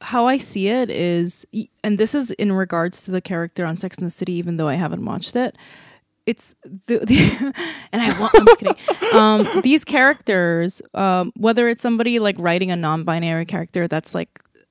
how 0.00 0.26
I 0.26 0.36
see 0.36 0.68
it 0.68 0.90
is, 0.90 1.46
and 1.82 1.98
this 1.98 2.14
is 2.14 2.30
in 2.32 2.52
regards 2.52 3.04
to 3.04 3.10
the 3.10 3.20
character 3.20 3.64
on 3.64 3.76
Sex 3.76 3.96
and 3.96 4.06
the 4.06 4.10
City, 4.10 4.34
even 4.34 4.56
though 4.56 4.68
I 4.68 4.74
haven't 4.74 5.04
watched 5.04 5.36
it. 5.36 5.56
It's 6.26 6.54
the, 6.64 6.98
the 6.98 7.52
and 7.92 8.02
I 8.02 8.18
wa- 8.20 8.30
I'm 8.34 8.46
just 8.46 8.58
kidding. 8.58 8.76
Um, 9.14 9.46
these 9.62 9.84
characters, 9.84 10.82
um, 10.94 11.32
whether 11.36 11.68
it's 11.68 11.80
somebody 11.82 12.18
like 12.18 12.34
writing 12.38 12.70
a 12.72 12.76
non-binary 12.76 13.44
character 13.46 13.86
that's 13.86 14.14
like 14.14 14.28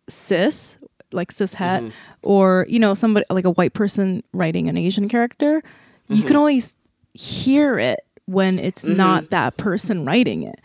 cis, 0.10 0.78
like 1.14 1.32
cis 1.32 1.54
het, 1.56 1.84
or 2.22 2.66
you 2.70 2.78
know 2.80 2.94
somebody 2.94 3.26
like 3.30 3.46
a 3.46 3.52
white 3.52 3.74
person 3.74 4.24
writing 4.34 4.68
an 4.68 4.78
Asian 4.78 5.08
character, 5.08 5.62
you 6.08 6.24
can 6.24 6.36
always 6.36 6.76
hear 7.14 7.80
it 7.80 8.02
when 8.26 8.60
it's 8.60 8.84
not 8.84 9.30
that 9.30 9.56
person 9.56 10.04
writing 10.06 10.44
it 10.44 10.60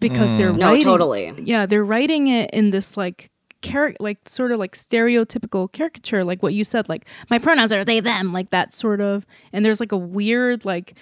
because 0.00 0.36
they're 0.36 0.52
No, 0.52 0.78
totally. 0.78 1.32
yeah 1.44 1.64
they're 1.64 1.84
writing 1.84 2.28
it 2.28 2.50
in 2.52 2.70
this 2.70 2.96
like 2.96 3.30
character 3.60 3.96
like 4.00 4.28
sort 4.28 4.52
of 4.52 4.58
like 4.58 4.74
stereotypical 4.74 5.70
caricature 5.70 6.22
like 6.24 6.42
what 6.42 6.54
you 6.54 6.62
said 6.64 6.88
like 6.88 7.06
my 7.30 7.38
pronouns 7.38 7.72
are 7.72 7.84
they 7.84 8.00
them 8.00 8.32
like 8.32 8.50
that 8.50 8.72
sort 8.72 9.00
of 9.00 9.26
and 9.52 9.64
there's 9.64 9.80
like 9.80 9.92
a 9.92 9.96
weird 9.96 10.64
like 10.64 10.94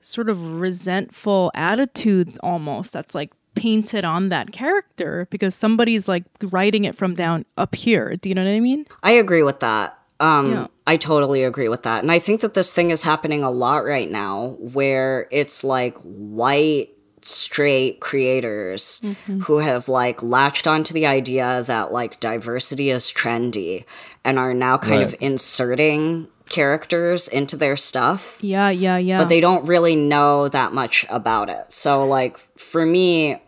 sort 0.00 0.28
of 0.28 0.60
resentful 0.60 1.50
attitude 1.54 2.38
almost 2.42 2.92
that's 2.92 3.14
like 3.14 3.32
painted 3.54 4.04
on 4.04 4.28
that 4.28 4.52
character 4.52 5.26
because 5.30 5.54
somebody's 5.54 6.06
like 6.08 6.24
writing 6.42 6.84
it 6.84 6.94
from 6.94 7.14
down 7.14 7.44
up 7.56 7.74
here 7.74 8.14
do 8.16 8.28
you 8.28 8.34
know 8.34 8.44
what 8.44 8.50
i 8.50 8.60
mean 8.60 8.84
I 9.02 9.12
agree 9.12 9.42
with 9.42 9.60
that. 9.60 9.98
Um, 10.20 10.50
Yeah. 10.52 10.66
I 10.86 10.96
totally 10.96 11.42
agree 11.42 11.68
with 11.68 11.82
that. 11.82 12.02
And 12.02 12.12
I 12.12 12.18
think 12.20 12.40
that 12.42 12.54
this 12.54 12.72
thing 12.72 12.90
is 12.90 13.02
happening 13.02 13.42
a 13.42 13.50
lot 13.50 13.84
right 13.84 14.08
now 14.10 14.56
where 14.60 15.26
it's 15.32 15.64
like 15.64 15.98
white, 16.02 16.90
straight 17.26 18.00
creators 18.00 19.00
mm-hmm. 19.02 19.40
who 19.40 19.58
have 19.58 19.88
like 19.88 20.22
latched 20.22 20.66
onto 20.66 20.94
the 20.94 21.06
idea 21.06 21.62
that 21.64 21.92
like 21.92 22.20
diversity 22.20 22.90
is 22.90 23.12
trendy 23.12 23.84
and 24.24 24.38
are 24.38 24.54
now 24.54 24.78
kind 24.78 25.02
of 25.02 25.14
inserting 25.20 26.28
characters 26.48 27.26
into 27.28 27.56
their 27.56 27.76
stuff. 27.76 28.42
Yeah 28.42 28.70
yeah 28.70 28.96
yeah. 28.96 29.18
But 29.18 29.28
they 29.28 29.40
don't 29.40 29.66
really 29.66 29.96
know 29.96 30.48
that 30.48 30.72
much 30.72 31.04
about 31.08 31.50
it. 31.50 31.72
So 31.72 32.06
like 32.06 32.38
for 32.56 32.86
me 32.86 33.42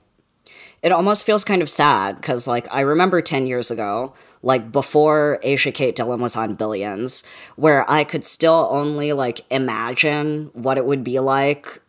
it 0.82 0.92
almost 0.92 1.26
feels 1.26 1.44
kind 1.44 1.62
of 1.62 1.68
sad 1.68 2.16
because 2.16 2.46
like 2.46 2.72
I 2.72 2.80
remember 2.80 3.20
10 3.20 3.46
years 3.46 3.70
ago, 3.70 4.14
like 4.42 4.70
before 4.70 5.40
Asia 5.42 5.72
Kate 5.72 5.96
Dillon 5.96 6.20
was 6.20 6.36
on 6.36 6.54
Billions, 6.54 7.24
where 7.56 7.88
I 7.90 8.04
could 8.04 8.24
still 8.24 8.68
only 8.70 9.12
like 9.12 9.40
imagine 9.50 10.50
what 10.52 10.78
it 10.78 10.86
would 10.86 11.02
be 11.02 11.18
like 11.18 11.80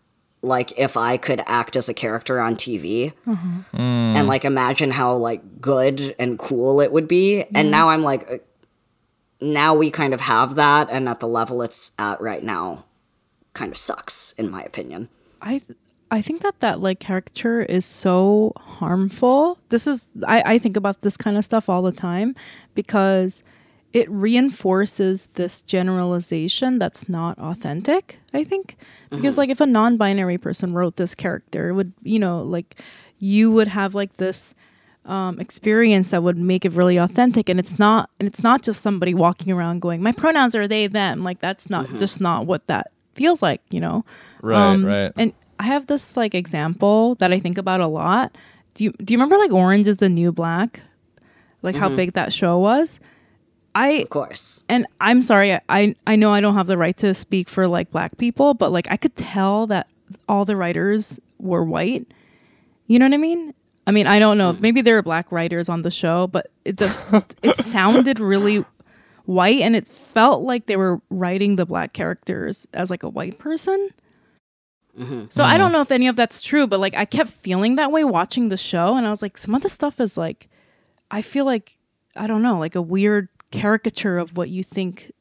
like 0.41 0.77
if 0.77 0.95
I 0.95 1.17
could 1.17 1.41
act 1.45 1.75
as 1.75 1.89
a 1.89 1.93
character 1.93 2.39
on 2.39 2.55
TV 2.55 3.13
and 3.73 4.27
like 4.27 4.45
imagine 4.45 4.91
how 4.91 5.15
like 5.15 5.61
good 5.61 6.15
and 6.17 6.39
cool 6.39 6.79
it 6.81 6.91
would 6.91 7.07
be. 7.07 7.43
And 7.53 7.71
now 7.71 7.89
I'm 7.89 8.03
like 8.03 8.29
uh, 8.31 8.37
now 9.41 9.73
we 9.73 9.91
kind 9.91 10.13
of 10.13 10.21
have 10.21 10.55
that 10.55 10.89
and 10.89 11.07
at 11.09 11.19
the 11.19 11.27
level 11.27 11.61
it's 11.61 11.91
at 11.99 12.21
right 12.21 12.43
now 12.43 12.85
kind 13.53 13.71
of 13.71 13.77
sucks 13.77 14.31
in 14.33 14.49
my 14.49 14.63
opinion. 14.63 15.09
I 15.41 15.59
th- 15.59 15.77
I 16.11 16.21
think 16.21 16.41
that 16.41 16.59
that 16.61 16.79
like 16.79 16.99
caricature 16.99 17.61
is 17.61 17.85
so 17.85 18.53
harmful. 18.57 19.59
This 19.69 19.87
is 19.87 20.09
I 20.25 20.53
I 20.53 20.57
think 20.57 20.77
about 20.77 21.01
this 21.01 21.17
kind 21.17 21.37
of 21.37 21.45
stuff 21.45 21.69
all 21.69 21.81
the 21.81 21.91
time 21.91 22.35
because 22.75 23.43
it 23.93 24.09
reinforces 24.09 25.27
this 25.33 25.61
generalization 25.61 26.79
that's 26.79 27.09
not 27.09 27.37
authentic, 27.39 28.19
I 28.33 28.43
think. 28.43 28.77
Because 29.09 29.33
mm-hmm. 29.33 29.39
like 29.39 29.49
if 29.49 29.61
a 29.61 29.65
non-binary 29.65 30.37
person 30.37 30.73
wrote 30.73 30.97
this 30.97 31.15
character, 31.15 31.69
it 31.69 31.73
would, 31.73 31.93
you 32.03 32.19
know, 32.19 32.41
like 32.43 32.79
you 33.17 33.51
would 33.51 33.67
have 33.67 33.95
like 33.95 34.17
this 34.17 34.53
um, 35.05 35.39
experience 35.39 36.11
that 36.11 36.21
would 36.21 36.37
make 36.37 36.65
it 36.65 36.73
really 36.73 36.97
authentic 36.97 37.49
and 37.49 37.59
it's 37.59 37.79
not 37.79 38.11
and 38.19 38.27
it's 38.27 38.43
not 38.43 38.61
just 38.61 38.81
somebody 38.81 39.13
walking 39.13 39.51
around 39.51 39.79
going 39.79 40.03
my 40.03 40.11
pronouns 40.11 40.55
are 40.55 40.67
they 40.67 40.85
them 40.85 41.23
like 41.23 41.39
that's 41.39 41.67
not 41.67 41.85
mm-hmm. 41.85 41.95
just 41.95 42.21
not 42.21 42.45
what 42.45 42.67
that 42.67 42.91
feels 43.15 43.41
like 43.41 43.61
you 43.71 43.79
know 43.79 44.05
Right, 44.41 44.73
um, 44.73 44.85
right. 44.85 45.11
and 45.15 45.33
I 45.59 45.63
have 45.63 45.87
this 45.87 46.15
like 46.15 46.33
example 46.33 47.15
that 47.15 47.33
I 47.33 47.39
think 47.39 47.57
about 47.57 47.81
a 47.81 47.87
lot. 47.87 48.35
Do 48.73 48.85
you 48.85 48.93
do 49.03 49.13
you 49.13 49.17
remember 49.17 49.37
like 49.37 49.51
Orange 49.51 49.87
is 49.87 49.97
the 49.97 50.09
New 50.09 50.31
Black? 50.31 50.81
Like 51.61 51.75
how 51.75 51.87
mm-hmm. 51.87 51.97
big 51.97 52.13
that 52.13 52.31
show 52.31 52.57
was? 52.57 52.99
I 53.79 53.89
Of 53.89 54.09
course. 54.09 54.63
and 54.67 54.85
I'm 54.99 55.21
sorry, 55.21 55.53
I- 55.53 55.95
I 56.05 56.15
know 56.17 56.33
I 56.33 56.41
don't 56.41 56.55
have 56.55 56.67
the 56.67 56.77
right 56.77 56.97
to 56.97 57.13
speak 57.13 57.47
for 57.47 57.65
like 57.65 57.91
black 57.91 58.17
people, 58.17 58.53
but 58.53 58.71
like 58.73 58.91
I 58.91 58.97
could 58.97 59.15
tell 59.15 59.67
that 59.67 59.87
all 60.27 60.43
the 60.43 60.57
writers 60.57 61.19
were 61.39 61.63
white. 61.63 62.05
You 62.87 62.99
know 62.99 63.05
what 63.05 63.13
I 63.13 63.17
mean? 63.17 63.53
I 63.87 63.91
mean, 63.91 64.05
I 64.05 64.19
don't 64.19 64.37
know. 64.37 64.51
Hmm. 64.51 64.61
Maybe 64.61 64.81
there 64.81 64.97
are 64.97 65.01
black 65.01 65.31
writers 65.31 65.69
on 65.69 65.83
the 65.83 65.91
show, 65.91 66.27
but 66.27 66.51
it 66.65 66.75
does 66.75 67.05
it 67.41 67.55
sounded 67.55 68.19
really 68.19 68.65
white 69.25 69.61
and 69.61 69.75
it 69.75 69.87
felt 69.87 70.43
like 70.43 70.65
they 70.65 70.75
were 70.75 71.01
writing 71.09 71.55
the 71.55 71.65
black 71.65 71.93
characters 71.93 72.67
as 72.73 72.89
like 72.89 73.03
a 73.03 73.09
white 73.09 73.39
person. 73.39 73.91
Mm-hmm. 74.99 75.25
So 75.29 75.43
I 75.45 75.57
don't 75.57 75.67
mm-hmm. 75.67 75.73
know 75.73 75.81
if 75.81 75.91
any 75.91 76.07
of 76.07 76.17
that's 76.17 76.41
true, 76.41 76.67
but 76.67 76.81
like 76.81 76.95
I 76.95 77.05
kept 77.05 77.29
feeling 77.29 77.77
that 77.77 77.91
way 77.93 78.03
watching 78.03 78.49
the 78.49 78.57
show 78.57 78.97
and 78.97 79.07
I 79.07 79.09
was 79.09 79.21
like 79.21 79.37
some 79.37 79.55
of 79.55 79.61
the 79.61 79.69
stuff 79.69 80.01
is 80.01 80.17
like 80.17 80.49
I 81.09 81.21
feel 81.21 81.45
like 81.45 81.77
I 82.17 82.27
don't 82.27 82.41
know, 82.41 82.59
like 82.59 82.75
a 82.75 82.81
weird 82.81 83.29
caricature 83.51 84.17
of 84.17 84.37
what 84.37 84.49
you 84.49 84.63
think 84.63 85.11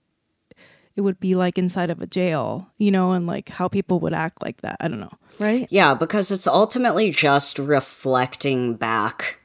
it 0.96 1.02
would 1.02 1.20
be 1.20 1.36
like 1.36 1.58
inside 1.58 1.90
of 1.90 2.02
a 2.02 2.06
jail, 2.06 2.72
you 2.76 2.90
know, 2.90 3.12
and 3.12 3.26
like 3.26 3.48
how 3.50 3.68
people 3.68 4.00
would 4.00 4.12
act 4.12 4.42
like 4.42 4.60
that. 4.62 4.76
I 4.80 4.88
don't 4.88 4.98
know, 4.98 5.12
right? 5.38 5.68
Yeah, 5.70 5.94
because 5.94 6.32
it's 6.32 6.46
ultimately 6.48 7.12
just 7.12 7.58
reflecting 7.58 8.74
back, 8.74 9.38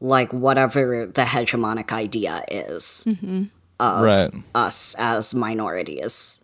like, 0.00 0.32
whatever 0.32 1.06
the 1.06 1.22
hegemonic 1.22 1.92
idea 1.92 2.42
is 2.50 3.04
mm-hmm. 3.06 3.44
of 3.78 4.02
Right. 4.02 4.32
us 4.54 4.96
as 4.98 5.34
minorities. 5.34 6.40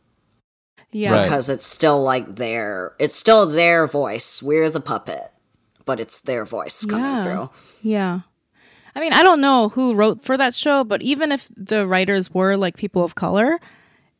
Yeah. 0.93 1.13
Right. 1.13 1.23
Because 1.23 1.49
it's 1.49 1.67
still 1.67 2.03
like 2.03 2.37
their, 2.37 2.95
it's 2.99 3.17
still 3.17 3.47
their 3.47 3.87
voice. 3.87 4.43
We're 4.43 4.69
the 4.69 4.81
puppet, 4.81 5.31
but 5.87 6.01
it's 6.01 6.19
their 6.19 6.45
voice 6.45 6.85
coming 6.85 7.05
Yeah. 7.05 7.23
through. 7.23 7.51
Yeah. 7.81 8.21
I 8.95 9.01
mean, 9.01 9.13
I 9.13 9.23
don't 9.23 9.41
know 9.41 9.69
who 9.71 9.95
wrote 9.95 10.23
for 10.23 10.37
that 10.37 10.55
show, 10.55 10.85
but 10.85 11.03
even 11.03 11.33
if 11.33 11.49
the 11.57 11.87
writers 11.87 12.33
were 12.33 12.57
like 12.57 12.77
people 12.77 13.05
of 13.05 13.15
color, 13.15 13.59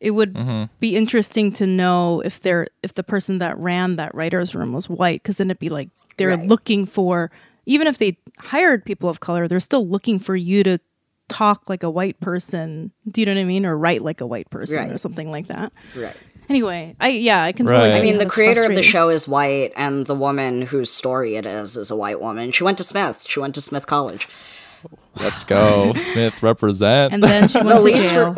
it 0.01 0.13
would 0.13 0.35
mm-hmm. 0.35 0.65
be 0.81 0.97
interesting 0.97 1.53
to 1.53 1.67
know 1.67 2.21
if 2.21 2.41
they're 2.41 2.69
if 2.83 2.95
the 2.95 3.03
person 3.03 3.39
that 3.39 3.59
ran 3.59 3.97
that 3.97 4.15
writers 4.15 4.55
room 4.55 4.73
was 4.73 4.89
white 4.89 5.23
because 5.23 5.37
then 5.39 5.49
it'd 5.49 5.59
be 5.59 5.69
like 5.69 5.91
they're 6.17 6.31
Right. 6.31 6.47
looking 6.47 6.87
for 6.87 7.31
even 7.67 7.87
if 7.87 7.99
they 7.99 8.19
hired 8.39 8.85
people 8.85 9.09
of 9.09 9.21
color, 9.21 9.47
they're 9.47 9.61
still 9.61 9.87
looking 9.87 10.19
for 10.19 10.35
you 10.35 10.63
to 10.65 10.79
talk 11.29 11.69
like 11.69 11.83
a 11.83 11.91
white 11.91 12.19
person. 12.21 12.93
Do 13.09 13.21
you 13.21 13.27
know 13.27 13.35
what 13.35 13.41
I 13.41 13.45
mean? 13.45 13.65
Or 13.67 13.77
write 13.77 14.03
like 14.03 14.21
a 14.21 14.27
white 14.27 14.51
person 14.51 14.91
or 14.91 14.97
something 14.97 15.31
like 15.31 15.47
that. 15.49 15.73
Right. 15.95 16.17
Anyway, 16.49 16.97
I 16.99 17.11
yeah, 17.11 17.45
I 17.45 17.53
can 17.53 17.67
Right. 17.67 17.77
totally 17.77 17.95
I 17.95 17.99
I 17.99 18.03
mean, 18.03 18.19
the 18.19 18.27
creator 18.27 18.65
of 18.65 18.75
the 18.75 18.83
show 18.83 19.09
is 19.09 19.29
white, 19.29 19.73
and 19.77 20.07
the 20.07 20.17
woman 20.17 20.63
whose 20.63 20.91
story 20.91 21.37
it 21.37 21.47
is 21.47 21.77
is 21.77 21.93
a 21.93 21.97
white 21.97 22.21
woman. 22.21 22.51
She 22.51 22.65
went 22.65 22.77
to 22.79 22.85
Smith. 22.85 23.25
She 23.29 23.39
went 23.39 23.55
to 23.55 23.61
Smith 23.61 23.87
College. 23.87 24.27
Let's 25.17 25.45
go, 25.45 25.93
Smith. 25.97 26.43
Represent. 26.43 27.13
and 27.13 27.23
then 27.23 27.49
she 27.49 27.59
The 27.63 27.69
to 27.75 27.81
least 27.81 28.11
jail. 28.11 28.37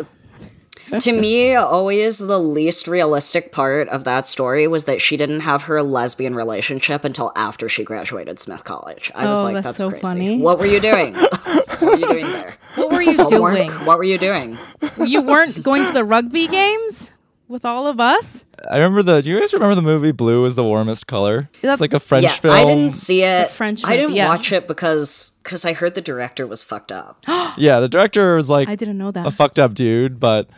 to 0.99 1.11
me, 1.11 1.55
always 1.55 2.17
the 2.19 2.39
least 2.39 2.87
realistic 2.87 3.51
part 3.51 3.87
of 3.89 4.03
that 4.03 4.25
story 4.27 4.67
was 4.67 4.83
that 4.85 5.01
she 5.01 5.15
didn't 5.17 5.41
have 5.41 5.63
her 5.63 5.81
lesbian 5.83 6.35
relationship 6.35 7.03
until 7.05 7.31
after 7.35 7.69
she 7.69 7.83
graduated 7.83 8.39
Smith 8.39 8.63
College. 8.63 9.11
I 9.15 9.27
was 9.27 9.39
Oh, 9.39 9.43
like, 9.43 9.53
that's 9.55 9.65
that's, 9.65 9.77
so 9.77 9.89
crazy. 9.89 10.01
funny. 10.01 10.41
What 10.41 10.59
were 10.59 10.65
you 10.65 10.79
doing? 10.79 11.13
what 11.79 11.81
were 11.81 11.95
you 11.97 12.07
doing 12.07 12.25
there? 12.31 12.55
What 12.75 12.91
were 12.91 13.01
you 13.01 13.17
Homework? 13.17 13.55
doing? 13.55 13.69
What 13.85 13.97
were 13.97 14.03
you 14.03 14.17
doing? 14.17 14.57
you 15.05 15.21
weren't 15.21 15.61
going 15.63 15.85
to 15.85 15.91
the 15.93 16.03
rugby 16.03 16.47
games 16.47 17.12
with 17.53 17.63
all 17.63 17.87
of 17.87 18.01
us? 18.01 18.43
I 18.69 18.77
remember 18.77 19.03
the. 19.03 19.21
Do 19.21 19.29
you 19.29 19.39
guys 19.39 19.53
remember 19.53 19.75
the 19.75 19.81
movie 19.81 20.11
Blue 20.11 20.43
is 20.43 20.55
the 20.57 20.63
Warmest 20.63 21.07
Color? 21.07 21.49
That's- 21.61 21.75
It's 21.75 21.81
like 21.81 21.93
a 21.93 21.99
French 21.99 22.23
yeah, 22.23 22.35
film. 22.35 22.55
I 22.55 22.65
didn't 22.65 22.89
see 22.91 23.23
it. 23.23 23.49
French 23.49 23.85
I 23.85 23.95
didn't 23.95 24.15
yes. 24.15 24.27
watch 24.27 24.51
it 24.51 24.67
because 24.67 25.31
because 25.43 25.63
I 25.63 25.71
heard 25.73 25.95
the 25.95 26.01
director 26.01 26.45
was 26.45 26.61
fucked 26.63 26.91
up. 26.91 27.23
Yeah, 27.57 27.79
the 27.79 27.87
director 27.87 28.35
was 28.35 28.49
like 28.49 28.67
I 28.67 28.75
didn't 28.75 28.97
know 28.97 29.11
that. 29.11 29.25
a 29.25 29.31
fucked 29.31 29.59
up 29.59 29.73
dude, 29.75 30.19
but 30.19 30.49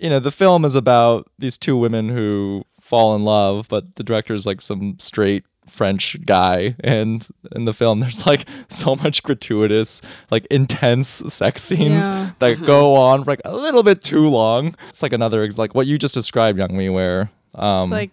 you 0.00 0.08
know, 0.08 0.18
the 0.18 0.30
film 0.30 0.64
is 0.64 0.74
about 0.74 1.30
these 1.38 1.58
two 1.58 1.76
women 1.76 2.08
who 2.08 2.64
fall 2.80 3.14
in 3.14 3.22
love, 3.24 3.68
but 3.68 3.96
the 3.96 4.02
director 4.02 4.32
is 4.32 4.46
like 4.46 4.62
some 4.62 4.96
straight 4.98 5.44
French 5.70 6.16
guy, 6.26 6.74
and 6.80 7.26
in 7.56 7.64
the 7.64 7.72
film 7.72 8.00
there's 8.04 8.26
like 8.26 8.46
so 8.68 8.96
much 8.96 9.22
gratuitous, 9.22 10.02
like 10.30 10.46
intense 10.50 11.08
sex 11.32 11.62
scenes 11.62 12.08
Yeah. 12.08 12.30
that 12.40 12.62
go 12.64 12.96
on 12.96 13.24
for 13.24 13.30
like 13.32 13.42
a 13.44 13.54
little 13.54 13.82
bit 13.82 14.02
too 14.02 14.28
long. 14.28 14.74
It's 14.88 15.02
like 15.02 15.12
another 15.12 15.48
like 15.56 15.74
what 15.74 15.86
you 15.86 15.98
just 15.98 16.14
described, 16.14 16.58
Young 16.58 16.76
Mi, 16.76 16.88
where 16.88 17.30
um 17.54 17.84
It's 17.84 17.90
like, 17.92 18.12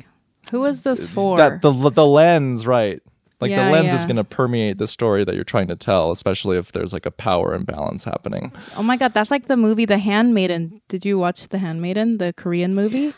who 0.52 0.64
is 0.66 0.84
this 0.84 1.08
for? 1.10 1.38
that 1.38 1.62
the 1.62 1.72
the 1.90 2.06
lens, 2.06 2.66
right? 2.66 3.02
Like 3.40 3.52
Yeah, 3.52 3.66
the 3.66 3.72
lens 3.72 3.94
is 3.94 4.06
going 4.06 4.16
to 4.16 4.24
permeate 4.24 4.80
the 4.80 4.88
story 4.88 5.24
that 5.24 5.36
you're 5.36 5.44
trying 5.44 5.68
to 5.68 5.76
tell, 5.76 6.10
especially 6.10 6.58
if 6.58 6.72
there's 6.72 6.92
like 6.92 7.06
a 7.06 7.12
power 7.12 7.54
imbalance 7.54 8.04
happening. 8.04 8.52
oh 8.76 8.82
my 8.82 8.98
god, 8.98 9.14
that's 9.14 9.30
like 9.30 9.46
the 9.46 9.56
movie 9.58 9.86
The 9.86 10.00
Handmaiden. 10.00 10.82
Did 10.88 11.06
you 11.06 11.20
watch 11.20 11.48
The 11.50 11.60
Handmaiden, 11.60 12.18
the 12.18 12.34
Korean 12.34 12.74
movie? 12.74 13.14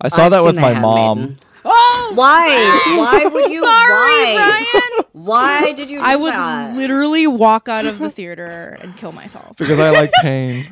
I 0.00 0.08
saw 0.08 0.24
I've 0.26 0.32
that 0.32 0.44
with 0.44 0.56
my 0.56 0.72
Handmaiden. 0.72 0.82
mom. 0.82 1.38
Why? 2.14 2.48
Why 2.96 3.26
would 3.32 3.50
you? 3.50 3.62
why? 3.62 4.62
Brian. 4.62 5.04
Why 5.12 5.72
did 5.72 5.90
you 5.90 5.98
do 5.98 6.04
I 6.04 6.16
would 6.16 6.32
that? 6.32 6.74
literally 6.76 7.26
walk 7.26 7.68
out 7.68 7.84
of 7.86 7.98
the 7.98 8.10
theater 8.10 8.76
and 8.80 8.96
kill 8.96 9.12
myself. 9.12 9.56
because 9.56 9.78
I 9.78 9.90
like 9.90 10.10
pain. 10.22 10.64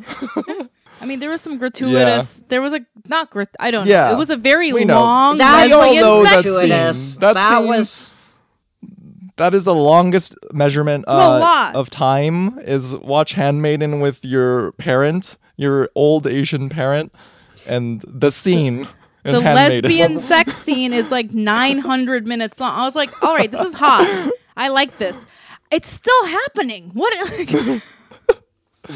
I 1.00 1.04
mean, 1.04 1.20
there 1.20 1.30
was 1.30 1.40
some 1.42 1.58
gratuitous. 1.58 2.42
There 2.48 2.62
was 2.62 2.72
a 2.72 2.80
not 3.06 3.30
grat. 3.30 3.48
I 3.60 3.70
don't 3.70 3.86
Yeah. 3.86 4.08
know. 4.08 4.14
It 4.14 4.18
was 4.18 4.30
a 4.30 4.36
very 4.36 4.72
We 4.72 4.84
long. 4.86 5.38
That 5.38 5.66
We 5.66 5.72
all 5.72 5.94
know 5.94 6.22
that 6.22 6.44
scene. 6.44 6.68
That 6.70 7.34
That 7.34 7.58
scene- 7.58 7.68
was 7.68 8.14
that 9.36 9.52
is 9.52 9.64
the 9.64 9.74
longest 9.74 10.34
measurement 10.52 11.04
uh, 11.06 11.72
of 11.74 11.90
time 11.90 12.58
is 12.60 12.96
watch 12.96 13.34
Handmaiden 13.34 14.00
with 14.00 14.24
your 14.24 14.72
parent, 14.72 15.36
your 15.56 15.90
old 15.94 16.26
Asian 16.26 16.70
parent, 16.70 17.12
and 17.66 18.02
the 18.08 18.30
scene. 18.30 18.88
In 19.26 19.34
The 19.34 19.40
lesbian 19.40 20.18
sex 20.30 20.56
scene 20.56 20.92
is 20.92 21.10
like 21.10 21.32
900 21.32 22.26
minutes 22.26 22.60
long. 22.60 22.78
I 22.78 22.84
was 22.84 22.96
like, 22.96 23.10
all 23.22 23.34
right, 23.34 23.50
this 23.50 23.60
is 23.62 23.74
hot. 23.74 24.30
I 24.56 24.68
like 24.68 24.98
this. 24.98 25.26
It's 25.70 25.88
still 25.88 26.26
happening. 26.26 26.90
What? 26.94 27.12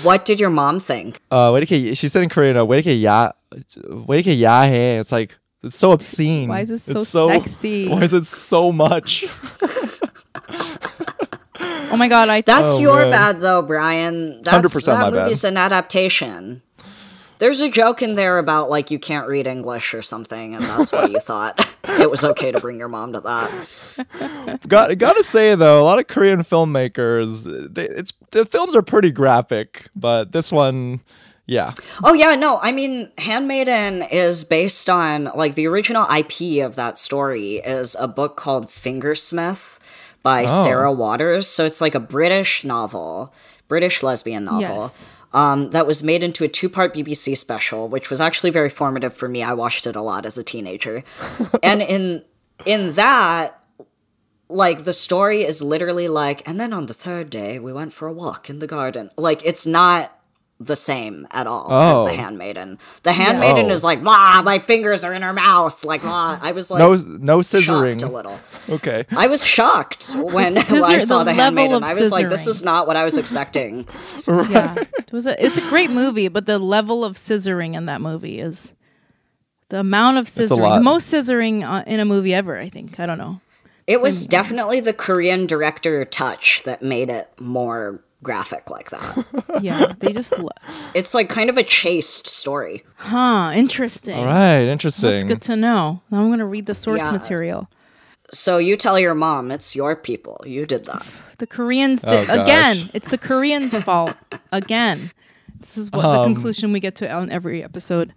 what 0.03 0.25
did 0.25 0.39
your 0.41 0.51
mom 0.51 0.79
think? 0.79 1.21
Uh, 1.31 1.51
wait, 1.53 1.65
okay, 1.65 1.95
she 1.95 2.09
said 2.09 2.23
in 2.23 2.29
Korean, 2.29 2.57
uh, 2.57 2.65
wait, 2.65 2.81
okay, 2.81 2.95
ya, 2.95 3.33
wait. 3.89 4.27
It's 4.27 5.13
like 5.13 5.37
it's 5.63 5.77
so 5.77 5.93
obscene. 5.93 6.49
Why 6.49 6.61
is 6.61 6.71
it 6.71 6.79
so 6.79 6.93
It's 6.97 7.09
so 7.09 7.29
sexy? 7.29 7.89
Why 7.93 8.03
is 8.03 8.13
it 8.15 8.25
so 8.25 8.73
much? 8.73 9.25
oh 10.41 11.97
my 11.97 12.09
god! 12.09 12.29
I 12.29 12.41
That's 12.41 12.79
Oh, 12.79 12.81
your 12.81 12.97
man. 13.01 13.11
bad 13.11 13.41
though, 13.41 13.63
Brian. 13.63 14.43
That's 14.43 14.75
100% 14.75 14.85
that 14.87 15.01
my 15.01 15.11
bad. 15.11 15.23
movie's 15.25 15.45
an 15.45 15.57
adaptation. 15.57 16.63
There's 17.41 17.61
a 17.61 17.69
joke 17.69 18.03
in 18.03 18.15
there 18.15 18.39
about 18.39 18.71
like 18.71 18.91
you 18.93 18.99
can't 19.01 19.27
read 19.27 19.47
English 19.49 19.93
or 19.95 20.03
something, 20.03 20.55
and 20.55 20.63
that's 20.63 20.93
why 20.93 21.07
you 21.07 21.19
thought 21.31 21.75
it 21.89 22.09
was 22.09 22.23
okay 22.23 22.53
to 22.53 22.61
bring 22.61 22.79
your 22.79 22.89
mom 22.89 23.13
to 23.15 23.21
that. 23.21 24.61
Got 24.69 24.97
gotta 24.99 25.25
say 25.25 25.55
though, 25.57 25.81
a 25.81 25.83
lot 25.85 25.99
of 25.99 26.07
Korean 26.07 26.41
filmmakers, 26.41 27.45
they, 27.75 27.89
it's 27.89 28.13
the 28.31 28.45
films 28.45 28.75
are 28.77 28.83
pretty 28.83 29.11
graphic, 29.11 29.89
but 29.97 30.33
this 30.33 30.53
one, 30.53 31.01
yeah, 31.47 31.73
Oh 32.05 32.13
yeah, 32.13 32.35
no, 32.37 32.59
I 32.61 32.73
mean 32.73 33.11
Handmaiden 33.19 34.03
is 34.03 34.45
based 34.45 34.89
on 34.89 35.25
like 35.35 35.55
the 35.57 35.67
original 35.67 36.07
IP 36.15 36.65
of 36.65 36.77
that 36.77 36.99
story 36.99 37.57
is 37.57 37.97
a 37.99 38.07
book 38.07 38.37
called 38.37 38.67
Fingersmith 38.67 39.79
by 40.23 40.45
Oh. 40.45 40.47
Sarah 40.65 40.93
Waters. 40.93 41.47
So 41.49 41.65
it's 41.65 41.81
like 41.81 41.95
a 41.95 42.01
British 42.01 42.65
novel, 42.65 43.33
British 43.69 44.03
lesbian 44.03 44.45
novel. 44.45 44.61
Yes. 44.61 45.05
Um, 45.33 45.71
that 45.71 45.87
was 45.87 46.03
made 46.03 46.25
into 46.25 46.43
a 46.45 46.49
two-part 46.49 46.93
BBC 46.93 47.37
special, 47.37 47.89
which 47.89 48.11
was 48.11 48.21
actually 48.21 48.51
very 48.51 48.69
formative 48.69 49.15
for 49.15 49.29
me. 49.29 49.45
I 49.45 49.53
watched 49.53 49.87
it 49.87 49.95
a 49.95 50.03
lot 50.03 50.27
as 50.27 50.37
a 50.37 50.43
teenager, 50.43 51.05
and 51.63 51.81
in 51.83 52.25
in 52.67 52.95
that, 52.95 53.63
like 54.49 54.85
the 54.85 54.93
story 54.93 55.43
is 55.43 55.63
literally 55.63 56.09
like, 56.09 56.47
and 56.49 56.61
then 56.61 56.73
on 56.73 56.87
the 56.87 56.95
third 56.95 57.31
day 57.31 57.59
we 57.59 57.73
went 57.73 57.93
for 57.93 58.09
a 58.09 58.13
walk 58.13 58.51
in 58.51 58.59
the 58.59 58.67
garden. 58.67 59.11
Like 59.17 59.45
it's 59.45 59.67
not 59.67 60.20
the 60.63 60.77
same 60.77 61.27
at 61.31 61.47
all 61.47 61.67
Oh. 61.71 62.07
as 62.07 62.13
the 62.13 62.21
Handmaiden. 62.23 62.79
The 63.03 63.13
Handmaiden 63.15 63.67
Oh. 63.71 63.73
is 63.73 63.83
like, 63.83 64.03
blah, 64.05 64.43
my 64.43 64.59
fingers 64.59 65.05
are 65.05 65.15
in 65.15 65.23
her 65.23 65.33
mouth. 65.33 65.85
Like, 65.87 66.03
blah. 66.03 66.39
I 66.43 66.53
was 66.53 66.71
like, 66.71 66.79
no 66.81 66.95
no 66.97 67.41
shocked 67.41 67.55
a 67.55 67.73
scissoring. 67.73 68.13
little. 68.13 68.39
Okay, 68.69 69.07
I 69.17 69.27
was 69.27 69.43
shocked 69.45 70.11
when, 70.17 70.55
when 70.55 70.83
I 70.85 70.99
saw 70.99 71.19
the 71.25 71.25
the, 71.25 71.31
level 71.31 71.35
Handmaiden. 71.35 71.77
of 71.77 71.85
I 71.85 71.95
was 71.95 72.13
like, 72.13 72.29
this 72.29 72.47
is 72.47 72.63
not 72.63 72.87
what 72.87 72.97
I 72.97 73.05
was 73.05 73.17
expecting. 73.17 73.89
yeah, 74.29 74.75
it 74.99 75.11
was 75.13 75.27
a, 75.27 75.43
it's 75.45 75.57
a 75.57 75.67
great 75.71 75.91
movie, 75.91 76.29
but 76.29 76.45
the 76.45 76.59
level 76.59 77.05
of 77.05 77.17
scissoring 77.17 77.75
in 77.75 77.87
that 77.87 78.01
movie 78.03 78.39
is 78.39 78.75
the 79.71 79.81
amount 79.81 80.19
of 80.19 80.27
scissoring, 80.27 80.77
the 80.77 80.83
most 80.83 81.11
scissoring 81.13 81.63
uh, 81.67 81.85
in 81.87 82.01
a 82.01 82.05
movie 82.05 82.35
ever. 82.35 82.59
I 82.59 82.69
think. 82.69 83.01
I 83.01 83.07
don't 83.07 83.19
know. 83.19 83.41
It 83.87 84.01
was 84.03 84.27
definitely 84.27 84.81
the 84.81 84.93
Korean 84.93 85.47
director 85.47 86.05
touch 86.05 86.63
that 86.65 86.83
made 86.83 87.09
it 87.09 87.29
more 87.41 88.05
graphic 88.23 88.71
like 88.71 88.91
that. 88.91 89.27
Yeah, 89.63 89.93
they 89.99 90.11
just 90.13 90.39
lo- 90.39 90.49
it's 90.95 91.13
like 91.15 91.29
kind 91.29 91.51
of 91.51 91.57
a 91.59 91.63
chaste 91.63 92.27
story. 92.29 92.83
huh. 92.97 93.53
Interesting. 93.55 94.17
all 94.19 94.25
right, 94.25 94.63
interesting. 94.63 95.11
That's 95.11 95.25
good 95.25 95.43
to 95.43 95.57
know. 95.57 96.01
Now 96.11 96.21
I'm 96.23 96.31
gonna 96.31 96.47
read 96.47 96.67
the 96.67 96.75
source 96.75 97.03
Yeah. 97.05 97.13
material. 97.13 97.69
So 98.33 98.59
you 98.59 98.77
tell 98.77 98.99
your 98.99 99.15
mom 99.15 99.51
it's 99.51 99.75
your 99.75 99.97
people. 99.97 100.41
You 100.47 100.65
did 100.67 100.85
that. 100.87 101.05
The 101.39 101.47
Koreans 101.47 102.05
Oh, 102.07 102.11
did 102.11 102.27
gosh. 102.29 102.39
again. 102.39 102.91
It's 102.95 103.11
the 103.11 103.19
Koreans' 103.19 103.77
fault 103.85 104.15
again. 104.53 104.99
This 105.59 105.77
is 105.77 105.91
what 105.91 106.05
Um, 106.05 106.17
the 106.17 106.25
conclusion 106.35 106.73
we 106.73 106.81
get 106.81 106.95
to 106.97 107.11
on 107.11 107.31
every 107.31 107.63
episode. 107.65 108.13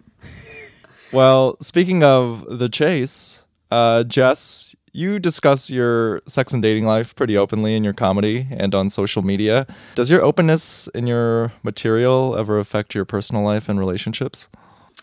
Well, 1.12 1.56
speaking 1.60 2.02
of 2.02 2.44
the 2.58 2.68
chase, 2.68 3.44
uh, 3.70 4.04
Jess, 4.04 4.74
you 4.94 5.18
discuss 5.18 5.70
your 5.70 6.22
sex 6.28 6.52
and 6.52 6.62
dating 6.62 6.84
life 6.84 7.16
pretty 7.16 7.36
openly 7.36 7.74
in 7.74 7.82
your 7.82 7.92
comedy 7.92 8.46
and 8.52 8.74
on 8.74 8.88
social 8.88 9.22
media. 9.22 9.66
Does 9.96 10.08
your 10.08 10.24
openness 10.24 10.86
in 10.94 11.08
your 11.08 11.52
material 11.64 12.36
ever 12.38 12.60
affect 12.60 12.94
your 12.94 13.04
personal 13.04 13.42
life 13.42 13.68
and 13.68 13.78
relationships? 13.78 14.48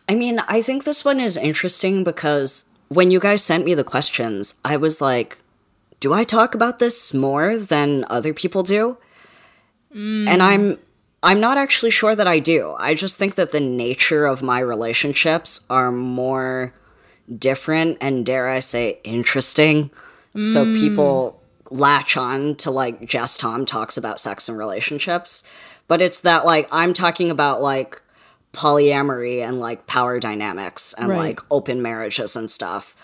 I 0.08 0.16
mean, 0.16 0.40
I 0.48 0.62
think 0.62 0.86
this 0.86 1.04
one 1.04 1.20
is 1.20 1.36
interesting 1.36 2.06
because 2.06 2.70
when 2.88 3.12
you 3.12 3.20
guys 3.20 3.44
sent 3.44 3.66
me 3.66 3.74
the 3.74 3.84
questions, 3.84 4.56
I 4.64 4.78
was 4.78 5.02
like, 5.02 5.42
do 6.00 6.14
I 6.14 6.24
talk 6.24 6.56
about 6.56 6.80
this 6.80 7.14
more 7.14 7.58
than 7.58 8.06
other 8.10 8.34
people 8.34 8.64
do? 8.64 8.98
And 9.92 10.28
mm. 10.28 10.42
I'm 10.42 10.80
I'm 11.22 11.42
not 11.42 11.58
actually 11.58 11.92
sure 11.92 12.16
that 12.16 12.28
I 12.28 12.40
do. 12.40 12.76
I 12.80 12.96
just 12.96 13.18
think 13.18 13.36
that 13.36 13.52
the 13.52 13.60
nature 13.60 14.26
of 14.26 14.42
my 14.42 14.60
relationships 14.60 15.66
are 15.70 15.92
more 15.92 16.74
different 17.38 17.98
and 18.02 18.26
dare 18.26 18.50
I 18.50 18.60
say 18.60 19.00
interesting. 19.04 19.92
So 20.38 20.66
mm. 20.66 20.80
people 20.80 21.42
latch 21.70 22.18
on 22.18 22.56
to 22.56 22.72
like 22.72 23.06
Jess 23.06 23.38
Tom 23.38 23.66
talks 23.66 23.98
about 23.98 24.20
sex 24.20 24.48
and 24.50 24.58
relationships. 24.58 25.44
But 25.88 26.02
it's 26.02 26.22
that 26.22 26.46
like 26.46 26.70
I'm 26.72 26.94
talking 26.94 27.32
about 27.32 27.62
like 27.62 28.02
polyamory 28.54 29.46
and 29.46 29.60
like 29.60 29.88
power 29.88 30.20
dynamics 30.20 30.94
and 30.98 31.10
Right. 31.10 31.18
like 31.18 31.40
open 31.50 31.82
marriages 31.82 32.36
and 32.36 32.50
stuff. 32.50 32.96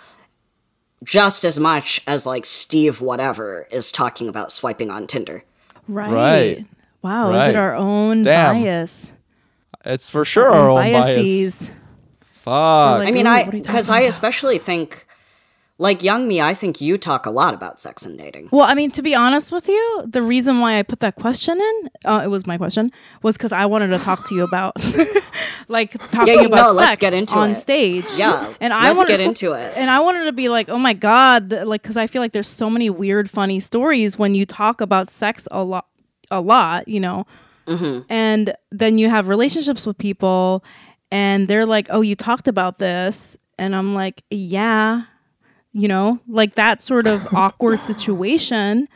Just 1.03 1.45
as 1.45 1.59
much 1.59 2.01
as 2.07 2.25
like 2.25 2.45
Steve 2.45 3.01
whatever 3.01 3.67
is 3.71 3.91
talking 3.91 4.29
about 4.29 4.51
swiping 4.51 4.89
on 4.89 5.07
Tinder. 5.07 5.43
Right. 5.87 6.11
Right. 6.11 6.65
Wow. 7.01 7.33
Is 7.33 7.49
it 7.49 7.55
our 7.55 7.75
own 7.75 8.23
Damn. 8.23 8.61
bias? 8.61 9.11
It's 9.85 10.09
for 10.09 10.25
sure 10.25 10.49
our 10.49 10.69
own 10.69 10.77
bias. 10.77 11.05
biases. 11.17 11.69
Fuck. 12.47 12.99
Like- 12.99 13.07
I 13.07 13.11
mean, 13.11 13.27
I 13.27 13.43
what 13.43 13.53
are 13.53 13.57
you 13.57 13.63
because 13.63 13.89
I 13.89 14.01
especially 14.01 14.57
think, 14.57 15.05
like 15.79 16.01
Young 16.01 16.27
Mi, 16.27 16.41
I 16.41 16.53
think 16.53 16.81
you 16.81 16.97
talk 16.97 17.25
a 17.25 17.29
lot 17.29 17.53
about 17.53 17.79
sex 17.79 18.05
and 18.05 18.17
dating. 18.17 18.49
Well, 18.51 18.63
I 18.63 18.73
mean, 18.73 18.89
to 18.91 19.01
be 19.03 19.13
honest 19.13 19.51
with 19.51 19.67
you, 19.67 20.03
the 20.07 20.21
reason 20.23 20.59
why 20.59 20.79
I 20.79 20.83
put 20.83 21.01
that 21.01 21.15
question 21.15 21.59
in, 21.61 21.89
uh, 22.05 22.21
it 22.23 22.29
was 22.29 22.47
my 22.47 22.57
question, 22.57 22.91
was 23.21 23.37
because 23.37 23.51
I 23.51 23.65
wanted 23.67 23.89
to 23.89 23.99
talk 23.99 24.25
to 24.29 24.35
you 24.35 24.43
about, 24.43 24.73
like, 25.67 25.91
talking 26.11 26.33
Yeah, 26.33 26.41
you 26.41 26.47
about 26.47 26.67
know, 26.69 26.73
let's 26.73 26.89
sex 26.91 26.99
get 27.01 27.13
into 27.13 27.35
on 27.35 27.51
it. 27.51 27.55
stage. 27.57 28.05
Yeah, 28.15 28.51
and 28.61 28.73
I 28.73 28.85
let's 28.87 28.97
wanted 28.97 29.09
get 29.09 29.19
into 29.19 29.51
it. 29.53 29.73
And 29.77 29.89
I 29.91 29.99
wanted 29.99 30.25
to 30.25 30.31
be 30.31 30.49
like, 30.49 30.69
oh 30.69 30.79
my 30.79 30.93
god, 30.93 31.51
like, 31.51 31.81
because 31.83 31.97
I 31.97 32.07
feel 32.07 32.21
like 32.21 32.31
there's 32.31 32.47
so 32.47 32.69
many 32.69 32.89
weird, 32.89 33.29
funny 33.29 33.59
stories 33.59 34.17
when 34.17 34.33
you 34.35 34.45
talk 34.47 34.81
about 34.81 35.09
sex 35.09 35.47
a 35.51 35.63
lot, 35.63 35.85
a 36.31 36.41
lot, 36.41 36.87
you 36.87 36.99
know, 36.99 37.25
Mm-hmm. 37.67 38.03
and 38.09 38.55
then 38.71 38.97
you 38.97 39.09
have 39.09 39.27
relationships 39.27 39.85
with 39.85 39.97
people, 39.97 40.63
and 41.11 41.47
they're 41.47 41.65
like, 41.65 41.87
oh, 41.89 42.01
you 42.01 42.15
talked 42.15 42.47
about 42.47 42.79
this, 42.79 43.37
and 43.57 43.75
I'm 43.75 43.93
like, 43.95 44.23
yeah, 44.29 45.03
you 45.71 45.87
know, 45.87 46.19
like 46.27 46.55
that 46.55 46.81
sort 46.81 47.07
of 47.07 47.33
awkward 47.35 47.79
situation. 47.81 48.87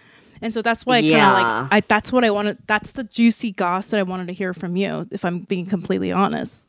And 0.43 0.53
so 0.53 0.62
that's 0.64 0.86
why 0.88 0.97
I 0.97 1.01
kind 1.01 1.14
of 1.14 1.18
Yeah. 1.20 1.34
like 1.62 1.68
I 1.72 1.80
that's 1.82 2.12
what 2.12 2.24
I 2.24 2.32
wanted 2.32 2.57
that's 2.66 2.93
the 2.93 3.03
juicy 3.03 3.51
goss 3.51 3.88
that 3.88 3.99
I 3.99 4.03
wanted 4.03 4.28
to 4.28 4.34
hear 4.34 4.53
from 4.55 4.76
you 4.76 5.05
if 5.12 5.24
I'm 5.24 5.41
being 5.41 5.68
completely 5.68 6.12
honest. 6.12 6.68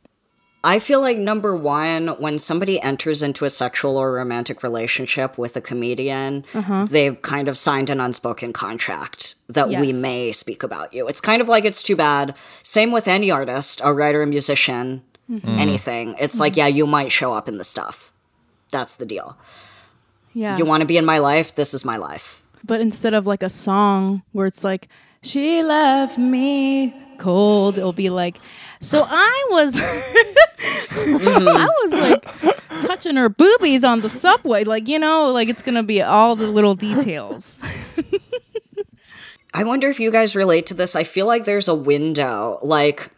I 0.65 0.79
feel 0.79 1.01
like 1.01 1.17
number 1.17 1.57
one, 1.57 2.07
when 2.19 2.39
somebody 2.39 2.79
enters 2.81 3.21
into 3.21 3.43
a 3.43 3.49
sexual 3.49 3.97
or 3.97 4.13
romantic 4.13 4.63
relationship 4.63 5.37
with 5.37 5.57
a 5.57 5.61
comedian, 5.61 6.45
Uh-huh. 6.53 6.85
they've 6.89 7.21
kind 7.21 7.47
of 7.49 7.57
signed 7.57 7.89
an 7.89 7.99
unspoken 7.99 8.53
contract 8.53 9.35
that 9.49 9.67
we 9.67 9.91
may 9.91 10.31
speak 10.31 10.63
about 10.63 10.93
you. 10.93 11.07
It's 11.09 11.19
kind 11.19 11.41
of 11.41 11.49
like 11.49 11.65
it's 11.65 11.83
too 11.83 11.97
bad. 11.97 12.35
Same 12.61 12.91
with 12.91 13.09
any 13.09 13.29
artist, 13.29 13.81
a 13.83 13.91
writer, 13.93 14.21
a 14.21 14.27
musician, 14.27 15.01
Mm-hmm. 15.31 15.55
anything. 15.57 16.15
It's 16.19 16.39
like, 16.39 16.57
yeah, 16.57 16.67
you 16.67 16.85
might 16.85 17.11
show 17.11 17.33
up 17.33 17.47
in 17.47 17.57
the 17.57 17.63
stuff. 17.63 18.11
That's 18.71 18.95
the 18.95 19.05
deal. 19.05 19.37
Yeah. 20.33 20.57
You 20.57 20.65
want 20.65 20.81
to 20.81 20.85
be 20.87 20.97
in 20.97 21.05
my 21.05 21.19
life? 21.19 21.55
This 21.55 21.73
is 21.73 21.85
my 21.85 21.95
life. 21.97 22.41
but 22.65 22.81
instead 22.81 23.13
of 23.13 23.25
like 23.25 23.41
a 23.43 23.49
song 23.49 24.21
where 24.33 24.47
it's 24.47 24.63
like 24.63 24.87
she 25.21 25.63
left 25.63 26.17
me 26.17 26.93
cold, 27.19 27.77
it'll 27.77 27.93
be 27.93 28.09
like 28.09 28.37
so 28.81 29.05
I 29.07 29.47
was 29.51 29.75
I 29.81 31.69
was 31.83 31.93
like 31.93 32.85
touching 32.87 33.15
her 33.15 33.29
boobies 33.29 33.83
on 33.83 34.01
the 34.01 34.09
subway 34.09 34.63
like 34.65 34.87
you 34.89 34.99
know 34.99 35.29
like 35.31 35.47
it's 35.47 35.61
going 35.61 35.75
to 35.75 35.83
be 35.83 36.01
all 36.01 36.35
the 36.35 36.47
little 36.47 36.75
details. 36.75 37.59
I 39.53 39.63
wonder 39.63 39.87
if 39.87 39.99
you 39.99 40.11
guys 40.11 40.35
relate 40.35 40.65
to 40.67 40.73
this. 40.73 40.95
I 40.95 41.03
feel 41.03 41.27
like 41.27 41.45
there's 41.45 41.67
a 41.67 41.75
window. 41.75 42.57
Like 42.63 43.09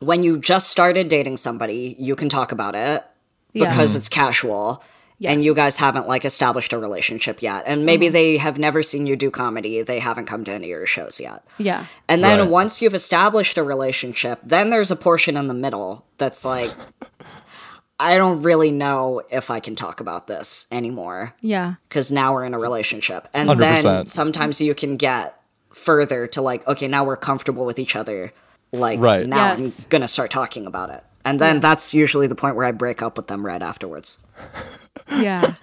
when 0.00 0.22
you 0.22 0.38
just 0.38 0.68
started 0.68 1.08
dating 1.08 1.36
somebody, 1.36 1.94
you 1.98 2.16
can 2.16 2.28
talk 2.28 2.52
about 2.52 2.74
it 2.74 3.04
Yeah. 3.52 3.68
because 3.68 3.92
mm-hmm. 3.92 3.98
it's 3.98 4.08
casual. 4.08 4.82
And 5.22 5.44
you 5.44 5.54
guys 5.54 5.76
haven't 5.76 6.08
like 6.08 6.24
established 6.24 6.72
a 6.72 6.78
relationship 6.78 7.42
yet. 7.42 7.64
And 7.66 7.84
maybe 7.84 8.06
mm-hmm. 8.06 8.14
they 8.14 8.36
have 8.38 8.58
never 8.58 8.82
seen 8.82 9.06
you 9.06 9.16
do 9.16 9.30
comedy. 9.30 9.82
They 9.82 9.98
haven't 9.98 10.24
come 10.24 10.44
to 10.44 10.50
any 10.50 10.64
of 10.64 10.70
your 10.70 10.86
shows 10.86 11.20
yet. 11.20 11.44
Yeah. 11.58 11.84
And 12.08 12.24
then 12.24 12.38
Right. 12.38 12.48
once 12.48 12.80
you've 12.80 12.94
established 12.94 13.58
a 13.58 13.62
relationship, 13.62 14.40
then 14.42 14.70
there's 14.70 14.90
a 14.90 14.96
portion 14.96 15.36
in 15.36 15.46
the 15.46 15.52
middle 15.52 16.06
that's 16.16 16.42
like, 16.42 16.70
I 17.98 18.16
don't 18.16 18.40
really 18.40 18.70
know 18.70 19.20
if 19.30 19.50
I 19.50 19.60
can 19.60 19.74
talk 19.74 20.00
about 20.00 20.26
this 20.26 20.66
anymore 20.72 21.34
Yeah. 21.42 21.74
because 21.90 22.10
now 22.10 22.32
we're 22.32 22.46
in 22.46 22.54
a 22.54 22.58
relationship. 22.58 23.28
And 23.34 23.50
100%. 23.50 23.82
then 23.82 24.06
sometimes 24.06 24.58
you 24.62 24.74
can 24.74 24.96
get 24.96 25.38
further 25.70 26.26
to 26.28 26.40
like, 26.40 26.66
okay, 26.66 26.88
now 26.88 27.04
we're 27.04 27.18
comfortable 27.18 27.66
with 27.66 27.78
each 27.78 27.94
other. 27.94 28.32
Like, 28.72 29.00
Right. 29.00 29.26
now 29.26 29.50
Yes. 29.50 29.80
I'm 29.80 29.86
going 29.88 30.02
to 30.02 30.08
start 30.08 30.30
talking 30.30 30.66
about 30.66 30.90
it. 30.90 31.02
And 31.24 31.38
then 31.40 31.60
that's 31.60 31.92
usually 31.92 32.26
the 32.26 32.34
point 32.34 32.56
where 32.56 32.64
I 32.66 32.72
break 32.72 33.02
up 33.02 33.16
with 33.16 33.26
them 33.26 33.44
right 33.44 33.60
afterwards. 33.62 34.24
Yeah. 35.10 35.54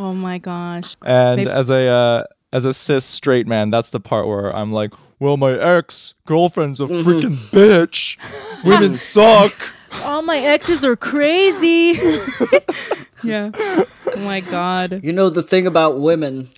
oh 0.00 0.12
my 0.12 0.38
gosh. 0.38 0.96
And 1.04 1.36
Maybe- 1.36 1.50
as 1.50 1.70
a 1.70 1.86
uh, 1.86 2.24
as 2.52 2.64
a 2.64 2.72
cis 2.72 3.04
straight 3.04 3.46
man, 3.46 3.70
that's 3.70 3.90
the 3.90 4.00
part 4.00 4.26
where 4.26 4.54
I'm 4.54 4.72
like, 4.72 4.92
well, 5.20 5.36
my 5.36 5.52
ex 5.52 6.14
girlfriend's 6.26 6.80
a 6.80 6.84
Mm-hmm. 6.86 7.08
freaking 7.08 7.36
bitch. 7.50 8.64
Women 8.64 8.94
suck. 9.12 9.52
All 10.04 10.22
my 10.22 10.38
exes 10.38 10.84
are 10.84 10.96
crazy. 10.96 11.98
yeah. 13.24 13.50
Oh 13.54 13.86
my 14.18 14.40
god. 14.40 15.00
You 15.04 15.12
know, 15.12 15.30
the 15.30 15.42
thing 15.42 15.66
about 15.66 16.00
women, 16.00 16.48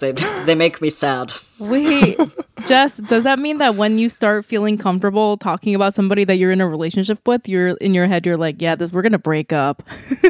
they, 0.00 0.12
they 0.44 0.54
make 0.54 0.80
me 0.80 0.90
sad. 0.90 1.32
Wait, 1.60 2.18
Jess, 2.66 2.98
does 2.98 3.24
that 3.24 3.38
mean 3.38 3.58
that 3.58 3.74
when 3.76 3.98
you 3.98 4.08
start 4.08 4.44
feeling 4.44 4.78
comfortable 4.78 5.36
talking 5.36 5.74
about 5.74 5.94
somebody 5.94 6.24
that 6.24 6.36
you're 6.36 6.52
in 6.52 6.60
a 6.60 6.68
relationship 6.68 7.26
with, 7.26 7.48
you're 7.48 7.68
in 7.78 7.94
your 7.94 8.06
head, 8.06 8.24
you're 8.26 8.36
like, 8.36 8.60
yeah, 8.62 8.74
this, 8.74 8.92
we're 8.92 9.02
gonna 9.02 9.18
break 9.18 9.52
up. 9.52 9.82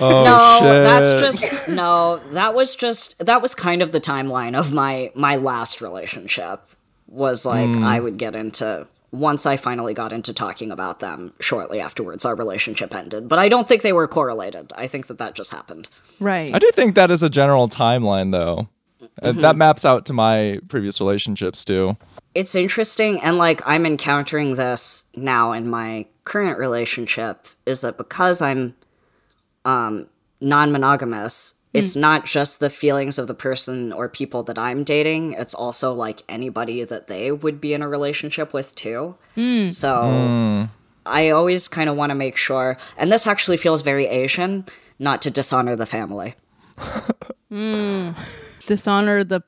Oh 0.00 0.24
no, 0.24 0.58
shit. 0.60 0.82
that's 0.84 1.10
just 1.40 1.68
no. 1.68 2.18
That 2.30 2.54
was 2.54 2.76
just 2.76 3.18
that 3.26 3.42
was 3.42 3.54
kind 3.54 3.82
of 3.82 3.90
the 3.92 4.00
timeline 4.00 4.56
of 4.56 4.72
my 4.72 5.10
my 5.14 5.36
last 5.36 5.80
relationship. 5.80 6.60
Was 7.08 7.44
like 7.44 7.74
Hmm. 7.74 7.84
I 7.84 7.98
would 8.00 8.16
get 8.16 8.36
into 8.36 8.86
once 9.10 9.44
I 9.46 9.56
finally 9.56 9.94
got 9.94 10.12
into 10.12 10.32
talking 10.32 10.70
about 10.70 11.00
them. 11.00 11.32
Shortly 11.40 11.80
afterwards, 11.80 12.24
our 12.24 12.36
relationship 12.36 12.94
ended. 12.94 13.28
But 13.28 13.38
I 13.40 13.48
don't 13.48 13.66
think 13.68 13.82
they 13.82 13.92
were 13.92 14.06
correlated. 14.06 14.72
I 14.76 14.86
think 14.86 15.08
that 15.08 15.18
that 15.18 15.34
just 15.34 15.50
happened. 15.50 15.88
Right. 16.20 16.54
I 16.54 16.58
do 16.60 16.70
think 16.72 16.94
that 16.94 17.10
is 17.10 17.22
a 17.22 17.28
general 17.30 17.68
timeline, 17.68 18.30
though. 18.32 18.68
Mm-hmm. 19.00 19.40
That 19.40 19.56
maps 19.56 19.84
out 19.84 20.06
to 20.06 20.12
my 20.12 20.60
previous 20.68 21.00
relationships 21.00 21.64
too. 21.64 21.96
It's 22.34 22.54
interesting, 22.54 23.20
and 23.20 23.38
like 23.38 23.62
I'm 23.66 23.86
encountering 23.86 24.54
this 24.54 25.04
now 25.14 25.52
in 25.52 25.68
my 25.68 26.06
current 26.24 26.58
relationship. 26.58 27.46
Is 27.66 27.80
that 27.82 27.96
because 27.96 28.42
I'm 28.42 28.74
um, 29.64 30.06
non-monogamous? 30.40 31.54
It's 31.74 31.94
not 31.94 32.24
just 32.24 32.58
the 32.58 32.70
feelings 32.70 33.20
of 33.20 33.28
the 33.28 33.34
person 33.34 33.92
or 33.92 34.08
people 34.08 34.42
that 34.44 34.58
I'm 34.58 34.82
dating. 34.82 35.34
It's 35.34 35.54
also 35.54 35.92
like 35.92 36.22
anybody 36.28 36.82
that 36.82 37.06
they 37.06 37.30
would 37.30 37.60
be 37.60 37.72
in 37.72 37.82
a 37.82 37.88
relationship 37.88 38.52
with 38.52 38.74
too. 38.74 39.16
So 39.70 40.68
I 41.06 41.30
always 41.30 41.68
kind 41.68 41.88
of 41.88 41.96
want 41.96 42.10
to 42.10 42.14
make 42.14 42.36
sure, 42.36 42.78
and 42.96 43.12
this 43.12 43.26
actually 43.26 43.58
feels 43.58 43.82
very 43.82 44.06
Asian, 44.06 44.66
not 44.98 45.22
to 45.22 45.30
dishonor 45.30 45.76
the 45.76 45.86
family. 45.86 46.34
Dishonor 48.68 49.24
the 49.24 49.42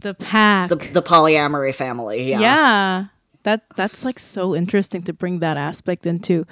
the 0.00 0.14
pack. 0.14 0.68
The, 0.68 0.76
the 0.76 1.02
polyamory 1.02 1.74
family, 1.74 2.30
yeah. 2.30 2.40
yeah. 2.40 3.04
That 3.42 3.64
that's 3.74 4.04
like 4.04 4.18
so 4.18 4.54
interesting 4.54 5.02
to 5.02 5.12
bring 5.12 5.40
that 5.40 5.56
aspect 5.56 6.06
into. 6.06 6.46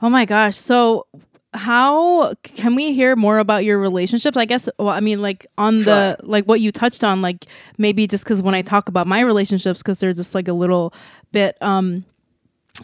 Oh 0.00 0.08
my 0.08 0.24
gosh. 0.24 0.56
So 0.56 1.06
how 1.52 2.34
can 2.42 2.74
we 2.74 2.92
hear 2.92 3.16
more 3.16 3.38
about 3.38 3.64
your 3.64 3.78
relationships? 3.78 4.36
I 4.36 4.44
guess 4.44 4.68
well, 4.78 4.88
I 4.88 5.00
mean 5.00 5.20
like 5.20 5.46
on 5.58 5.80
the 5.80 6.16
like 6.22 6.44
what 6.44 6.60
you 6.60 6.72
touched 6.72 7.04
on 7.04 7.22
like 7.22 7.46
maybe 7.76 8.06
just 8.06 8.24
cuz 8.24 8.40
when 8.40 8.54
I 8.54 8.62
talk 8.62 8.88
about 8.88 9.06
my 9.06 9.20
relationships 9.20 9.82
cuz 9.82 10.00
they're 10.00 10.12
just 10.12 10.34
like 10.34 10.48
a 10.48 10.52
little 10.52 10.92
bit 11.32 11.56
um 11.60 12.04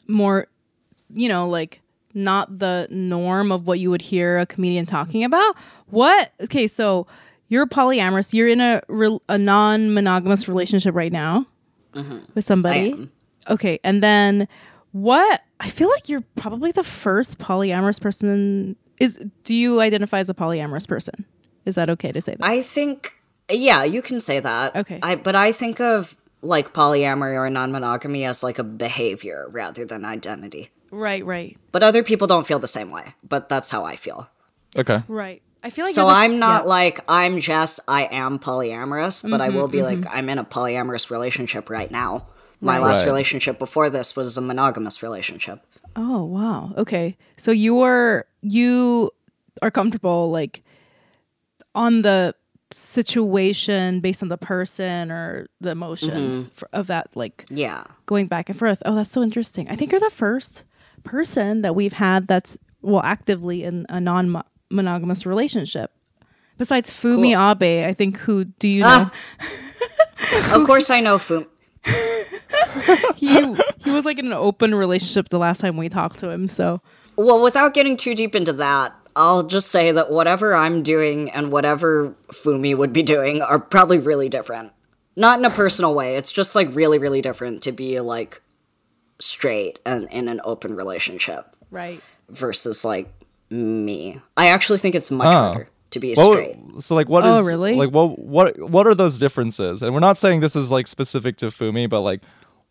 more 0.06 0.46
you 1.14 1.28
know 1.28 1.48
like 1.48 1.80
not 2.14 2.58
the 2.58 2.86
norm 2.90 3.52
of 3.52 3.66
what 3.66 3.78
you 3.78 3.90
would 3.90 4.02
hear 4.02 4.38
a 4.38 4.46
comedian 4.46 4.86
talking 4.86 5.24
about. 5.24 5.56
What? 5.90 6.32
Okay, 6.42 6.66
so 6.66 7.06
you're 7.52 7.66
polyamorous. 7.66 8.32
You're 8.32 8.48
in 8.48 8.62
a 8.62 8.80
re- 8.88 9.18
a 9.28 9.36
non-monogamous 9.36 10.48
relationship 10.48 10.94
right 10.94 11.12
now 11.12 11.46
mm-hmm. 11.92 12.20
with 12.34 12.44
somebody. 12.46 12.92
am. 12.92 13.12
Okay, 13.50 13.78
and 13.84 14.02
then 14.02 14.48
what? 14.92 15.42
I 15.60 15.68
feel 15.68 15.90
like 15.90 16.08
you're 16.08 16.24
probably 16.34 16.72
the 16.72 16.82
first 16.82 17.38
polyamorous 17.38 18.00
person. 18.00 18.76
Is 18.98 19.22
do 19.44 19.54
you 19.54 19.82
identify 19.82 20.20
as 20.20 20.30
a 20.30 20.34
polyamorous 20.34 20.88
person? 20.88 21.26
Is 21.66 21.74
that 21.74 21.90
okay 21.90 22.10
to 22.10 22.22
say 22.22 22.36
that? 22.38 22.44
I 22.44 22.62
think, 22.62 23.20
yeah, 23.50 23.84
you 23.84 24.00
can 24.00 24.18
say 24.18 24.40
that. 24.40 24.74
Okay. 24.74 24.98
I, 25.02 25.16
but 25.16 25.36
I 25.36 25.52
think 25.52 25.78
of 25.78 26.16
like 26.40 26.72
polyamory 26.72 27.34
or 27.34 27.50
non 27.50 27.70
monogamy 27.70 28.24
as 28.24 28.42
like 28.42 28.58
a 28.58 28.64
behavior 28.64 29.46
rather 29.50 29.84
than 29.84 30.06
identity. 30.06 30.70
right, 30.90 31.22
right, 31.24 31.58
But 31.70 31.82
other 31.82 32.02
people 32.02 32.26
don't 32.26 32.46
feel 32.46 32.58
the 32.58 32.66
same 32.66 32.90
way. 32.90 33.14
But 33.22 33.50
that's 33.50 33.70
how 33.70 33.84
I 33.84 33.96
feel. 33.96 34.30
Okay. 34.74 35.02
right. 35.06 35.42
I 35.64 35.70
feel 35.70 35.84
like 35.84 35.94
So 35.94 36.06
the- 36.06 36.12
I'm 36.12 36.38
not 36.38 36.62
yeah. 36.64 36.68
like 36.68 37.00
I'm 37.08 37.38
Jess. 37.40 37.78
I 37.86 38.04
am 38.10 38.38
polyamorous, 38.38 39.28
but 39.28 39.40
I 39.40 39.48
will 39.50 39.68
be 39.68 39.78
Mm-hmm, 39.78 40.02
like 40.02 40.14
I'm 40.14 40.28
in 40.28 40.38
a 40.38 40.44
polyamorous 40.44 41.10
relationship 41.10 41.70
right 41.70 41.90
now. 41.90 42.26
My 42.60 42.78
Right. 42.78 42.84
last 42.86 43.00
Right. 43.00 43.06
relationship 43.06 43.58
before 43.58 43.90
this 43.90 44.14
was 44.16 44.36
a 44.36 44.40
monogamous 44.40 45.02
relationship. 45.02 45.64
Oh 45.96 46.24
wow. 46.24 46.72
Okay. 46.76 47.16
So 47.36 47.50
you 47.52 47.80
are 47.80 48.26
you 48.42 49.10
are 49.62 49.70
comfortable 49.70 50.30
like 50.30 50.62
on 51.74 52.02
the 52.02 52.34
situation 52.72 54.00
based 54.00 54.22
on 54.22 54.28
the 54.28 54.38
person 54.38 55.10
or 55.10 55.46
the 55.60 55.70
emotions 55.70 56.48
for, 56.54 56.68
of 56.72 56.86
that 56.88 57.08
like 57.14 57.44
Yeah. 57.50 57.84
going 58.06 58.26
back 58.26 58.48
and 58.48 58.58
forth. 58.58 58.82
Oh, 58.84 58.94
that's 58.94 59.10
so 59.10 59.22
interesting. 59.22 59.68
I 59.68 59.76
think 59.76 59.92
you're 59.92 60.00
the 60.00 60.10
first 60.10 60.64
person 61.04 61.62
that 61.62 61.74
we've 61.74 61.92
had 61.94 62.26
that's 62.26 62.56
well 62.80 63.02
actively 63.02 63.62
in 63.64 63.86
a 63.88 64.00
non 64.00 64.42
monogamous 64.72 65.26
relationship. 65.26 65.92
Besides 66.58 66.90
Fumi 66.90 67.32
Abe, 67.32 67.86
I 67.88 67.92
think 67.92 68.18
who 68.18 68.44
do 68.44 68.68
you 68.68 68.80
know? 68.80 69.10
Ah. 69.10 69.12
Of 70.54 70.66
course, 70.66 70.88
I 70.88 71.00
know 71.00 71.16
Fumi. 71.18 71.46
he 73.16 73.54
he 73.78 73.90
was 73.90 74.04
like 74.04 74.18
in 74.18 74.26
an 74.26 74.32
open 74.32 74.74
relationship 74.74 75.28
the 75.28 75.38
last 75.38 75.60
time 75.60 75.76
we 75.76 75.88
talked 75.88 76.20
to 76.20 76.30
him. 76.30 76.48
So 76.48 76.80
Well, 77.16 77.42
without 77.42 77.74
getting 77.74 77.96
too 77.96 78.14
deep 78.14 78.34
into 78.34 78.52
that, 78.54 78.94
I'll 79.16 79.42
just 79.42 79.70
say 79.70 79.92
that 79.92 80.10
whatever 80.10 80.54
I'm 80.54 80.82
doing 80.82 81.30
and 81.30 81.50
whatever 81.50 82.14
Fumi 82.28 82.76
would 82.76 82.92
be 82.92 83.02
doing 83.02 83.42
are 83.42 83.58
probably 83.58 83.98
really 83.98 84.28
different. 84.28 84.72
Not 85.16 85.38
in 85.38 85.44
a 85.44 85.50
personal 85.50 85.94
way. 85.94 86.16
It's 86.16 86.32
just 86.32 86.54
like 86.54 86.74
really, 86.74 86.98
really 86.98 87.20
different 87.20 87.62
to 87.64 87.72
be 87.72 88.00
like 88.00 88.40
straight 89.18 89.78
and 89.84 90.08
in 90.10 90.28
an 90.28 90.40
open 90.44 90.74
relationship 90.74 91.54
right. 91.70 92.00
versus 92.28 92.84
like 92.84 93.12
me. 93.52 94.20
I 94.36 94.48
actually 94.48 94.78
think 94.78 94.94
it's 94.94 95.10
much 95.10 95.26
Oh. 95.28 95.30
harder 95.30 95.66
to 95.90 96.00
be 96.00 96.14
What- 96.14 96.32
straight. 96.32 96.56
so 96.78 96.94
like 96.94 97.08
what 97.08 97.24
Oh, 97.24 97.36
is 97.36 97.46
really? 97.46 97.74
like 97.76 97.90
what 97.90 98.18
what 98.18 98.58
what 98.70 98.86
are 98.86 98.94
those 98.94 99.18
differences? 99.18 99.82
And 99.82 99.92
we're 99.94 100.00
not 100.00 100.16
saying 100.16 100.40
this 100.40 100.56
is 100.56 100.72
like 100.72 100.86
specific 100.86 101.36
to 101.38 101.46
Fumi, 101.46 101.88
but 101.88 102.00
like 102.00 102.22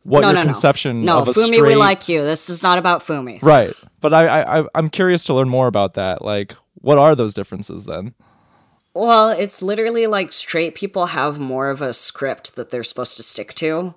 what 0.03 0.21
No, 0.21 0.27
your 0.29 0.33
no, 0.33 0.39
no. 0.39 0.45
conception 0.45 1.05
No, 1.05 1.19
of 1.19 1.27
a 1.27 1.31
Fumi, 1.31 1.43
straight 1.45 1.61
we 1.61 1.75
like 1.75 2.09
you. 2.09 2.23
This 2.25 2.49
is 2.49 2.63
not 2.63 2.79
about 2.79 3.01
Fumi. 3.01 3.41
Right. 3.43 3.71
But 3.99 4.13
I, 4.13 4.27
I 4.27 4.59
I- 4.61 4.65
I'm 4.73 4.89
curious 4.89 5.23
to 5.25 5.33
learn 5.35 5.49
more 5.49 5.67
about 5.67 5.93
that. 5.93 6.23
Like 6.25 6.55
what 6.75 6.97
are 6.97 7.13
those 7.15 7.33
differences 7.35 7.85
then? 7.85 8.13
Well, 8.93 9.29
it's 9.29 9.61
literally 9.61 10.07
like 10.07 10.33
straight 10.33 10.75
people 10.75 11.07
have 11.07 11.39
more 11.39 11.69
of 11.69 11.81
a 11.81 11.93
script 11.93 12.55
that 12.55 12.71
they're 12.71 12.83
supposed 12.83 13.15
to 13.17 13.23
stick 13.23 13.53
to. 13.55 13.93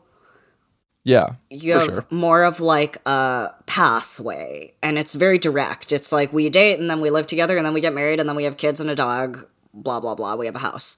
Yeah. 1.07 1.35
you 1.51 1.73
have 1.75 1.85
sure. 1.85 2.07
more 2.11 2.45
of 2.45 2.61
like 2.61 2.97
a 3.07 3.51
pathway 3.67 4.73
and 4.83 4.99
it's 4.99 5.15
very 5.15 5.37
direct 5.39 5.93
it's 5.93 6.13
like 6.13 6.33
we 6.33 6.49
date 6.49 6.79
and 6.81 6.89
then 6.89 7.01
we 7.03 7.11
live 7.11 7.27
together 7.27 7.57
and 7.59 7.67
then 7.67 7.75
we 7.75 7.83
get 7.83 7.93
married 7.93 8.21
and 8.21 8.29
then 8.29 8.37
we 8.37 8.45
have 8.45 8.57
kids 8.57 8.81
and 8.81 8.89
a 8.89 8.95
dog 8.95 9.47
blah 9.75 10.01
blah 10.01 10.15
blah 10.15 10.35
we 10.35 10.47
have 10.47 10.55
a 10.57 10.61
house 10.61 10.97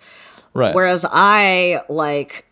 Right. 0.54 0.74
whereas 0.74 1.04
i 1.10 1.80
like 1.88 2.46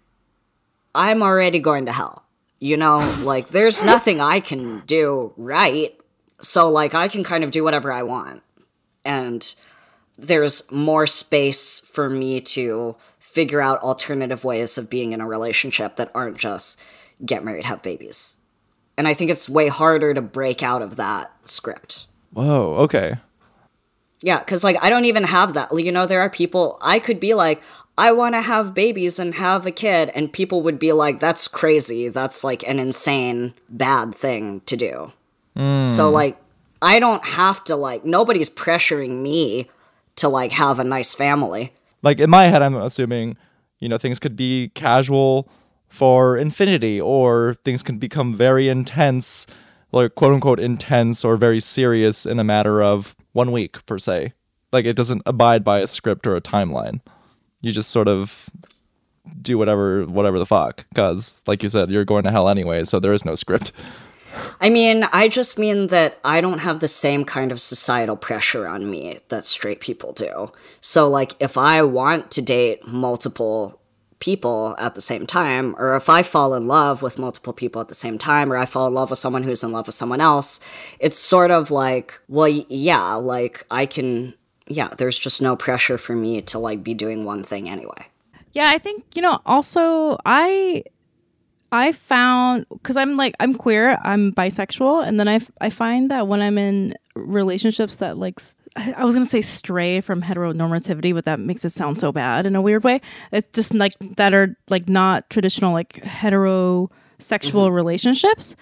i'm 0.95 1.23
already 1.23 1.61
going 1.61 1.87
to 1.87 1.93
hell 1.93 2.25
you 2.59 2.77
know 2.77 2.99
like 3.23 3.49
there's 3.49 3.83
nothing 3.85 4.21
i 4.21 4.41
can 4.41 4.81
do 4.87 5.33
right 5.37 5.97
so 6.41 6.69
like 6.71 6.95
i 6.95 7.07
can 7.09 7.23
kind 7.23 7.45
of 7.45 7.51
do 7.53 7.63
whatever 7.63 7.93
i 7.93 8.03
want 8.03 8.43
and 9.05 9.55
there's 10.19 10.71
more 10.73 11.07
space 11.07 11.81
for 11.81 12.09
me 12.11 12.41
to 12.41 12.97
figure 13.19 13.61
out 13.61 13.81
alternative 13.83 14.45
ways 14.45 14.77
of 14.79 14.89
being 14.91 15.13
in 15.13 15.21
a 15.21 15.27
relationship 15.27 15.97
that 15.97 16.11
aren't 16.15 16.37
just 16.39 16.81
get 17.25 17.45
married, 17.45 17.65
have 17.65 17.83
babies. 17.83 18.37
And 18.97 19.09
I 19.09 19.15
think 19.15 19.31
it's 19.31 19.49
way 19.49 19.69
harder 19.69 20.15
to 20.15 20.23
break 20.23 20.63
out 20.63 20.83
of 20.83 20.97
that 20.97 21.33
script. 21.45 22.07
Whoa, 22.33 22.75
okay. 22.81 23.17
Yeah, 24.21 24.39
because 24.39 24.65
like 24.65 24.83
I 24.83 24.89
don't 24.89 25.05
even 25.05 25.25
have 25.25 25.55
that. 25.55 25.69
You 25.77 25.93
know, 25.93 26.07
there 26.07 26.21
are 26.21 26.31
people 26.31 26.79
I 26.81 26.99
could 26.99 27.21
be 27.21 27.35
like, 27.35 27.63
I 27.99 28.13
want 28.13 28.35
to 28.35 28.41
have 28.41 28.75
babies 28.75 29.19
and 29.19 29.35
have 29.35 29.67
a 29.67 29.71
kid, 29.71 30.11
and 30.15 30.33
people 30.33 30.63
would 30.63 30.79
be 30.79 30.93
like, 30.93 31.21
that's 31.21 31.47
crazy. 31.47 32.09
That's 32.09 32.43
like 32.43 32.67
an 32.67 32.79
insane 32.79 33.55
bad 33.69 34.15
thing 34.15 34.63
to 34.63 34.77
do. 34.77 35.13
So 35.57 36.09
hmm. 36.09 36.15
like, 36.15 36.37
I 36.83 36.99
don't 36.99 37.25
have 37.25 37.63
to 37.65 37.77
like 37.77 38.05
nobody's 38.05 38.51
pressuring 38.51 39.21
me 39.21 39.69
to 40.17 40.29
like 40.29 40.53
have 40.53 40.79
a 40.79 40.85
nice 40.85 41.15
family. 41.15 41.73
Like 42.03 42.21
in 42.21 42.31
my 42.31 42.45
head 42.45 42.63
I'm 42.63 42.75
assuming, 42.75 43.37
you 43.79 43.89
know, 43.89 43.99
things 43.99 44.19
could 44.19 44.37
be 44.37 44.71
casual 44.75 45.49
for 45.95 46.37
infinity 46.37 47.01
or 47.01 47.55
things 47.65 47.81
can 47.81 47.99
become 47.99 48.35
very 48.35 48.69
intense, 48.69 49.47
like 49.93 50.17
quote 50.17 50.33
unquote 50.33 50.59
intense 50.59 51.25
or 51.25 51.37
very 51.37 51.61
serious 51.61 52.27
in 52.27 52.41
a 52.41 52.45
matter 52.45 52.83
of 52.83 53.15
one 53.33 53.53
week 53.53 53.87
per 53.87 53.97
se. 53.97 54.33
Like 54.73 54.87
it 54.87 54.97
doesn't 54.97 55.23
abide 55.25 55.63
by 55.63 55.79
a 55.79 55.87
script 55.87 56.27
or 56.27 56.35
a 56.35 56.41
timeline. 56.41 57.01
You 57.61 57.71
just 57.71 57.91
sort 57.91 58.09
of 58.09 58.51
do 59.41 59.57
whatever 59.57 60.05
whatever 60.05 60.41
the 60.41 60.47
fuck 60.47 60.85
cuz 60.97 61.41
like 61.47 61.63
you 61.63 61.69
said 61.69 61.91
you're 61.91 62.05
going 62.05 62.25
to 62.25 62.33
hell 62.33 62.49
anyway, 62.49 62.83
so 62.83 62.99
there 62.99 63.13
is 63.13 63.25
no 63.25 63.37
script. 63.37 63.71
I 64.61 64.71
mean, 64.71 65.05
I 65.13 65.29
just 65.29 65.61
mean 65.61 65.87
that 65.89 66.19
I 66.25 66.41
don't 66.41 66.59
have 66.59 66.81
the 66.81 66.89
same 66.89 67.25
kind 67.25 67.53
of 67.53 67.61
societal 67.61 68.17
pressure 68.17 68.67
on 68.67 68.91
me 68.91 69.19
that 69.29 69.47
straight 69.47 69.79
people 69.79 70.13
do. 70.13 70.51
So, 70.81 71.09
like, 71.09 71.37
if 71.39 71.57
I 71.57 71.83
want 71.83 72.33
to 72.33 72.43
date 72.43 72.85
multiple 72.85 73.81
people 74.25 74.75
at 74.79 74.95
the 74.95 75.01
same 75.01 75.27
time, 75.27 75.75
or 75.79 75.95
if 75.97 76.09
I 76.09 76.23
fall 76.23 76.55
in 76.55 76.67
love 76.67 77.03
with 77.03 77.19
multiple 77.19 77.53
people 77.53 77.83
at 77.83 77.89
the 77.89 77.95
same 77.95 78.17
time, 78.17 78.51
or 78.51 78.57
I 78.57 78.65
fall 78.65 78.87
in 78.87 78.95
love 78.95 79.11
with 79.11 79.19
someone 79.19 79.43
who's 79.43 79.63
in 79.63 79.73
love 79.73 79.87
with 79.87 79.95
someone 79.95 80.21
else, 80.21 80.61
it's 80.99 81.19
sort 81.19 81.51
of 81.51 81.71
like, 81.71 82.19
well, 82.29 82.49
yeah, 82.49 83.15
like, 83.15 83.67
I 83.71 83.85
can, 83.87 84.35
yeah, 84.67 84.89
there's 84.97 85.19
just 85.19 85.43
no 85.43 85.57
pressure 85.57 85.99
for 85.99 86.17
me 86.17 86.41
to, 86.43 86.59
like, 86.59 86.83
be 86.83 86.95
doing 86.95 87.25
one 87.25 87.43
thing 87.43 87.69
anyway. 87.69 88.07
Yeah, 88.55 88.71
I 88.71 88.79
think 88.79 89.05
you 89.15 89.21
know. 89.21 89.41
Also, 89.45 90.17
I 90.25 90.85
I 91.75 91.91
found 91.91 92.67
because 92.71 92.97
I'm 92.97 93.17
like 93.17 93.35
I'm 93.41 93.53
queer, 93.53 93.99
I'm 94.05 94.33
bisexual, 94.33 95.05
and 95.05 95.19
then 95.19 95.27
I, 95.27 95.41
I 95.61 95.71
find 95.71 96.09
that 96.13 96.29
when 96.29 96.41
I'm 96.41 96.57
in 96.57 96.95
relationships 97.17 97.97
that 97.97 98.17
like 98.17 98.41
I 98.77 99.05
was 99.05 99.17
gonna 99.17 99.27
say 99.27 99.41
stray 99.41 100.01
from 100.01 100.23
heteronormativity, 100.23 101.13
but 101.13 101.25
that 101.25 101.41
makes 101.41 101.65
it 101.65 101.71
sound 101.71 101.99
so 101.99 102.13
bad 102.13 102.47
in 102.47 102.55
a 102.55 102.63
weird 102.63 102.85
way. 102.85 103.01
It's 103.33 103.49
just 103.53 103.75
like 103.75 103.95
that 104.17 104.33
are 104.33 104.57
like 104.71 104.89
not 104.89 105.29
traditional 105.31 105.73
like 105.73 105.95
heterosexual 105.95 106.89
mm-hmm. 107.19 107.75
relationships. 107.75 108.55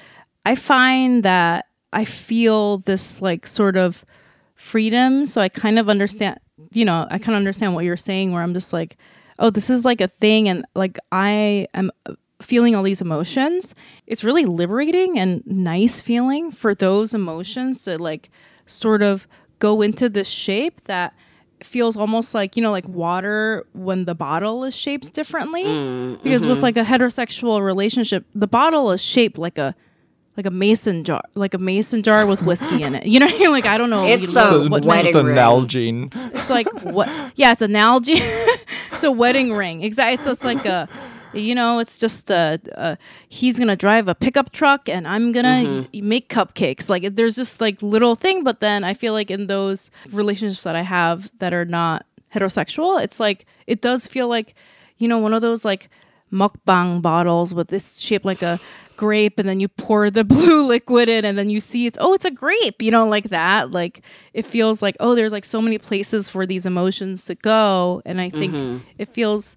I 0.47 0.55
find 0.55 1.23
that 1.23 1.67
I 1.93 2.07
feel 2.07 2.79
this 2.79 3.21
like 3.21 3.47
sort 3.47 3.77
of 3.77 4.07
freedom. 4.55 5.27
So 5.27 5.43
I 5.43 5.51
kind 5.51 5.79
of 5.79 5.91
understand, 5.91 6.41
you 6.73 6.87
know, 6.87 7.07
I 7.11 7.19
kind 7.19 7.35
of 7.35 7.37
understand 7.37 7.75
what 7.75 7.85
you're 7.85 7.99
saying 7.99 8.33
where 8.33 8.43
I'm 8.43 8.55
just 8.55 8.73
like, 8.73 8.97
oh, 9.39 9.51
this 9.51 9.69
is 9.69 9.85
like 9.85 10.01
a 10.01 10.09
thing. 10.09 10.49
And 10.49 10.65
like 10.75 10.99
I 11.11 11.67
am 11.75 11.91
uh, 12.07 12.15
feeling 12.43 12.75
all 12.75 12.83
these 12.83 13.01
emotions. 13.01 13.75
It's 14.07 14.25
really 14.25 14.45
liberating 14.45 15.19
and 15.19 15.43
nice 15.47 16.01
feeling 16.01 16.51
for 16.53 16.75
those 16.75 17.15
emotions 17.15 17.85
to 17.85 17.99
like 17.99 18.31
sort 18.67 19.03
of 19.03 19.27
go 19.59 19.83
into 19.83 20.09
this 20.09 20.29
shape 20.29 20.83
that 20.83 21.15
feels 21.63 21.97
almost 21.97 22.35
like 22.35 22.57
you 22.57 22.63
know 22.63 22.73
like 22.73 22.89
water 22.89 23.65
when 23.73 24.05
the 24.05 24.15
bottle 24.15 24.65
is 24.65 24.77
shaped 24.77 25.13
differently 25.15 25.63
mm, 25.63 26.23
because 26.23 26.45
with 26.45 26.57
mm-hmm. 26.57 26.63
like 26.65 26.77
a 26.77 26.83
heterosexual 26.83 27.63
relationship 27.63 28.25
the 28.35 28.49
bottle 28.49 28.91
is 28.91 29.01
shaped 29.01 29.39
like 29.39 29.59
a 29.59 29.75
like 30.37 30.47
a 30.47 30.51
mason 30.51 31.05
jar 31.05 31.23
like 31.35 31.55
a 31.55 31.59
mason 31.59 32.03
jar 32.03 32.27
with 32.27 32.43
whiskey 32.43 32.83
in 32.83 32.95
it 32.97 33.07
you 33.07 33.21
know 33.21 33.27
what 33.27 33.35
I 33.37 33.39
mean? 33.39 33.51
like 33.53 33.67
i 33.67 33.79
don't 33.79 33.91
know 33.91 34.05
It's 34.05 34.35
you 34.35 34.41
know, 34.41 34.47
a 34.47 34.65
So 34.65 34.69
what 34.69 34.85
wedding 34.85 35.15
an 35.15 35.27
ring. 35.27 35.37
Nalgene. 35.37 36.35
it's 36.35 36.51
like 36.51 36.67
what 36.83 37.09
yeah 37.37 37.53
it's 37.53 37.63
a 37.63 37.69
Nalgene 37.69 38.19
it's 38.93 39.05
a 39.05 39.13
wedding 39.13 39.53
ring 39.53 39.83
exactly 39.83 40.15
it's 40.15 40.25
just 40.25 40.45
like 40.45 40.65
a 40.67 40.89
you 41.35 41.55
know 41.55 41.79
it's 41.79 41.99
just 41.99 42.31
a, 42.31 42.61
a 42.73 42.97
he's 43.29 43.59
gonna 43.59 43.77
drive 43.77 44.09
a 44.09 44.15
pickup 44.15 44.53
truck 44.53 44.89
and 44.89 45.07
i'm 45.09 45.33
gonna 45.33 45.63
Mm-hmm. 45.63 46.09
make 46.09 46.29
cupcakes. 46.29 46.89
Like 46.89 47.15
there's 47.15 47.37
this 47.37 47.61
like 47.61 47.81
little 47.83 48.15
thing 48.15 48.43
but 48.45 48.61
then 48.61 48.85
i 48.85 48.95
feel 48.95 49.13
like 49.13 49.31
in 49.31 49.47
those 49.47 49.91
relationships 50.11 50.63
that 50.65 50.77
i 50.77 50.83
have 50.83 51.31
that 51.39 51.53
are 51.53 51.65
not 51.65 52.05
heterosexual 52.35 53.03
it's 53.03 53.21
like 53.21 53.45
it 53.67 53.81
does 53.83 54.07
feel 54.07 54.29
like 54.29 54.55
you 54.99 55.07
know 55.09 55.19
one 55.19 55.35
of 55.35 55.43
those 55.43 55.65
like 55.65 55.89
mukbang 56.33 57.03
bottles 57.03 57.55
with 57.55 57.69
this 57.69 57.99
shape 58.01 58.25
like 58.25 58.41
a 58.43 58.59
grape 58.97 59.39
and 59.39 59.49
then 59.49 59.61
you 59.61 59.69
pour 59.69 60.11
the 60.11 60.25
blue 60.35 60.67
liquid 60.67 61.09
in 61.09 61.25
and 61.25 61.37
then 61.37 61.51
you 61.51 61.61
see 61.61 61.87
it's 61.87 61.99
oh 62.01 62.15
it's 62.15 62.25
a 62.25 62.31
grape 62.31 62.81
you 62.81 62.91
know 62.91 63.07
like 63.07 63.29
that. 63.31 63.71
Like 63.71 64.03
it 64.33 64.45
feels 64.47 64.81
like 64.83 64.97
oh 65.01 65.15
there's 65.15 65.33
like 65.33 65.45
so 65.45 65.61
many 65.61 65.77
places 65.79 66.29
for 66.31 66.47
these 66.47 66.65
emotions 66.67 67.25
to 67.27 67.35
go 67.35 68.01
and 68.07 68.21
i 68.21 68.31
think 68.31 68.83
it 68.99 69.09
feels 69.09 69.57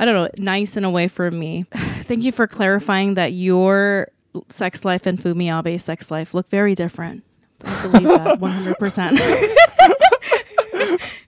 i 0.00 0.04
don't 0.04 0.14
know 0.14 0.28
nice 0.38 0.76
in 0.76 0.84
a 0.84 0.90
way 0.90 1.06
for 1.06 1.30
me 1.30 1.64
thank 2.02 2.24
you 2.24 2.32
for 2.32 2.48
clarifying 2.48 3.14
that 3.14 3.32
your 3.32 4.08
sex 4.48 4.84
life 4.84 5.06
and 5.06 5.20
fumi 5.20 5.48
abe's 5.48 5.84
sex 5.84 6.10
life 6.10 6.34
look 6.34 6.48
very 6.50 6.74
different 6.74 7.22
i 7.64 7.82
believe 7.82 8.08
that 8.08 8.40
100% 8.40 9.12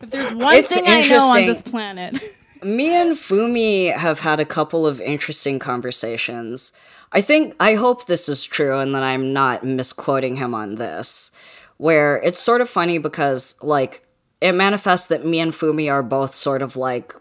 if 0.03 0.11
There's 0.11 0.35
one 0.35 0.57
It's 0.57 0.75
thing 0.75 0.87
I 0.87 1.01
know 1.03 1.18
on 1.18 1.47
this 1.47 1.62
planet. 1.62 2.18
Me 2.62 2.95
and 2.95 3.12
Fumi 3.12 3.97
have 3.97 4.20
had 4.20 4.41
a 4.41 4.45
couple 4.45 4.87
of 4.87 5.01
interesting 5.01 5.59
conversations. 5.59 6.73
I 7.12 7.20
think, 7.20 7.55
I 7.61 7.75
hope 7.75 8.07
this 8.07 8.29
is 8.29 8.45
true 8.45 8.79
and 8.79 8.95
that 8.95 9.03
I'm 9.03 9.33
not 9.33 9.64
misquoting 9.64 10.37
him 10.37 10.55
on 10.55 10.77
this, 10.77 11.31
where 11.79 12.16
it's 12.23 12.39
sort 12.39 12.61
of 12.61 12.68
funny 12.68 12.99
because, 12.99 13.57
like, 13.62 14.05
it 14.41 14.53
manifests 14.53 15.07
that 15.09 15.25
me 15.27 15.41
and 15.41 15.53
Fumi 15.53 15.91
are 15.91 16.03
both 16.03 16.35
sort 16.35 16.62
of 16.62 16.77
like, 16.77 17.14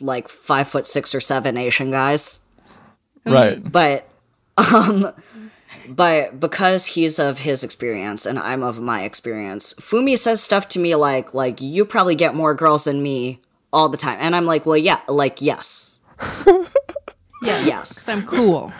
like 0.00 0.28
five 0.28 0.68
foot 0.68 0.86
six 0.86 1.14
or 1.14 1.20
seven 1.20 1.56
Asian 1.56 1.90
guys. 1.90 2.40
Right. 3.24 3.60
but 3.70 4.08
um 4.56 5.12
but 5.88 6.38
because 6.38 6.86
he's 6.86 7.18
of 7.18 7.40
his 7.40 7.62
experience 7.64 8.24
and 8.26 8.38
I'm 8.38 8.62
of 8.62 8.80
my 8.80 9.02
experience, 9.02 9.74
Fumi 9.74 10.16
says 10.16 10.42
stuff 10.42 10.68
to 10.70 10.78
me 10.78 10.94
like 10.94 11.34
like 11.34 11.60
you 11.60 11.84
probably 11.84 12.14
get 12.14 12.34
more 12.34 12.54
girls 12.54 12.84
than 12.84 13.02
me 13.02 13.40
all 13.72 13.88
the 13.88 13.96
time. 13.96 14.18
And 14.20 14.34
I'm 14.36 14.46
like, 14.46 14.66
"Well, 14.66 14.76
yeah, 14.76 15.00
like 15.08 15.40
yes. 15.40 15.98
Yes. 17.42 17.64
Yes. 17.66 17.94
'cause 17.94 18.08
I'm 18.08 18.26
cool. 18.26 18.70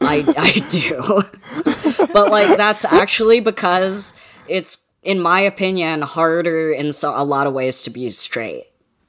I 0.00 0.24
I 0.36 0.50
do." 0.68 2.06
but 2.12 2.30
like 2.32 2.56
that's 2.56 2.84
actually 2.84 3.38
because 3.40 4.12
it's 4.48 4.86
in 5.04 5.20
my 5.20 5.40
opinion 5.40 6.02
harder 6.02 6.72
in 6.72 6.92
so, 6.92 7.14
a 7.16 7.22
lot 7.22 7.46
of 7.46 7.52
ways 7.52 7.82
to 7.82 7.90
be 7.90 8.08
straight. 8.10 8.67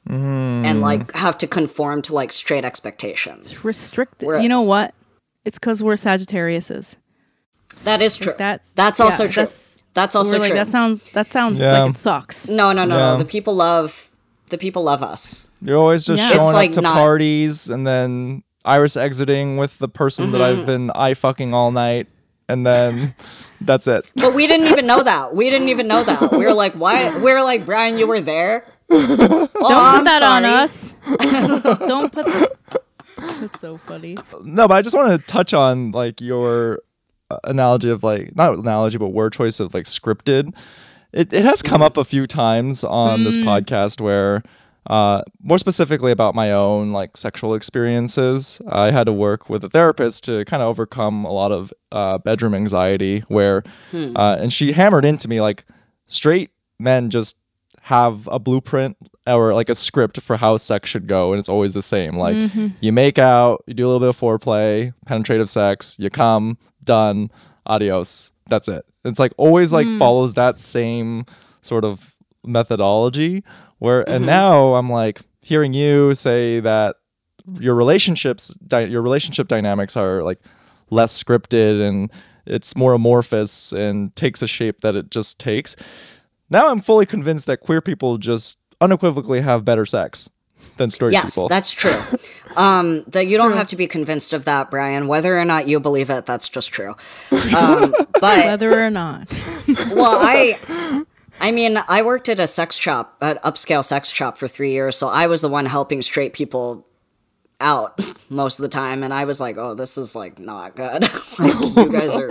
And 0.10 0.82
like 0.82 1.12
have 1.14 1.38
to 1.40 1.48
conform 1.48 2.02
to 2.04 2.14
like 2.16 2.32
straight 2.32 2.66
expectations. 2.66 3.64
Restricted. 3.64 4.28
Whereas- 4.28 4.44
You 4.44 4.50
know 4.50 4.64
what? 4.64 4.94
It's 5.46 5.58
because 5.60 5.82
we're 5.84 5.94
Sagittariuses. 5.94 6.98
That 7.84 8.02
is 8.02 8.18
true. 8.18 8.34
That's 8.38 8.74
That's 8.74 9.00
yeah, 9.00 9.06
also 9.06 9.28
true. 9.28 9.44
That's, 9.44 9.82
That's 9.94 10.16
also 10.16 10.34
we're 10.38 10.40
like, 10.42 10.50
true. 10.50 10.58
That 10.58 10.68
sounds. 10.68 11.12
That 11.12 11.30
sounds 11.30 11.60
Yeah. 11.62 11.84
like 11.84 11.92
it 11.92 11.98
sucks. 11.98 12.50
No, 12.50 12.74
no, 12.74 12.86
no, 12.86 12.98
Yeah. 12.98 13.14
no. 13.14 13.18
The 13.20 13.26
people 13.26 13.56
love 13.56 14.10
the 14.50 14.58
people 14.58 14.82
love 14.84 15.04
us. 15.04 15.50
You're 15.62 15.78
always 15.78 16.06
just 16.06 16.22
Yeah. 16.24 16.30
showing 16.30 16.40
It's 16.40 16.48
up 16.50 16.54
like 16.56 16.72
to 16.74 16.82
not- 16.82 16.94
parties 16.94 17.70
and 17.70 17.86
then 17.86 18.42
Iris 18.66 18.98
exiting 18.98 19.58
with 19.58 19.78
the 19.78 19.88
person 19.88 20.32
that 20.32 20.42
Mm-hmm. 20.42 20.60
I've 20.62 20.66
been 20.66 20.92
eye 20.96 21.14
fucking 21.14 21.54
all 21.54 21.72
night, 21.72 22.08
and 22.50 22.66
then 22.66 23.14
that's 23.62 23.88
it. 23.88 24.10
But 24.16 24.34
we 24.34 24.48
didn't 24.48 24.68
even 24.68 24.88
know 24.88 25.04
that. 25.04 25.36
We 25.36 25.50
didn't 25.52 25.70
even 25.70 25.88
know 25.88 26.04
that. 26.04 26.32
We 26.32 26.46
were 26.46 26.54
like, 26.54 26.74
why? 26.74 27.16
We 27.16 27.32
were 27.32 27.44
like, 27.44 27.66
Brian, 27.66 27.98
you 28.00 28.08
were 28.08 28.20
there. 28.20 28.66
Don't 28.90 29.54
Don't 29.54 29.98
put 29.98 30.04
that 30.06 30.24
on 30.24 30.46
us. 30.46 30.96
Don't 31.88 32.12
put. 32.12 32.26
That. 32.26 32.52
That's 33.40 33.60
so 33.60 33.78
funny. 33.78 34.18
No, 34.44 34.68
but 34.68 34.76
I 34.76 34.82
just 34.82 34.96
want 34.96 35.20
to 35.20 35.28
touch 35.28 35.54
on 35.54 35.92
like 35.92 36.22
your 36.22 36.80
uh, 37.30 37.38
analogy 37.44 37.90
of 37.90 38.04
like 38.04 38.36
not 38.36 38.54
analogy, 38.58 38.98
but 38.98 39.10
word 39.10 39.34
choice 39.34 39.60
of 39.60 39.74
like 39.74 39.86
scripted. 39.86 40.56
It 41.12 41.34
it 41.34 41.46
has 41.46 41.62
come 41.62 41.82
up 41.82 41.98
a 41.98 42.04
few 42.04 42.28
times 42.28 42.84
on 42.84 43.24
this 43.24 43.38
podcast 43.38 44.02
where. 44.02 44.44
Uh, 44.90 45.22
more 45.44 45.60
specifically 45.60 46.12
about 46.12 46.34
my 46.34 46.52
own 46.52 46.92
like 46.92 47.16
sexual 47.16 47.54
experiences, 47.54 48.60
I 48.68 48.90
had 48.90 49.04
to 49.04 49.14
work 49.14 49.48
with 49.48 49.64
a 49.64 49.70
therapist 49.70 50.24
to 50.24 50.44
kind 50.46 50.64
of 50.64 50.70
overcome 50.70 51.26
a 51.26 51.32
lot 51.32 51.52
of 51.52 51.72
uh, 51.92 52.18
bedroom 52.18 52.56
anxiety. 52.56 53.20
Where, 53.28 53.62
uh, 53.94 54.38
and 54.40 54.52
she 54.52 54.72
hammered 54.72 55.06
into 55.06 55.28
me 55.28 55.42
like 55.42 55.66
straight 56.08 56.50
men 56.80 57.12
just 57.12 57.38
have 57.84 58.28
a 58.32 58.40
blueprint 58.40 58.98
or 59.26 59.54
like 59.54 59.70
a 59.70 59.76
script 59.76 60.22
for 60.22 60.38
how 60.38 60.58
sex 60.58 60.90
should 60.90 61.08
go 61.08 61.32
and 61.32 61.40
it's 61.40 61.50
always 61.50 61.74
the 61.74 61.82
same. 61.82 62.16
Like 62.18 62.36
mm-hmm. 62.36 62.68
you 62.82 62.92
make 62.92 63.18
out 63.18 63.64
you 63.68 63.74
do 63.74 63.86
a 63.86 63.88
little 63.88 64.00
bit 64.00 64.10
of 64.10 64.20
foreplay 64.20 64.94
penetrative 65.06 65.50
sex 65.50 65.96
you 66.00 66.10
come 66.10 66.58
done 66.84 67.32
adios 67.66 68.32
that's 68.48 68.68
it. 68.68 68.86
It's 69.06 69.20
like 69.20 69.32
always 69.38 69.72
like 69.72 69.88
mm. 69.88 70.00
follows 70.00 70.34
that 70.34 70.60
same 70.60 71.26
sort 71.62 71.86
of 71.86 72.16
methodology 72.46 73.44
where 73.80 74.02
and 74.10 74.20
mm-hmm. 74.20 74.28
now 74.28 74.76
i'm 74.76 74.90
like 74.90 75.22
hearing 75.42 75.74
you 75.74 76.14
say 76.14 76.60
that 76.60 76.96
your 77.60 77.76
relationships 77.76 78.50
dy- 78.68 78.86
your 78.86 79.02
relationship 79.02 79.48
dynamics 79.48 79.98
are 79.98 80.24
like 80.24 80.40
less 80.90 81.22
scripted 81.22 81.82
and 81.82 82.12
it's 82.46 82.76
more 82.76 82.94
amorphous 82.94 83.72
and 83.74 84.16
takes 84.16 84.42
a 84.42 84.48
shape 84.48 84.82
that 84.82 84.96
it 84.96 85.10
just 85.10 85.40
takes 85.40 85.76
now 86.50 86.70
i'm 86.70 86.82
fully 86.82 87.06
convinced 87.06 87.46
that 87.48 87.60
queer 87.60 87.82
people 87.82 88.18
just 88.18 88.60
unequivocally 88.82 89.42
have 89.42 89.66
better 89.66 89.86
sex 89.86 90.30
than 90.78 90.90
straight 90.90 91.14
Yes, 91.14 91.36
people 91.36 91.48
Yes, 91.50 91.50
that's 91.50 91.74
true. 91.74 92.18
Um, 92.58 93.04
that 93.10 93.28
you 93.28 93.38
don't 93.38 93.54
have 93.54 93.68
to 93.68 93.76
be 93.76 93.86
convinced 93.86 94.34
of 94.34 94.46
that, 94.46 94.72
Brian. 94.72 95.08
Whether 95.08 95.40
or 95.40 95.46
not 95.46 95.68
you 95.68 95.80
believe 95.80 96.10
it, 96.10 96.26
that's 96.26 96.50
just 96.50 96.74
true. 96.74 96.96
Um, 97.56 97.94
but 98.20 98.46
Whether 98.46 98.84
or 98.84 98.90
not. 98.90 99.32
well, 99.92 100.18
I, 100.20 101.06
I 101.40 101.52
mean, 101.52 101.80
I 101.88 102.02
worked 102.02 102.28
at 102.28 102.40
a 102.40 102.48
sex 102.48 102.76
shop, 102.76 103.16
an 103.22 103.38
upscale 103.46 103.86
sex 103.86 104.10
shop 104.10 104.36
for 104.38 104.48
three 104.48 104.72
years, 104.72 104.98
so 104.98 105.08
I 105.08 105.28
was 105.28 105.42
the 105.42 105.48
one 105.48 105.68
helping 105.68 106.02
straight 106.02 106.34
people 106.34 106.88
out 107.62 108.00
most 108.30 108.58
of 108.60 108.64
the 108.64 108.70
time, 108.70 109.04
and 109.04 109.14
I 109.14 109.26
was 109.26 109.40
like, 109.40 109.58
"Oh, 109.58 109.76
this 109.76 109.98
is 109.98 110.16
like 110.16 110.40
not 110.40 110.76
good. 110.76 111.04
like, 111.40 111.78
you 111.78 111.92
guys 111.92 112.16
are 112.16 112.30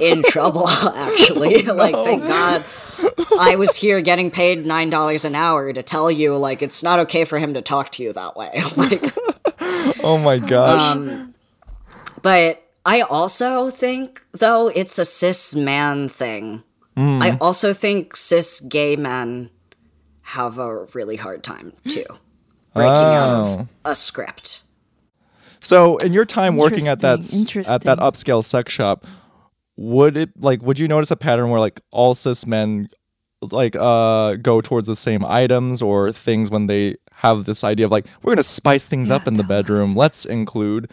in 0.00 0.22
trouble." 0.22 0.68
Actually, 0.68 1.62
like, 1.62 1.94
thank 1.94 2.26
God. 2.26 2.64
I 3.40 3.56
was 3.56 3.76
here 3.76 4.00
getting 4.00 4.30
paid 4.30 4.66
nine 4.66 4.90
dollars 4.90 5.24
an 5.24 5.34
hour 5.34 5.72
to 5.72 5.82
tell 5.82 6.10
you, 6.10 6.36
like, 6.36 6.62
it's 6.62 6.82
not 6.82 6.98
okay 7.00 7.24
for 7.24 7.38
him 7.38 7.54
to 7.54 7.62
talk 7.62 7.90
to 7.92 8.02
you 8.02 8.12
that 8.12 8.36
way. 8.36 8.60
like, 8.76 9.02
oh 10.04 10.20
my 10.22 10.38
gosh 10.38 10.80
Um, 10.96 11.34
but 12.22 12.62
I 12.84 13.02
also 13.02 13.70
think, 13.70 14.20
though, 14.32 14.68
it's 14.68 14.98
a 14.98 15.04
cis 15.04 15.54
man 15.54 16.08
thing. 16.08 16.62
I 16.96 17.38
also 17.40 17.72
think 17.72 18.16
cis 18.16 18.60
gay 18.60 18.96
men 18.96 19.48
have 20.22 20.58
a 20.58 20.84
really 20.94 21.16
hard 21.16 21.42
time 21.42 21.72
too 21.88 22.04
breaking 22.74 22.92
out 22.92 23.44
Oh. 23.46 23.58
of 23.60 23.68
a 23.84 23.94
script. 23.94 24.62
So, 25.60 25.96
in 25.98 26.12
your 26.12 26.24
time 26.24 26.56
working 26.56 26.88
at 26.88 27.00
that 27.00 27.20
at 27.66 27.82
that 27.82 27.98
upscale 27.98 28.44
sex 28.44 28.72
shop, 28.72 29.06
would 29.76 30.16
it 30.16 30.30
like 30.38 30.62
would 30.62 30.78
you 30.78 30.88
notice 30.88 31.10
a 31.10 31.16
pattern 31.16 31.50
where 31.50 31.60
like 31.60 31.80
all 31.90 32.14
cis 32.14 32.46
men 32.46 32.88
like 33.50 33.74
uh 33.76 34.34
go 34.36 34.60
towards 34.60 34.86
the 34.86 34.96
same 34.96 35.24
items 35.24 35.82
or 35.82 36.12
things 36.12 36.50
when 36.50 36.66
they 36.66 36.96
have 37.14 37.44
this 37.44 37.64
idea 37.64 37.86
of 37.86 37.92
like 37.92 38.06
we're 38.22 38.32
gonna 38.32 38.42
spice 38.42 38.86
things 38.86 39.10
up 39.10 39.26
in 39.26 39.34
the 39.34 39.44
bedroom. 39.44 39.94
Let's 39.94 40.24
include 40.24 40.90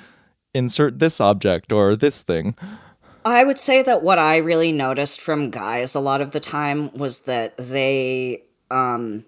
insert 0.53 0.99
this 0.99 1.21
object 1.21 1.71
or 1.71 1.95
this 1.95 2.23
thing. 2.23 2.55
I 3.25 3.43
would 3.43 3.57
say 3.57 3.81
that 3.83 4.01
what 4.01 4.17
I 4.17 4.37
really 4.37 4.71
noticed 4.71 5.21
from 5.21 5.49
guys 5.51 5.93
a 5.93 5.99
lot 5.99 6.21
of 6.21 6.31
the 6.31 6.39
time 6.39 6.91
was 6.93 7.21
that 7.21 7.57
they 7.57 8.43
um 8.71 9.25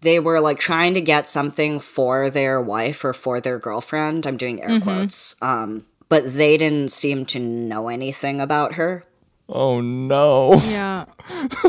they 0.00 0.20
were 0.20 0.40
like 0.40 0.58
trying 0.58 0.94
to 0.94 1.00
get 1.00 1.28
something 1.28 1.80
for 1.80 2.30
their 2.30 2.60
wife 2.60 3.04
or 3.04 3.12
for 3.12 3.40
their 3.40 3.58
girlfriend. 3.58 4.26
I'm 4.26 4.36
doing 4.36 4.62
air 4.62 4.80
quotes. 4.80 5.40
Um 5.42 5.84
but 6.08 6.24
they 6.34 6.56
didn't 6.56 6.90
seem 6.92 7.26
to 7.26 7.38
know 7.38 7.88
anything 7.88 8.40
about 8.40 8.74
her. 8.74 9.04
Oh 9.48 9.80
no. 9.80 10.60
Yeah. 10.64 11.04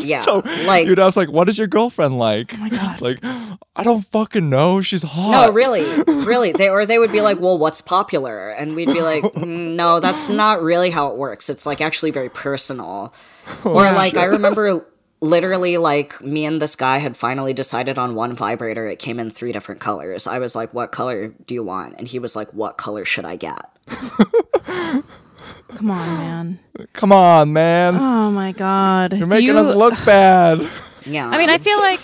Yeah. 0.01 0.19
so 0.21 0.43
like 0.65 0.85
you'd 0.87 0.99
ask 0.99 1.17
like, 1.17 1.31
what 1.31 1.49
is 1.49 1.57
your 1.57 1.67
girlfriend 1.67 2.17
like? 2.19 2.53
Oh 2.53 2.57
my 2.57 2.69
God. 2.69 2.91
It's 2.91 3.01
like, 3.01 3.19
I 3.23 3.83
don't 3.83 4.01
fucking 4.01 4.49
know. 4.49 4.81
She's 4.81 5.01
hot. 5.03 5.31
No, 5.31 5.51
really, 5.51 5.83
really. 6.07 6.51
They 6.51 6.69
or 6.69 6.85
they 6.85 6.99
would 6.99 7.11
be 7.11 7.21
like, 7.21 7.39
"Well, 7.39 7.57
what's 7.57 7.81
popular?" 7.81 8.49
And 8.49 8.75
we'd 8.75 8.87
be 8.87 9.01
like, 9.01 9.23
"Mm, 9.23 9.75
"No, 9.75 9.99
that's 9.99 10.29
not 10.29 10.61
really 10.61 10.89
how 10.91 11.07
it 11.07 11.17
works. 11.17 11.49
It's 11.49 11.65
like 11.65 11.81
actually 11.81 12.11
very 12.11 12.29
personal." 12.29 13.13
Or 13.63 13.83
like 13.91 14.17
I 14.17 14.25
remember 14.25 14.85
literally 15.21 15.77
like 15.77 16.21
me 16.21 16.45
and 16.45 16.61
this 16.61 16.75
guy 16.75 16.97
had 16.97 17.15
finally 17.15 17.53
decided 17.53 17.97
on 17.97 18.13
one 18.13 18.33
vibrator. 18.35 18.87
It 18.87 18.99
came 18.99 19.19
in 19.19 19.29
three 19.31 19.51
different 19.51 19.79
colors. 19.81 20.27
I 20.27 20.39
was 20.39 20.55
like, 20.55 20.73
"What 20.73 20.91
color 20.91 21.29
do 21.45 21.53
you 21.55 21.63
want?" 21.63 21.95
And 21.97 22.07
he 22.07 22.19
was 22.19 22.35
like, 22.35 22.53
"What 22.53 22.77
color 22.77 23.05
should 23.05 23.25
I 23.25 23.35
get?" 23.37 23.65
Come 23.87 25.91
on, 25.91 26.17
man. 26.17 26.59
Come 26.93 27.11
on, 27.11 27.53
man. 27.53 27.95
Oh 27.95 28.31
my 28.31 28.51
god. 28.51 29.17
You're 29.17 29.27
making 29.27 29.55
us 29.55 29.75
look 29.75 29.93
bad. 30.05 30.67
Yeah. 31.09 31.29
I 31.29 31.37
mean, 31.37 31.49
I 31.49 31.57
feel 31.57 31.79
like 31.79 32.01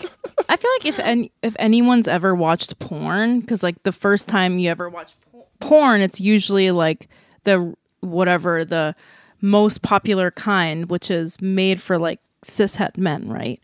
I 0.47 0.55
feel 0.55 0.71
like 0.77 0.85
if 0.85 0.97
any, 0.97 1.29
if 1.41 1.57
anyone's 1.59 2.07
ever 2.07 2.33
watched 2.33 2.79
porn, 2.79 3.41
because 3.41 3.61
like 3.61 3.83
the 3.83 3.91
first 3.91 4.29
time 4.29 4.59
you 4.59 4.69
ever 4.69 4.89
watch 4.89 5.15
po- 5.29 5.45
porn, 5.59 5.99
it's 5.99 6.21
usually 6.21 6.71
like 6.71 7.09
the 7.43 7.75
whatever 7.99 8.63
the 8.63 8.95
most 9.41 9.81
popular 9.81 10.31
kind, 10.31 10.89
which 10.89 11.11
is 11.11 11.41
made 11.41 11.81
for 11.81 11.97
like 11.97 12.21
cishet 12.45 12.97
men, 12.97 13.27
right? 13.27 13.59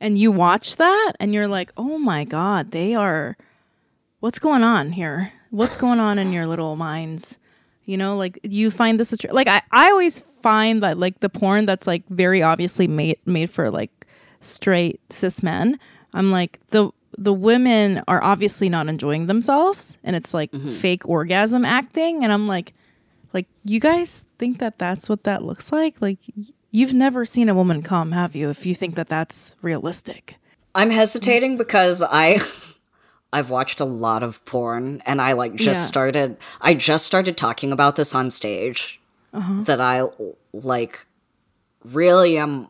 And 0.00 0.18
you 0.18 0.32
watch 0.32 0.74
that, 0.74 1.12
and 1.20 1.32
you're 1.32 1.46
like, 1.46 1.70
oh 1.76 1.96
my 1.96 2.24
god, 2.24 2.72
they 2.72 2.92
are. 2.92 3.36
What's 4.18 4.40
going 4.40 4.64
on 4.64 4.90
here? 4.92 5.34
What's 5.50 5.76
going 5.76 6.00
on 6.00 6.18
in 6.18 6.32
your 6.32 6.48
little 6.48 6.74
minds? 6.74 7.38
You 7.84 7.96
know, 7.96 8.16
like 8.16 8.38
you 8.42 8.70
find 8.70 9.00
this 9.00 9.12
attr- 9.12 9.32
like 9.32 9.48
I, 9.48 9.62
I 9.72 9.90
always 9.90 10.20
find 10.42 10.82
that 10.82 10.98
like 10.98 11.20
the 11.20 11.28
porn 11.28 11.66
that's 11.66 11.86
like 11.86 12.06
very 12.08 12.42
obviously 12.42 12.86
made 12.86 13.18
made 13.26 13.50
for 13.50 13.70
like 13.70 14.06
straight 14.40 15.00
cis 15.10 15.42
men. 15.42 15.78
I'm 16.14 16.30
like 16.30 16.60
the 16.70 16.90
the 17.16 17.32
women 17.32 18.02
are 18.08 18.22
obviously 18.22 18.68
not 18.68 18.88
enjoying 18.88 19.26
themselves, 19.26 19.98
and 20.04 20.16
it's 20.16 20.32
like 20.32 20.52
mm-hmm. 20.52 20.70
fake 20.70 21.08
orgasm 21.08 21.64
acting. 21.64 22.24
And 22.24 22.32
I'm 22.32 22.46
like, 22.46 22.72
like 23.32 23.46
you 23.64 23.80
guys 23.80 24.24
think 24.38 24.58
that 24.58 24.78
that's 24.78 25.08
what 25.08 25.24
that 25.24 25.42
looks 25.42 25.72
like? 25.72 26.00
Like 26.00 26.18
you've 26.70 26.94
never 26.94 27.26
seen 27.26 27.48
a 27.48 27.54
woman 27.54 27.82
come, 27.82 28.12
have 28.12 28.34
you? 28.34 28.50
If 28.50 28.64
you 28.66 28.74
think 28.74 28.94
that 28.94 29.08
that's 29.08 29.54
realistic, 29.62 30.36
I'm 30.74 30.90
hesitating 30.90 31.56
because 31.56 32.02
I 32.02 32.38
I've 33.32 33.50
watched 33.50 33.80
a 33.80 33.84
lot 33.84 34.22
of 34.22 34.44
porn 34.44 35.02
and 35.06 35.20
I 35.22 35.32
like 35.32 35.54
just 35.54 35.80
Yeah. 35.80 35.86
started 35.86 36.36
I 36.60 36.74
just 36.74 37.06
started 37.06 37.36
talking 37.36 37.72
about 37.72 37.96
this 37.96 38.14
on 38.14 38.30
stage 38.30 39.00
uh-huh. 39.32 39.62
that 39.64 39.80
I 39.80 40.04
like 40.52 41.06
really 41.84 42.36
am 42.38 42.68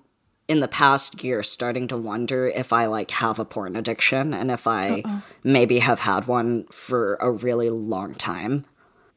in 0.49 0.61
the 0.61 0.69
past 0.69 1.23
year 1.23 1.43
starting 1.43 1.87
to 1.89 1.97
wonder 1.97 2.49
if 2.49 2.73
I 2.73 2.87
like 2.87 3.11
have 3.13 3.39
a 3.39 3.45
porn 3.45 3.77
addiction 3.77 4.35
and 4.35 4.51
if 4.51 4.67
I 4.67 5.03
maybe 5.45 5.79
have 5.79 6.01
had 6.01 6.27
one 6.27 6.67
for 6.71 7.15
a 7.21 7.31
really 7.31 7.71
long 7.71 8.15
time. 8.15 8.67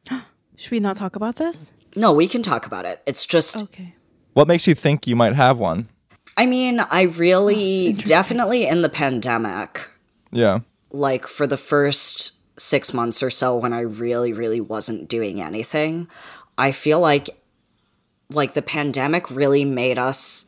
Should 0.56 0.70
we 0.70 0.80
not 0.80 0.96
talk 0.96 1.16
about 1.16 1.36
this? 1.36 1.72
No, 1.96 2.12
we 2.12 2.28
can 2.28 2.42
talk 2.42 2.66
about 2.66 2.84
it. 2.84 3.02
It's 3.06 3.26
just 3.26 3.62
Okay. 3.64 3.94
What 4.32 4.48
makes 4.48 4.66
you 4.66 4.74
think 4.74 5.06
you 5.06 5.14
might 5.16 5.34
have 5.34 5.58
one? 5.58 5.88
I 6.36 6.46
mean, 6.46 6.80
I 6.80 7.02
really 7.02 7.54
oh, 7.86 7.90
interesting. 7.90 8.08
definitely 8.08 8.66
in 8.66 8.82
the 8.82 8.88
pandemic 8.88 9.90
Yeah. 10.32 10.60
Like 10.94 11.26
for 11.26 11.46
the 11.46 11.56
first 11.56 12.32
six 12.56 12.94
months 12.94 13.22
or 13.22 13.30
so 13.30 13.56
when 13.56 13.72
I 13.72 13.80
really, 13.80 14.32
really 14.32 14.60
wasn't 14.60 15.08
doing 15.08 15.42
anything, 15.42 16.08
I 16.56 16.70
feel 16.70 17.00
like 17.00 17.30
like 18.32 18.54
the 18.54 18.62
pandemic 18.62 19.30
really 19.30 19.64
made 19.64 19.98
us 19.98 20.46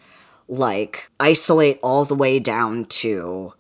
like 0.49 1.11
isolate 1.21 1.79
all 1.83 2.05
the 2.05 2.15
way 2.15 2.39
down 2.39 2.85
to 2.85 3.53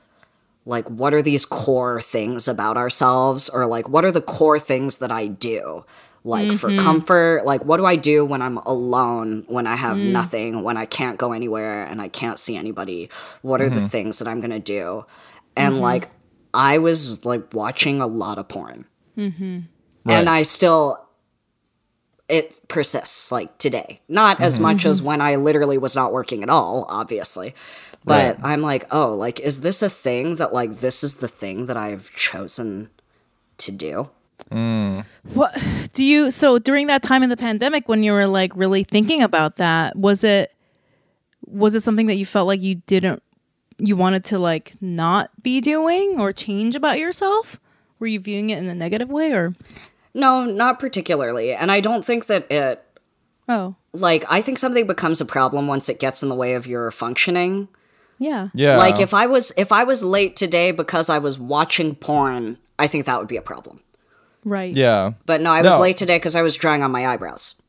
like 0.64 0.88
what 0.88 1.12
are 1.12 1.22
these 1.22 1.44
core 1.44 2.00
things 2.00 2.48
about 2.48 2.76
ourselves 2.76 3.48
or 3.48 3.66
like 3.66 3.88
what 3.88 4.04
are 4.04 4.12
the 4.12 4.22
core 4.22 4.58
things 4.58 4.98
that 4.98 5.10
I 5.10 5.26
do? 5.26 5.84
Like 6.22 6.52
for 6.52 6.70
mm-hmm. 6.70 6.84
comfort 6.84 7.44
like 7.44 7.64
what 7.64 7.78
do 7.78 7.84
I 7.84 7.96
do 7.96 8.24
when 8.24 8.42
I'm 8.42 8.58
alone 8.58 9.44
when 9.48 9.66
I 9.66 9.74
have 9.74 9.96
mm. 9.96 10.12
nothing 10.12 10.62
when 10.62 10.76
I 10.76 10.86
can't 10.86 11.18
go 11.18 11.32
anywhere 11.32 11.84
and 11.84 12.00
I 12.00 12.06
can't 12.08 12.38
see 12.38 12.56
anybody? 12.56 13.10
What 13.42 13.60
are 13.60 13.68
the 13.68 13.80
mm-hmm. 13.80 13.88
things 13.88 14.20
that 14.20 14.28
I'm 14.28 14.38
going 14.38 14.50
to 14.50 14.60
do? 14.60 15.04
And 15.56 15.74
mm-hmm. 15.74 15.82
like 15.82 16.08
I 16.56 16.78
was 16.78 17.24
like 17.26 17.52
watching 17.52 18.00
a 18.00 18.06
lot 18.06 18.38
of 18.38 18.48
porn 18.48 18.86
mm-hmm. 19.16 19.42
and 19.44 19.68
Right. 20.06 20.26
I 20.26 20.42
still 20.42 20.98
it 22.28 22.58
persists 22.66 23.30
like 23.30 23.56
today. 23.58 24.00
Not 24.08 24.40
as 24.40 24.54
mm-hmm. 24.54 24.62
much 24.62 24.86
as 24.86 24.98
mm-hmm. 24.98 25.06
when 25.06 25.20
I 25.20 25.36
literally 25.36 25.78
was 25.78 25.94
not 25.94 26.12
working 26.12 26.42
at 26.42 26.48
all, 26.48 26.86
obviously. 26.88 27.54
But 28.04 28.38
Right. 28.38 28.52
I'm 28.52 28.62
like, 28.62 28.86
oh, 28.90 29.14
like 29.14 29.38
is 29.40 29.60
this 29.60 29.82
a 29.82 29.90
thing 29.90 30.36
that 30.36 30.54
like 30.54 30.78
this 30.78 31.04
is 31.04 31.16
the 31.16 31.28
thing 31.28 31.66
that 31.66 31.76
I've 31.76 32.10
chosen 32.14 32.88
to 33.58 33.70
do? 33.70 34.10
Mm. 34.50 35.04
What 35.34 35.60
do 35.92 36.04
you 36.04 36.30
so 36.30 36.58
during 36.58 36.86
that 36.86 37.02
time 37.02 37.22
in 37.22 37.28
the 37.28 37.36
pandemic 37.36 37.88
when 37.88 38.02
you 38.02 38.12
were 38.12 38.26
like 38.26 38.56
really 38.56 38.82
thinking 38.82 39.22
about 39.22 39.56
that, 39.56 39.96
was 39.96 40.24
it 40.24 40.52
was 41.44 41.74
it 41.74 41.80
something 41.80 42.06
that 42.06 42.16
you 42.16 42.24
felt 42.26 42.46
like 42.46 42.62
you 42.62 42.76
didn't 42.86 43.22
you 43.78 43.96
wanted 43.96 44.24
to 44.24 44.38
like 44.38 44.72
not 44.80 45.30
be 45.42 45.60
doing 45.60 46.18
or 46.20 46.32
change 46.32 46.74
about 46.74 46.98
yourself? 46.98 47.60
Were 47.98 48.06
you 48.06 48.20
viewing 48.20 48.50
it 48.50 48.58
in 48.58 48.66
a 48.66 48.74
negative 48.74 49.08
way 49.10 49.32
or 49.32 49.54
No, 50.14 50.44
not 50.44 50.78
particularly. 50.78 51.52
And 51.52 51.70
I 51.72 51.80
don't 51.80 52.04
think 52.04 52.26
that 52.26 52.50
it 52.50 52.82
oh, 53.48 53.74
like 53.92 54.24
I 54.28 54.40
think 54.42 54.58
something 54.58 54.86
becomes 54.86 55.20
a 55.20 55.24
problem 55.26 55.66
once 55.66 55.88
it 55.88 55.98
gets 56.00 56.22
in 56.22 56.28
the 56.28 56.34
way 56.34 56.54
of 56.54 56.66
your 56.66 56.90
functioning. 56.90 57.68
yeah. 58.18 58.48
Yeah. 58.54 58.76
Like 58.78 59.00
if 59.00 59.12
I 59.14 59.26
was 59.26 59.52
if 59.56 59.72
I 59.72 59.84
was 59.84 60.02
late 60.04 60.36
today 60.36 60.72
because 60.72 61.08
I 61.10 61.18
was 61.18 61.38
watching 61.38 61.94
porn, 61.94 62.58
I 62.78 62.86
think 62.86 63.04
that 63.06 63.18
would 63.18 63.28
be 63.28 63.36
a 63.38 63.42
problem. 63.42 63.80
Right. 64.44 64.74
Yeah. 64.76 65.12
But 65.26 65.40
no, 65.40 65.50
I 65.52 65.62
was 65.62 65.74
No. 65.76 65.80
late 65.82 65.96
today 65.96 66.16
because 66.16 66.36
I 66.36 66.42
was 66.42 66.54
drawing 66.56 66.82
on 66.82 66.90
my 66.92 67.06
eyebrows, 67.06 67.60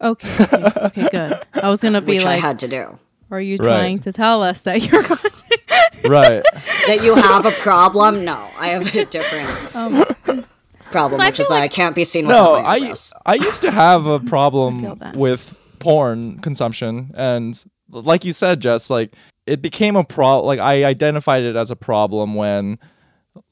Okay. 0.00 0.28
Okay, 0.40 0.72
okay 0.86 1.08
good. 1.10 1.40
I 1.54 1.68
was 1.70 1.80
going 1.80 1.94
to 1.98 2.00
be 2.02 2.14
which 2.14 2.24
I 2.26 2.34
like 2.34 2.40
had 2.40 2.58
to 2.60 2.68
do. 2.68 2.98
Are 3.32 3.40
you 3.40 3.56
Right. 3.56 3.66
trying 3.66 3.98
to 4.00 4.12
tell 4.12 4.42
us 4.42 4.62
that 4.62 4.82
you're 4.82 5.02
Right. 6.10 6.42
that 6.86 7.00
you 7.02 7.14
have 7.14 7.46
a 7.46 7.50
problem. 7.52 8.24
No, 8.24 8.34
I 8.58 8.68
have 8.68 8.94
a 8.94 9.04
different 9.06 9.48
oh 9.74 10.44
problem, 10.90 11.20
I 11.20 11.28
which 11.28 11.40
is 11.40 11.46
feel 11.48 11.56
that 11.56 11.62
I 11.62 11.68
can't 11.68 11.94
be 11.94 12.04
seen 12.04 12.26
no, 12.26 12.60
my 12.62 12.68
I. 12.68 12.94
I 13.26 13.34
used 13.34 13.62
to 13.62 13.70
have 13.70 14.06
a 14.06 14.20
problem 14.34 14.98
with 15.14 15.58
porn 15.78 16.38
consumption, 16.40 17.12
and 17.14 17.62
like 17.90 18.24
you 18.24 18.32
said, 18.32 18.60
Jess, 18.60 18.90
like 18.90 19.14
it 19.46 19.62
became 19.62 19.96
a 19.96 20.04
problem. 20.04 20.46
Like 20.46 20.60
I 20.60 20.84
identified 20.84 21.42
it 21.44 21.56
as 21.56 21.70
a 21.70 21.76
problem 21.76 22.34
when, 22.34 22.78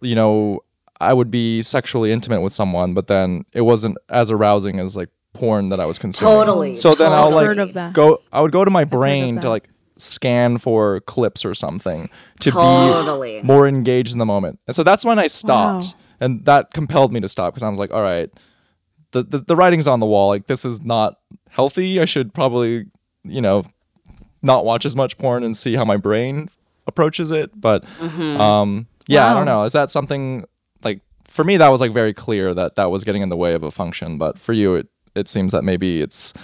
you 0.00 0.14
know, 0.14 0.60
I 1.00 1.14
would 1.14 1.30
be 1.30 1.62
sexually 1.62 2.12
intimate 2.12 2.40
with 2.42 2.52
someone, 2.52 2.94
but 2.94 3.06
then 3.06 3.44
it 3.52 3.62
wasn't 3.62 3.96
as 4.08 4.30
arousing 4.30 4.78
as 4.80 4.96
like 4.96 5.08
porn 5.32 5.68
that 5.68 5.80
I 5.80 5.86
was 5.86 5.98
consuming. 5.98 6.34
Totally. 6.34 6.74
So 6.74 6.90
then 6.92 7.12
I'll 7.12 7.30
like 7.30 7.56
of 7.56 7.72
that. 7.74 7.92
go. 7.92 8.20
I 8.32 8.40
would 8.40 8.52
go 8.52 8.64
to 8.64 8.70
my 8.70 8.84
brain 8.84 9.38
to 9.40 9.48
like 9.48 9.68
scan 9.96 10.58
for 10.58 11.00
clips 11.00 11.44
or 11.44 11.54
something 11.54 12.08
to 12.40 12.50
Totally. 12.50 13.40
be 13.40 13.46
more 13.46 13.68
engaged 13.68 14.12
in 14.12 14.18
the 14.18 14.26
moment. 14.26 14.58
And 14.66 14.74
so 14.74 14.82
that's 14.82 15.04
when 15.04 15.18
I 15.18 15.26
stopped. 15.26 15.84
Wow. 15.86 15.92
And 16.20 16.44
that 16.46 16.72
compelled 16.72 17.12
me 17.12 17.20
to 17.20 17.28
stop 17.28 17.52
because 17.52 17.62
I 17.62 17.68
was 17.68 17.78
like, 17.78 17.92
all 17.92 18.02
right, 18.02 18.30
the, 19.12 19.22
the 19.22 19.38
the 19.38 19.56
writing's 19.56 19.88
on 19.88 20.00
the 20.00 20.06
wall. 20.06 20.28
Like 20.28 20.46
this 20.46 20.64
is 20.64 20.82
not 20.82 21.18
healthy. 21.48 22.00
I 22.00 22.04
should 22.04 22.32
probably, 22.34 22.86
you 23.24 23.40
know, 23.40 23.64
not 24.42 24.64
watch 24.64 24.84
as 24.84 24.96
much 24.96 25.18
porn 25.18 25.44
and 25.44 25.56
see 25.56 25.74
how 25.76 25.84
my 25.84 25.96
brain 25.96 26.48
approaches 26.86 27.30
it. 27.30 27.58
But 27.58 27.84
um 28.02 28.86
yeah, 29.06 29.30
I 29.30 29.34
don't 29.34 29.46
know. 29.46 29.64
Is 29.64 29.72
that 29.72 29.90
something 29.90 30.44
like 30.82 31.00
for 31.26 31.44
me 31.44 31.56
that 31.58 31.68
was 31.68 31.80
like 31.80 31.92
very 31.92 32.14
clear 32.14 32.54
that 32.54 32.76
that 32.76 32.90
was 32.90 33.04
getting 33.04 33.22
in 33.22 33.28
the 33.28 33.36
way 33.36 33.54
of 33.54 33.62
a 33.62 33.70
function, 33.70 34.18
but 34.18 34.38
for 34.38 34.52
you 34.52 34.74
it 34.76 34.88
it 35.20 35.28
seems 35.28 35.52
that 35.52 35.62
maybe 35.62 36.00
it's 36.00 36.34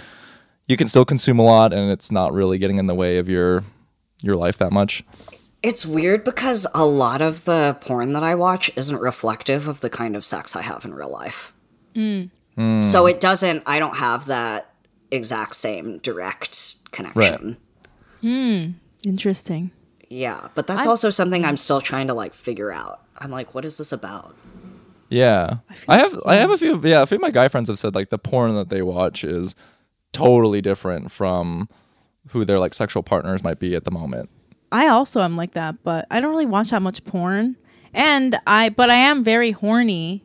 you 0.67 0.77
can 0.77 0.87
still 0.87 1.05
consume 1.05 1.39
a 1.39 1.43
lot 1.43 1.73
and 1.73 1.91
it's 1.91 2.11
not 2.11 2.33
really 2.33 2.57
getting 2.57 2.77
in 2.77 2.87
the 2.87 2.95
way 2.95 3.17
of 3.17 3.27
your 3.27 3.63
your 4.23 4.35
life 4.35 4.57
that 4.57 4.71
much. 4.71 5.03
It's 5.63 5.85
weird 5.85 6.23
because 6.23 6.67
a 6.73 6.85
lot 6.85 7.21
of 7.21 7.45
the 7.45 7.77
porn 7.81 8.13
that 8.13 8.23
I 8.23 8.35
watch 8.35 8.71
isn't 8.75 8.99
reflective 8.99 9.67
of 9.67 9.81
the 9.81 9.89
kind 9.89 10.15
of 10.15 10.23
sex 10.23 10.55
I 10.55 10.61
have 10.61 10.85
in 10.85 10.93
real 10.93 11.11
life. 11.11 11.53
Hmm. 11.95 12.25
Hmm. 12.55 12.81
So 12.81 13.05
it 13.05 13.19
doesn't, 13.19 13.63
I 13.65 13.79
don't 13.79 13.97
have 13.97 14.27
that 14.27 14.71
exact 15.11 15.55
same 15.55 15.97
direct 15.99 16.75
connection. 16.91 17.57
Hmm. 18.21 18.71
Interesting. 19.03 19.71
Yeah, 20.09 20.47
but 20.55 20.67
that's 20.67 20.87
also 20.87 21.09
something 21.09 21.43
I'm 21.43 21.57
still 21.57 21.81
trying 21.81 22.07
to 22.07 22.13
like 22.13 22.33
figure 22.33 22.71
out. 22.71 23.01
I'm 23.17 23.31
like, 23.31 23.53
what 23.53 23.65
is 23.65 23.77
this 23.77 23.91
about? 23.91 24.35
Yeah, 25.09 25.57
I, 25.87 25.99
have 25.99 26.19
I 26.25 26.35
have 26.35 26.49
a 26.51 26.57
few 26.57 26.79
yeah 26.83 27.01
a 27.01 27.05
few 27.05 27.15
of 27.15 27.21
my 27.21 27.31
guy 27.31 27.47
friends 27.47 27.69
have 27.69 27.79
said 27.79 27.95
like 27.95 28.09
the 28.09 28.17
porn 28.17 28.53
that 28.55 28.69
they 28.69 28.81
watch 28.81 29.23
is 29.23 29.55
totally 30.11 30.61
different 30.61 31.11
from 31.11 31.69
who 32.29 32.43
their 32.43 32.59
like 32.59 32.73
sexual 32.73 33.03
partners 33.03 33.43
might 33.43 33.59
be 33.59 33.75
at 33.75 33.83
the 33.83 33.91
moment. 33.91 34.29
I 34.71 34.87
also 34.87 35.21
am 35.21 35.37
like 35.37 35.53
that, 35.53 35.83
but 35.83 36.07
I 36.11 36.19
don't 36.19 36.31
really 36.31 36.45
watch 36.45 36.71
that 36.71 36.81
much 36.81 37.03
porn. 37.05 37.55
And 37.93 38.37
I 38.45 38.69
but 38.69 38.89
I 38.89 38.95
am 38.95 39.23
very 39.23 39.51
horny. 39.51 40.23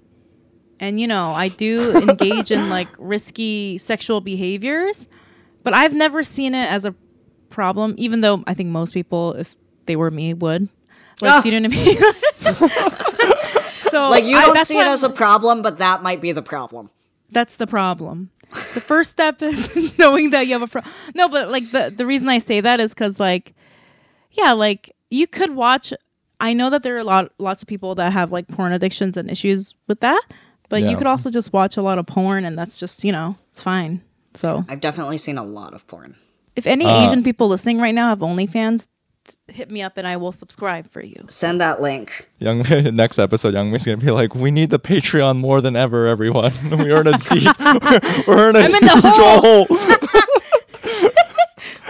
And 0.80 1.00
you 1.00 1.06
know, 1.06 1.30
I 1.30 1.48
do 1.48 1.96
engage 2.08 2.50
in 2.50 2.68
like 2.68 2.88
risky 2.98 3.78
sexual 3.78 4.20
behaviors, 4.20 5.06
but 5.62 5.74
I've 5.74 5.94
never 5.94 6.24
seen 6.24 6.54
it 6.54 6.70
as 6.70 6.84
a 6.84 6.94
problem 7.50 7.94
even 7.98 8.20
though 8.20 8.42
I 8.46 8.54
think 8.54 8.70
most 8.70 8.94
people 8.94 9.34
if 9.34 9.54
they 9.86 9.94
were 9.94 10.10
me 10.10 10.34
would. 10.34 10.68
Like 11.20 11.44
do 11.44 11.50
you 11.50 11.60
know 11.60 11.68
what 11.68 11.76
I 11.76 11.84
mean? 11.84 13.28
so 13.92 14.08
Like, 14.10 14.24
you 14.24 14.34
don't 14.40 14.54
that's 14.54 14.68
see 14.68 14.78
it 14.78 14.86
as 14.86 15.04
a 15.04 15.10
problem, 15.10 15.62
but 15.62 15.78
that 15.78 16.02
might 16.02 16.20
be 16.20 16.32
the 16.32 16.42
problem. 16.42 16.90
that's 17.30 17.56
the 17.56 17.66
problem. 17.66 18.30
The 18.74 18.80
first 18.92 19.10
step 19.10 19.40
is 19.42 19.58
knowing 19.98 20.30
that 20.30 20.46
you 20.46 20.52
have 20.52 20.62
a 20.62 20.66
problem. 20.66 20.92
No, 21.14 21.28
but 21.28 21.50
like 21.50 21.70
the 21.70 21.92
the 21.96 22.04
reason 22.04 22.28
I 22.28 22.38
say 22.38 22.60
that 22.60 22.80
is 22.80 22.92
because 22.92 23.18
like, 23.20 23.54
yeah, 24.32 24.52
like 24.52 24.94
you 25.10 25.26
could 25.26 25.54
watch. 25.54 25.92
I 26.40 26.52
know 26.54 26.68
that 26.70 26.82
there 26.82 26.96
are 26.96 26.98
a 26.98 27.04
lot 27.04 27.32
lots 27.38 27.62
of 27.62 27.68
people 27.68 27.94
that 27.94 28.12
have 28.12 28.32
like 28.32 28.48
porn 28.48 28.72
addictions 28.72 29.16
and 29.16 29.30
issues 29.30 29.74
with 29.86 30.00
that, 30.00 30.20
but 30.68 30.82
Yeah. 30.82 30.90
you 30.90 30.96
could 30.98 31.06
also 31.06 31.30
just 31.30 31.52
watch 31.52 31.76
a 31.78 31.82
lot 31.82 31.98
of 31.98 32.06
porn 32.06 32.44
and 32.44 32.58
that's 32.58 32.78
just 32.80 33.04
you 33.04 33.12
know 33.12 33.36
it's 33.50 33.60
fine. 33.62 34.02
So 34.34 34.64
I've 34.68 34.80
definitely 34.80 35.18
seen 35.18 35.38
a 35.38 35.44
lot 35.44 35.72
of 35.72 35.86
porn. 35.86 36.16
if 36.56 36.66
any 36.66 36.84
Uh, 36.84 37.04
Asian 37.06 37.22
people 37.22 37.48
listening 37.48 37.78
right 37.78 37.94
now 37.94 38.08
have 38.08 38.18
OnlyFans, 38.20 38.86
t- 38.86 38.90
hit 39.48 39.70
me 39.70 39.82
up 39.82 39.96
and 39.96 40.06
I 40.06 40.16
will 40.16 40.32
subscribe 40.32 40.90
for 40.90 41.02
you. 41.02 41.24
Send 41.28 41.60
that 41.60 41.80
link. 41.80 42.30
Young 42.38 42.58
next 42.94 43.18
episode, 43.18 43.54
Young 43.54 43.70
Mi's 43.70 43.84
gonna 43.84 43.96
be 43.98 44.10
like, 44.10 44.34
we 44.34 44.50
need 44.50 44.70
the 44.70 44.78
Patreon 44.78 45.38
more 45.38 45.60
than 45.60 45.76
ever, 45.76 46.06
everyone. 46.06 46.52
We're 46.70 47.00
in 47.00 47.06
a 47.08 47.18
deep, 47.18 47.58
we're 48.26 48.50
in 48.50 48.56
a 48.56 48.60
I'm 48.60 48.74
in 48.74 48.80
the 48.80 49.00
hole. 49.02 49.66
hole. 49.66 49.76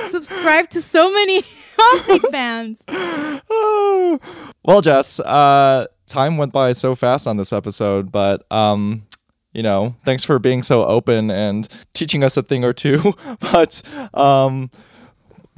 subscribe 0.09 0.69
to 0.71 0.83
so 0.83 1.13
many 1.13 1.43
OnlyFans. 1.43 2.83
Oh. 2.89 4.21
well, 4.65 4.81
Jess, 4.81 5.21
uh, 5.21 5.87
time 6.07 6.37
went 6.37 6.53
by 6.53 6.73
so 6.73 6.95
fast 6.95 7.27
on 7.27 7.37
this 7.37 7.53
episode, 7.53 8.13
but 8.13 8.51
um, 8.53 9.07
you 9.53 9.63
know, 9.63 9.97
thanks 10.05 10.25
for 10.25 10.39
being 10.39 10.63
so 10.63 10.85
open 10.85 11.31
and 11.31 11.69
teaching 11.93 12.25
us 12.25 12.37
a 12.37 12.43
thing 12.43 12.65
or 12.65 12.73
two. 12.73 13.15
but 13.41 13.83
um, 14.15 14.71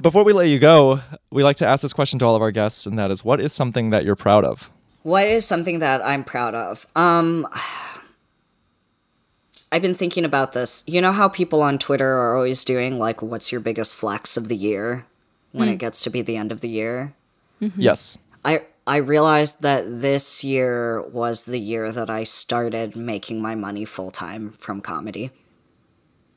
before 0.01 0.23
we 0.23 0.33
let 0.33 0.47
you 0.47 0.59
go, 0.59 0.99
we 1.31 1.43
like 1.43 1.57
to 1.57 1.65
ask 1.65 1.81
this 1.81 1.93
question 1.93 2.19
to 2.19 2.25
all 2.25 2.35
of 2.35 2.41
our 2.41 2.51
guests, 2.51 2.85
and 2.85 2.97
that 2.99 3.11
is, 3.11 3.23
what 3.23 3.39
is 3.39 3.53
something 3.53 3.89
that 3.91 4.05
you're 4.05 4.15
proud 4.15 4.43
of? 4.43 4.69
What 5.03 5.27
is 5.27 5.45
something 5.45 5.79
that 5.79 6.03
I'm 6.03 6.23
proud 6.23 6.55
of? 6.55 6.87
Um 6.95 7.47
I've 9.71 9.81
been 9.81 9.93
thinking 9.93 10.23
about 10.23 10.53
this. 10.53 10.83
You 10.87 11.01
know 11.01 11.11
how 11.11 11.27
people 11.27 11.61
on 11.61 11.77
Twitter 11.77 12.17
are 12.17 12.37
always 12.37 12.63
doing 12.63 12.97
like 12.97 13.21
what's 13.21 13.51
your 13.51 13.61
biggest 13.61 13.95
flex 13.95 14.37
of 14.37 14.47
the 14.47 14.55
year 14.55 15.05
when 15.51 15.67
it 15.69 15.77
gets 15.77 16.01
to 16.03 16.09
be 16.09 16.21
the 16.21 16.37
end 16.37 16.51
of 16.51 16.61
the 16.61 16.69
year? 16.69 17.13
Yes. 17.59 18.17
I 18.43 18.63
I 18.87 18.97
realized 18.97 19.61
that 19.63 19.83
this 20.01 20.43
year 20.43 21.01
was 21.01 21.43
the 21.43 21.59
year 21.59 21.91
that 21.91 22.09
I 22.09 22.23
started 22.23 22.95
making 22.95 23.41
my 23.41 23.55
money 23.55 23.85
full 23.85 24.11
time 24.11 24.51
from 24.51 24.81
comedy. 24.81 25.31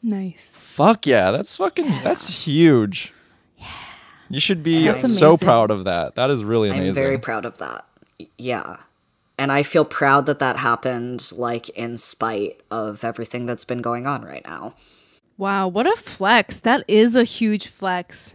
Nice. 0.03 0.61
Fuck 0.63 1.07
yeah, 1.07 1.31
that's 1.31 1.57
fucking 1.57 1.91
that's 2.03 2.45
huge. 2.45 3.13
Yeah. 4.29 4.35
You 4.35 4.41
should 4.41 4.63
be 4.63 4.99
so 5.01 5.37
proud 5.37 5.71
of 5.71 5.85
that. 5.85 6.15
That 6.17 6.31
is 6.31 6.45
really 6.45 6.69
amazing. 6.71 6.89
I'm 6.89 6.95
very 6.95 7.19
proud 7.19 7.45
of 7.45 7.59
that. 7.59 7.87
Yeah. 8.37 8.77
And 9.39 9.53
I 9.53 9.63
feel 9.63 9.85
proud 9.85 10.27
that 10.27 10.41
that 10.41 10.57
happened 10.57 11.31
like 11.37 11.69
in 11.71 11.97
spite 11.97 12.61
of 12.71 13.05
everything 13.05 13.47
that's 13.47 13.65
been 13.65 13.81
going 13.83 14.07
on 14.07 14.23
right 14.23 14.45
now. 14.45 14.75
Wow, 15.37 15.69
what 15.69 15.87
a 15.87 15.95
flex. 15.95 16.61
That 16.61 16.85
is 16.89 17.15
a 17.15 17.23
huge 17.23 17.69
flex. 17.69 18.35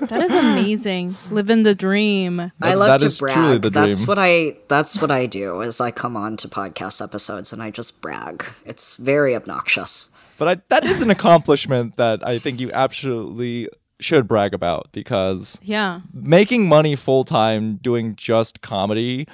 That 0.00 0.22
is 0.22 0.34
amazing. 0.34 1.16
Living 1.30 1.62
the 1.62 1.74
dream. 1.74 2.52
I 2.60 2.74
love 2.74 2.88
that 2.88 3.00
to 3.00 3.06
is 3.06 3.18
truly 3.18 3.58
brag. 3.58 3.62
the 3.62 3.70
That's 3.70 3.98
dream. 4.00 4.06
what 4.08 4.18
I 4.18 4.56
that's 4.68 5.00
what 5.00 5.10
I 5.10 5.26
do 5.26 5.60
is 5.60 5.80
I 5.80 5.90
come 5.90 6.16
on 6.16 6.36
to 6.38 6.48
podcast 6.48 7.02
episodes 7.02 7.52
and 7.52 7.62
I 7.62 7.70
just 7.70 8.00
brag. 8.00 8.44
It's 8.64 8.96
very 8.96 9.34
obnoxious. 9.34 10.10
But 10.38 10.48
I, 10.48 10.62
that 10.70 10.84
is 10.84 11.02
an 11.02 11.10
accomplishment 11.10 11.96
that 11.96 12.26
I 12.26 12.38
think 12.38 12.58
you 12.60 12.70
absolutely 12.72 13.68
should 14.02 14.28
brag 14.28 14.52
about 14.54 14.88
because 14.92 15.58
Yeah. 15.62 16.00
making 16.12 16.68
money 16.68 16.96
full 16.96 17.24
time 17.24 17.76
doing 17.76 18.14
just 18.16 18.60
comedy 18.62 19.26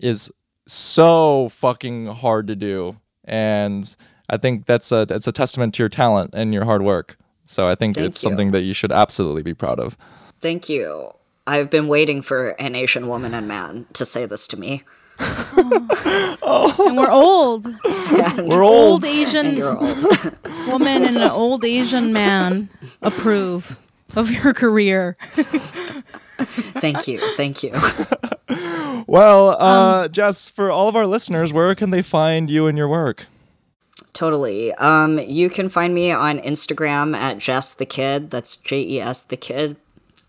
is 0.00 0.30
so 0.66 1.48
fucking 1.50 2.06
hard 2.06 2.46
to 2.48 2.56
do. 2.56 2.96
And 3.24 3.94
I 4.28 4.36
think 4.36 4.66
that's 4.66 4.90
a 4.92 5.06
that's 5.06 5.26
a 5.26 5.32
testament 5.32 5.74
to 5.74 5.82
your 5.82 5.88
talent 5.88 6.30
and 6.34 6.52
your 6.52 6.64
hard 6.64 6.82
work. 6.82 7.16
So 7.44 7.68
I 7.68 7.74
think 7.76 7.94
Thank 7.96 8.08
it's 8.08 8.22
you. 8.22 8.28
something 8.28 8.50
that 8.52 8.62
you 8.62 8.72
should 8.72 8.90
absolutely 8.92 9.42
be 9.42 9.54
proud 9.54 9.78
of. 9.78 9.96
Thank 10.40 10.68
you. 10.68 11.12
I've 11.46 11.70
been 11.70 11.86
waiting 11.86 12.22
for 12.22 12.50
an 12.60 12.74
Asian 12.74 13.06
woman 13.06 13.32
and 13.32 13.46
man 13.46 13.86
to 13.92 14.04
say 14.04 14.26
this 14.26 14.48
to 14.48 14.56
me. 14.58 14.82
And 16.78 16.96
we're 16.96 17.10
old. 17.10 17.64
We're 18.38 18.62
Old 18.62 19.02
old. 19.02 19.04
Asian 19.04 19.60
old. 19.62 20.36
woman 20.68 21.04
and 21.04 21.16
an 21.16 21.30
old 21.30 21.64
Asian 21.64 22.12
man 22.12 22.68
approve 23.02 23.78
of 24.14 24.30
your 24.30 24.52
career. 24.54 25.16
thank 25.20 27.08
you. 27.08 27.18
Thank 27.36 27.62
you. 27.62 27.72
Well, 29.08 29.50
Um, 29.50 29.56
uh, 29.60 30.08
Jess, 30.08 30.48
for 30.48 30.70
all 30.70 30.88
of 30.88 30.96
our 30.96 31.06
listeners, 31.06 31.52
where 31.52 31.74
can 31.76 31.90
they 31.90 32.02
find 32.02 32.50
you 32.50 32.66
and 32.66 32.76
your 32.76 32.88
work? 32.88 33.26
Totally. 34.14 34.72
Um, 34.74 35.18
you 35.20 35.48
can 35.50 35.68
find 35.68 35.94
me 35.94 36.10
on 36.10 36.38
Instagram 36.40 37.14
at 37.16 37.38
Jess 37.38 37.74
the 37.74 37.86
Kid. 37.86 38.30
That's 38.30 38.56
J 38.56 38.80
E 38.82 39.00
S 39.00 39.22
the 39.22 39.36
Kid. 39.36 39.76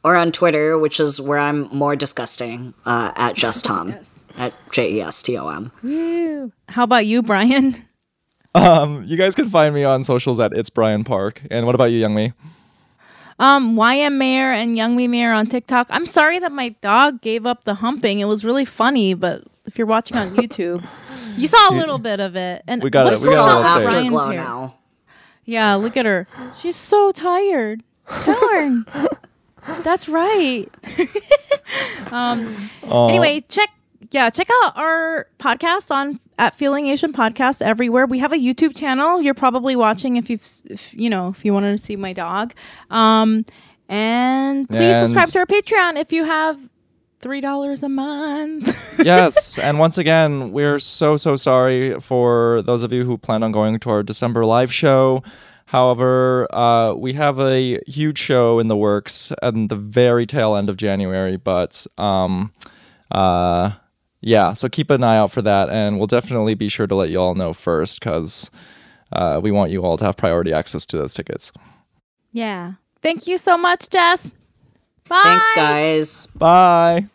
Or 0.03 0.15
on 0.15 0.31
Twitter, 0.31 0.77
which 0.77 0.99
is 0.99 1.19
where 1.19 1.39
I'm 1.39 1.69
more 1.75 1.95
disgusting, 1.95 2.73
uh, 2.85 3.11
at 3.15 3.35
Just 3.35 3.65
Tom. 3.65 3.89
Yes. 3.89 4.23
At 4.37 4.53
J 4.71 4.93
E 4.93 5.01
S 5.01 5.23
T 5.23 5.37
O 5.37 5.47
M. 5.49 5.71
Woo. 5.81 6.51
How 6.69 6.83
about 6.83 7.05
you, 7.07 7.23
Brian? 7.23 7.83
Um, 8.53 9.03
you 9.05 9.17
guys 9.17 9.35
can 9.35 9.49
find 9.49 9.73
me 9.73 9.83
on 9.85 10.03
socials 10.03 10.39
at 10.39 10.53
It's 10.53 10.69
Brian 10.69 11.03
Park. 11.03 11.41
And 11.49 11.65
what 11.65 11.73
about 11.75 11.85
you, 11.91 11.97
Young 11.99 12.13
Mi? 12.15 12.33
Um, 13.39 13.75
YM 13.75 14.17
Mayor 14.17 14.51
and 14.51 14.75
Young 14.75 14.95
Mi 14.95 15.07
Mayor 15.07 15.31
on 15.31 15.45
TikTok. 15.47 15.87
I'm 15.89 16.05
sorry 16.05 16.39
that 16.39 16.51
my 16.51 16.69
dog 16.81 17.21
gave 17.21 17.45
up 17.45 17.63
the 17.65 17.75
humping. 17.75 18.19
It 18.19 18.25
was 18.25 18.43
really 18.43 18.65
funny, 18.65 19.13
but 19.13 19.43
if 19.65 19.77
you're 19.77 19.85
watching 19.87 20.17
on 20.17 20.29
YouTube, 20.31 20.83
you 21.37 21.47
saw 21.47 21.69
a 21.69 21.75
little 21.75 21.99
bit 21.99 22.19
of 22.19 22.35
it. 22.35 22.63
And 22.67 22.81
We 22.81 22.89
got 22.89 23.05
it- 23.07 23.11
what's 23.11 23.27
we 23.27 23.35
got 23.35 23.49
all 23.49 23.61
it, 23.79 23.83
let's 23.85 23.95
say. 24.05 24.09
Hair? 24.09 24.33
now. 24.43 24.75
Yeah, 25.45 25.75
look 25.75 25.95
at 25.95 26.05
her. 26.05 26.27
She's 26.59 26.75
so 26.75 27.11
tired. 27.11 27.83
Darn. 28.25 28.85
That's 29.83 30.09
right. 30.09 30.65
um, 32.11 32.49
anyway, 32.83 33.41
check 33.49 33.69
yeah, 34.11 34.29
check 34.29 34.47
out 34.63 34.77
our 34.77 35.27
podcast 35.39 35.91
on 35.91 36.19
at 36.37 36.55
Feeling 36.55 36.87
Asian 36.87 37.13
Podcast 37.13 37.61
everywhere. 37.61 38.05
We 38.05 38.19
have 38.19 38.31
a 38.33 38.37
YouTube 38.37 38.75
channel. 38.75 39.21
You're 39.21 39.33
probably 39.33 39.75
watching 39.75 40.17
if 40.17 40.29
you've 40.29 40.45
if, 40.65 40.93
you 40.93 41.09
know 41.09 41.29
if 41.29 41.43
you 41.43 41.53
wanted 41.53 41.71
to 41.71 41.77
see 41.77 41.95
my 41.95 42.13
dog. 42.13 42.53
Um, 42.89 43.45
and 43.89 44.67
please 44.69 44.95
And- 44.95 45.07
subscribe 45.09 45.29
to 45.29 45.39
our 45.39 45.45
Patreon 45.45 45.97
if 45.99 46.11
you 46.11 46.25
have 46.25 46.59
three 47.19 47.41
dollars 47.41 47.83
a 47.83 47.89
month. 47.89 48.99
yes, 49.03 49.57
and 49.57 49.79
once 49.79 49.97
again, 49.97 50.51
we're 50.51 50.79
so 50.79 51.17
so 51.17 51.35
sorry 51.35 51.99
for 51.99 52.61
those 52.63 52.83
of 52.83 52.93
you 52.93 53.05
who 53.05 53.17
plan 53.17 53.43
on 53.43 53.51
going 53.51 53.79
to 53.79 53.89
our 53.89 54.03
December 54.03 54.45
live 54.45 54.71
show. 54.73 55.23
However, 55.65 56.47
uh, 56.55 56.93
we 56.93 57.13
have 57.13 57.39
a 57.41 57.79
huge 57.87 58.17
show 58.17 58.57
in 58.59 58.69
the 58.69 58.77
works 58.77 59.33
at 59.41 59.53
the 59.67 59.75
very 59.75 60.25
tail 60.25 60.55
end 60.55 60.69
of 60.69 60.77
January, 60.77 61.35
but 61.35 61.85
um, 61.97 62.53
uh, 63.11 63.71
yeah, 64.21 64.53
so 64.53 64.67
keep 64.69 64.89
an 64.89 65.03
eye 65.03 65.17
out 65.17 65.31
for 65.31 65.41
that, 65.41 65.69
and 65.69 65.97
we'll 65.97 66.07
definitely 66.07 66.55
be 66.55 66.69
sure 66.69 66.87
to 66.87 66.95
let 66.95 67.09
you 67.09 67.19
all 67.19 67.35
know 67.35 67.53
first 67.53 67.99
because 67.99 68.49
uh, 69.11 69.39
we 69.41 69.51
want 69.51 69.71
you 69.71 69.83
all 69.83 69.97
to 69.97 70.05
have 70.05 70.17
priority 70.17 70.53
access 70.53 70.85
to 70.87 70.97
those 70.97 71.13
tickets. 71.13 71.51
yeah. 72.31 72.73
Thank 73.03 73.27
you 73.27 73.37
so 73.37 73.57
much, 73.57 73.89
Jess. 73.89 74.33
Bye. 75.07 75.21
Thanks, 75.23 75.51
guys. 75.55 76.27
Bye. 76.35 77.05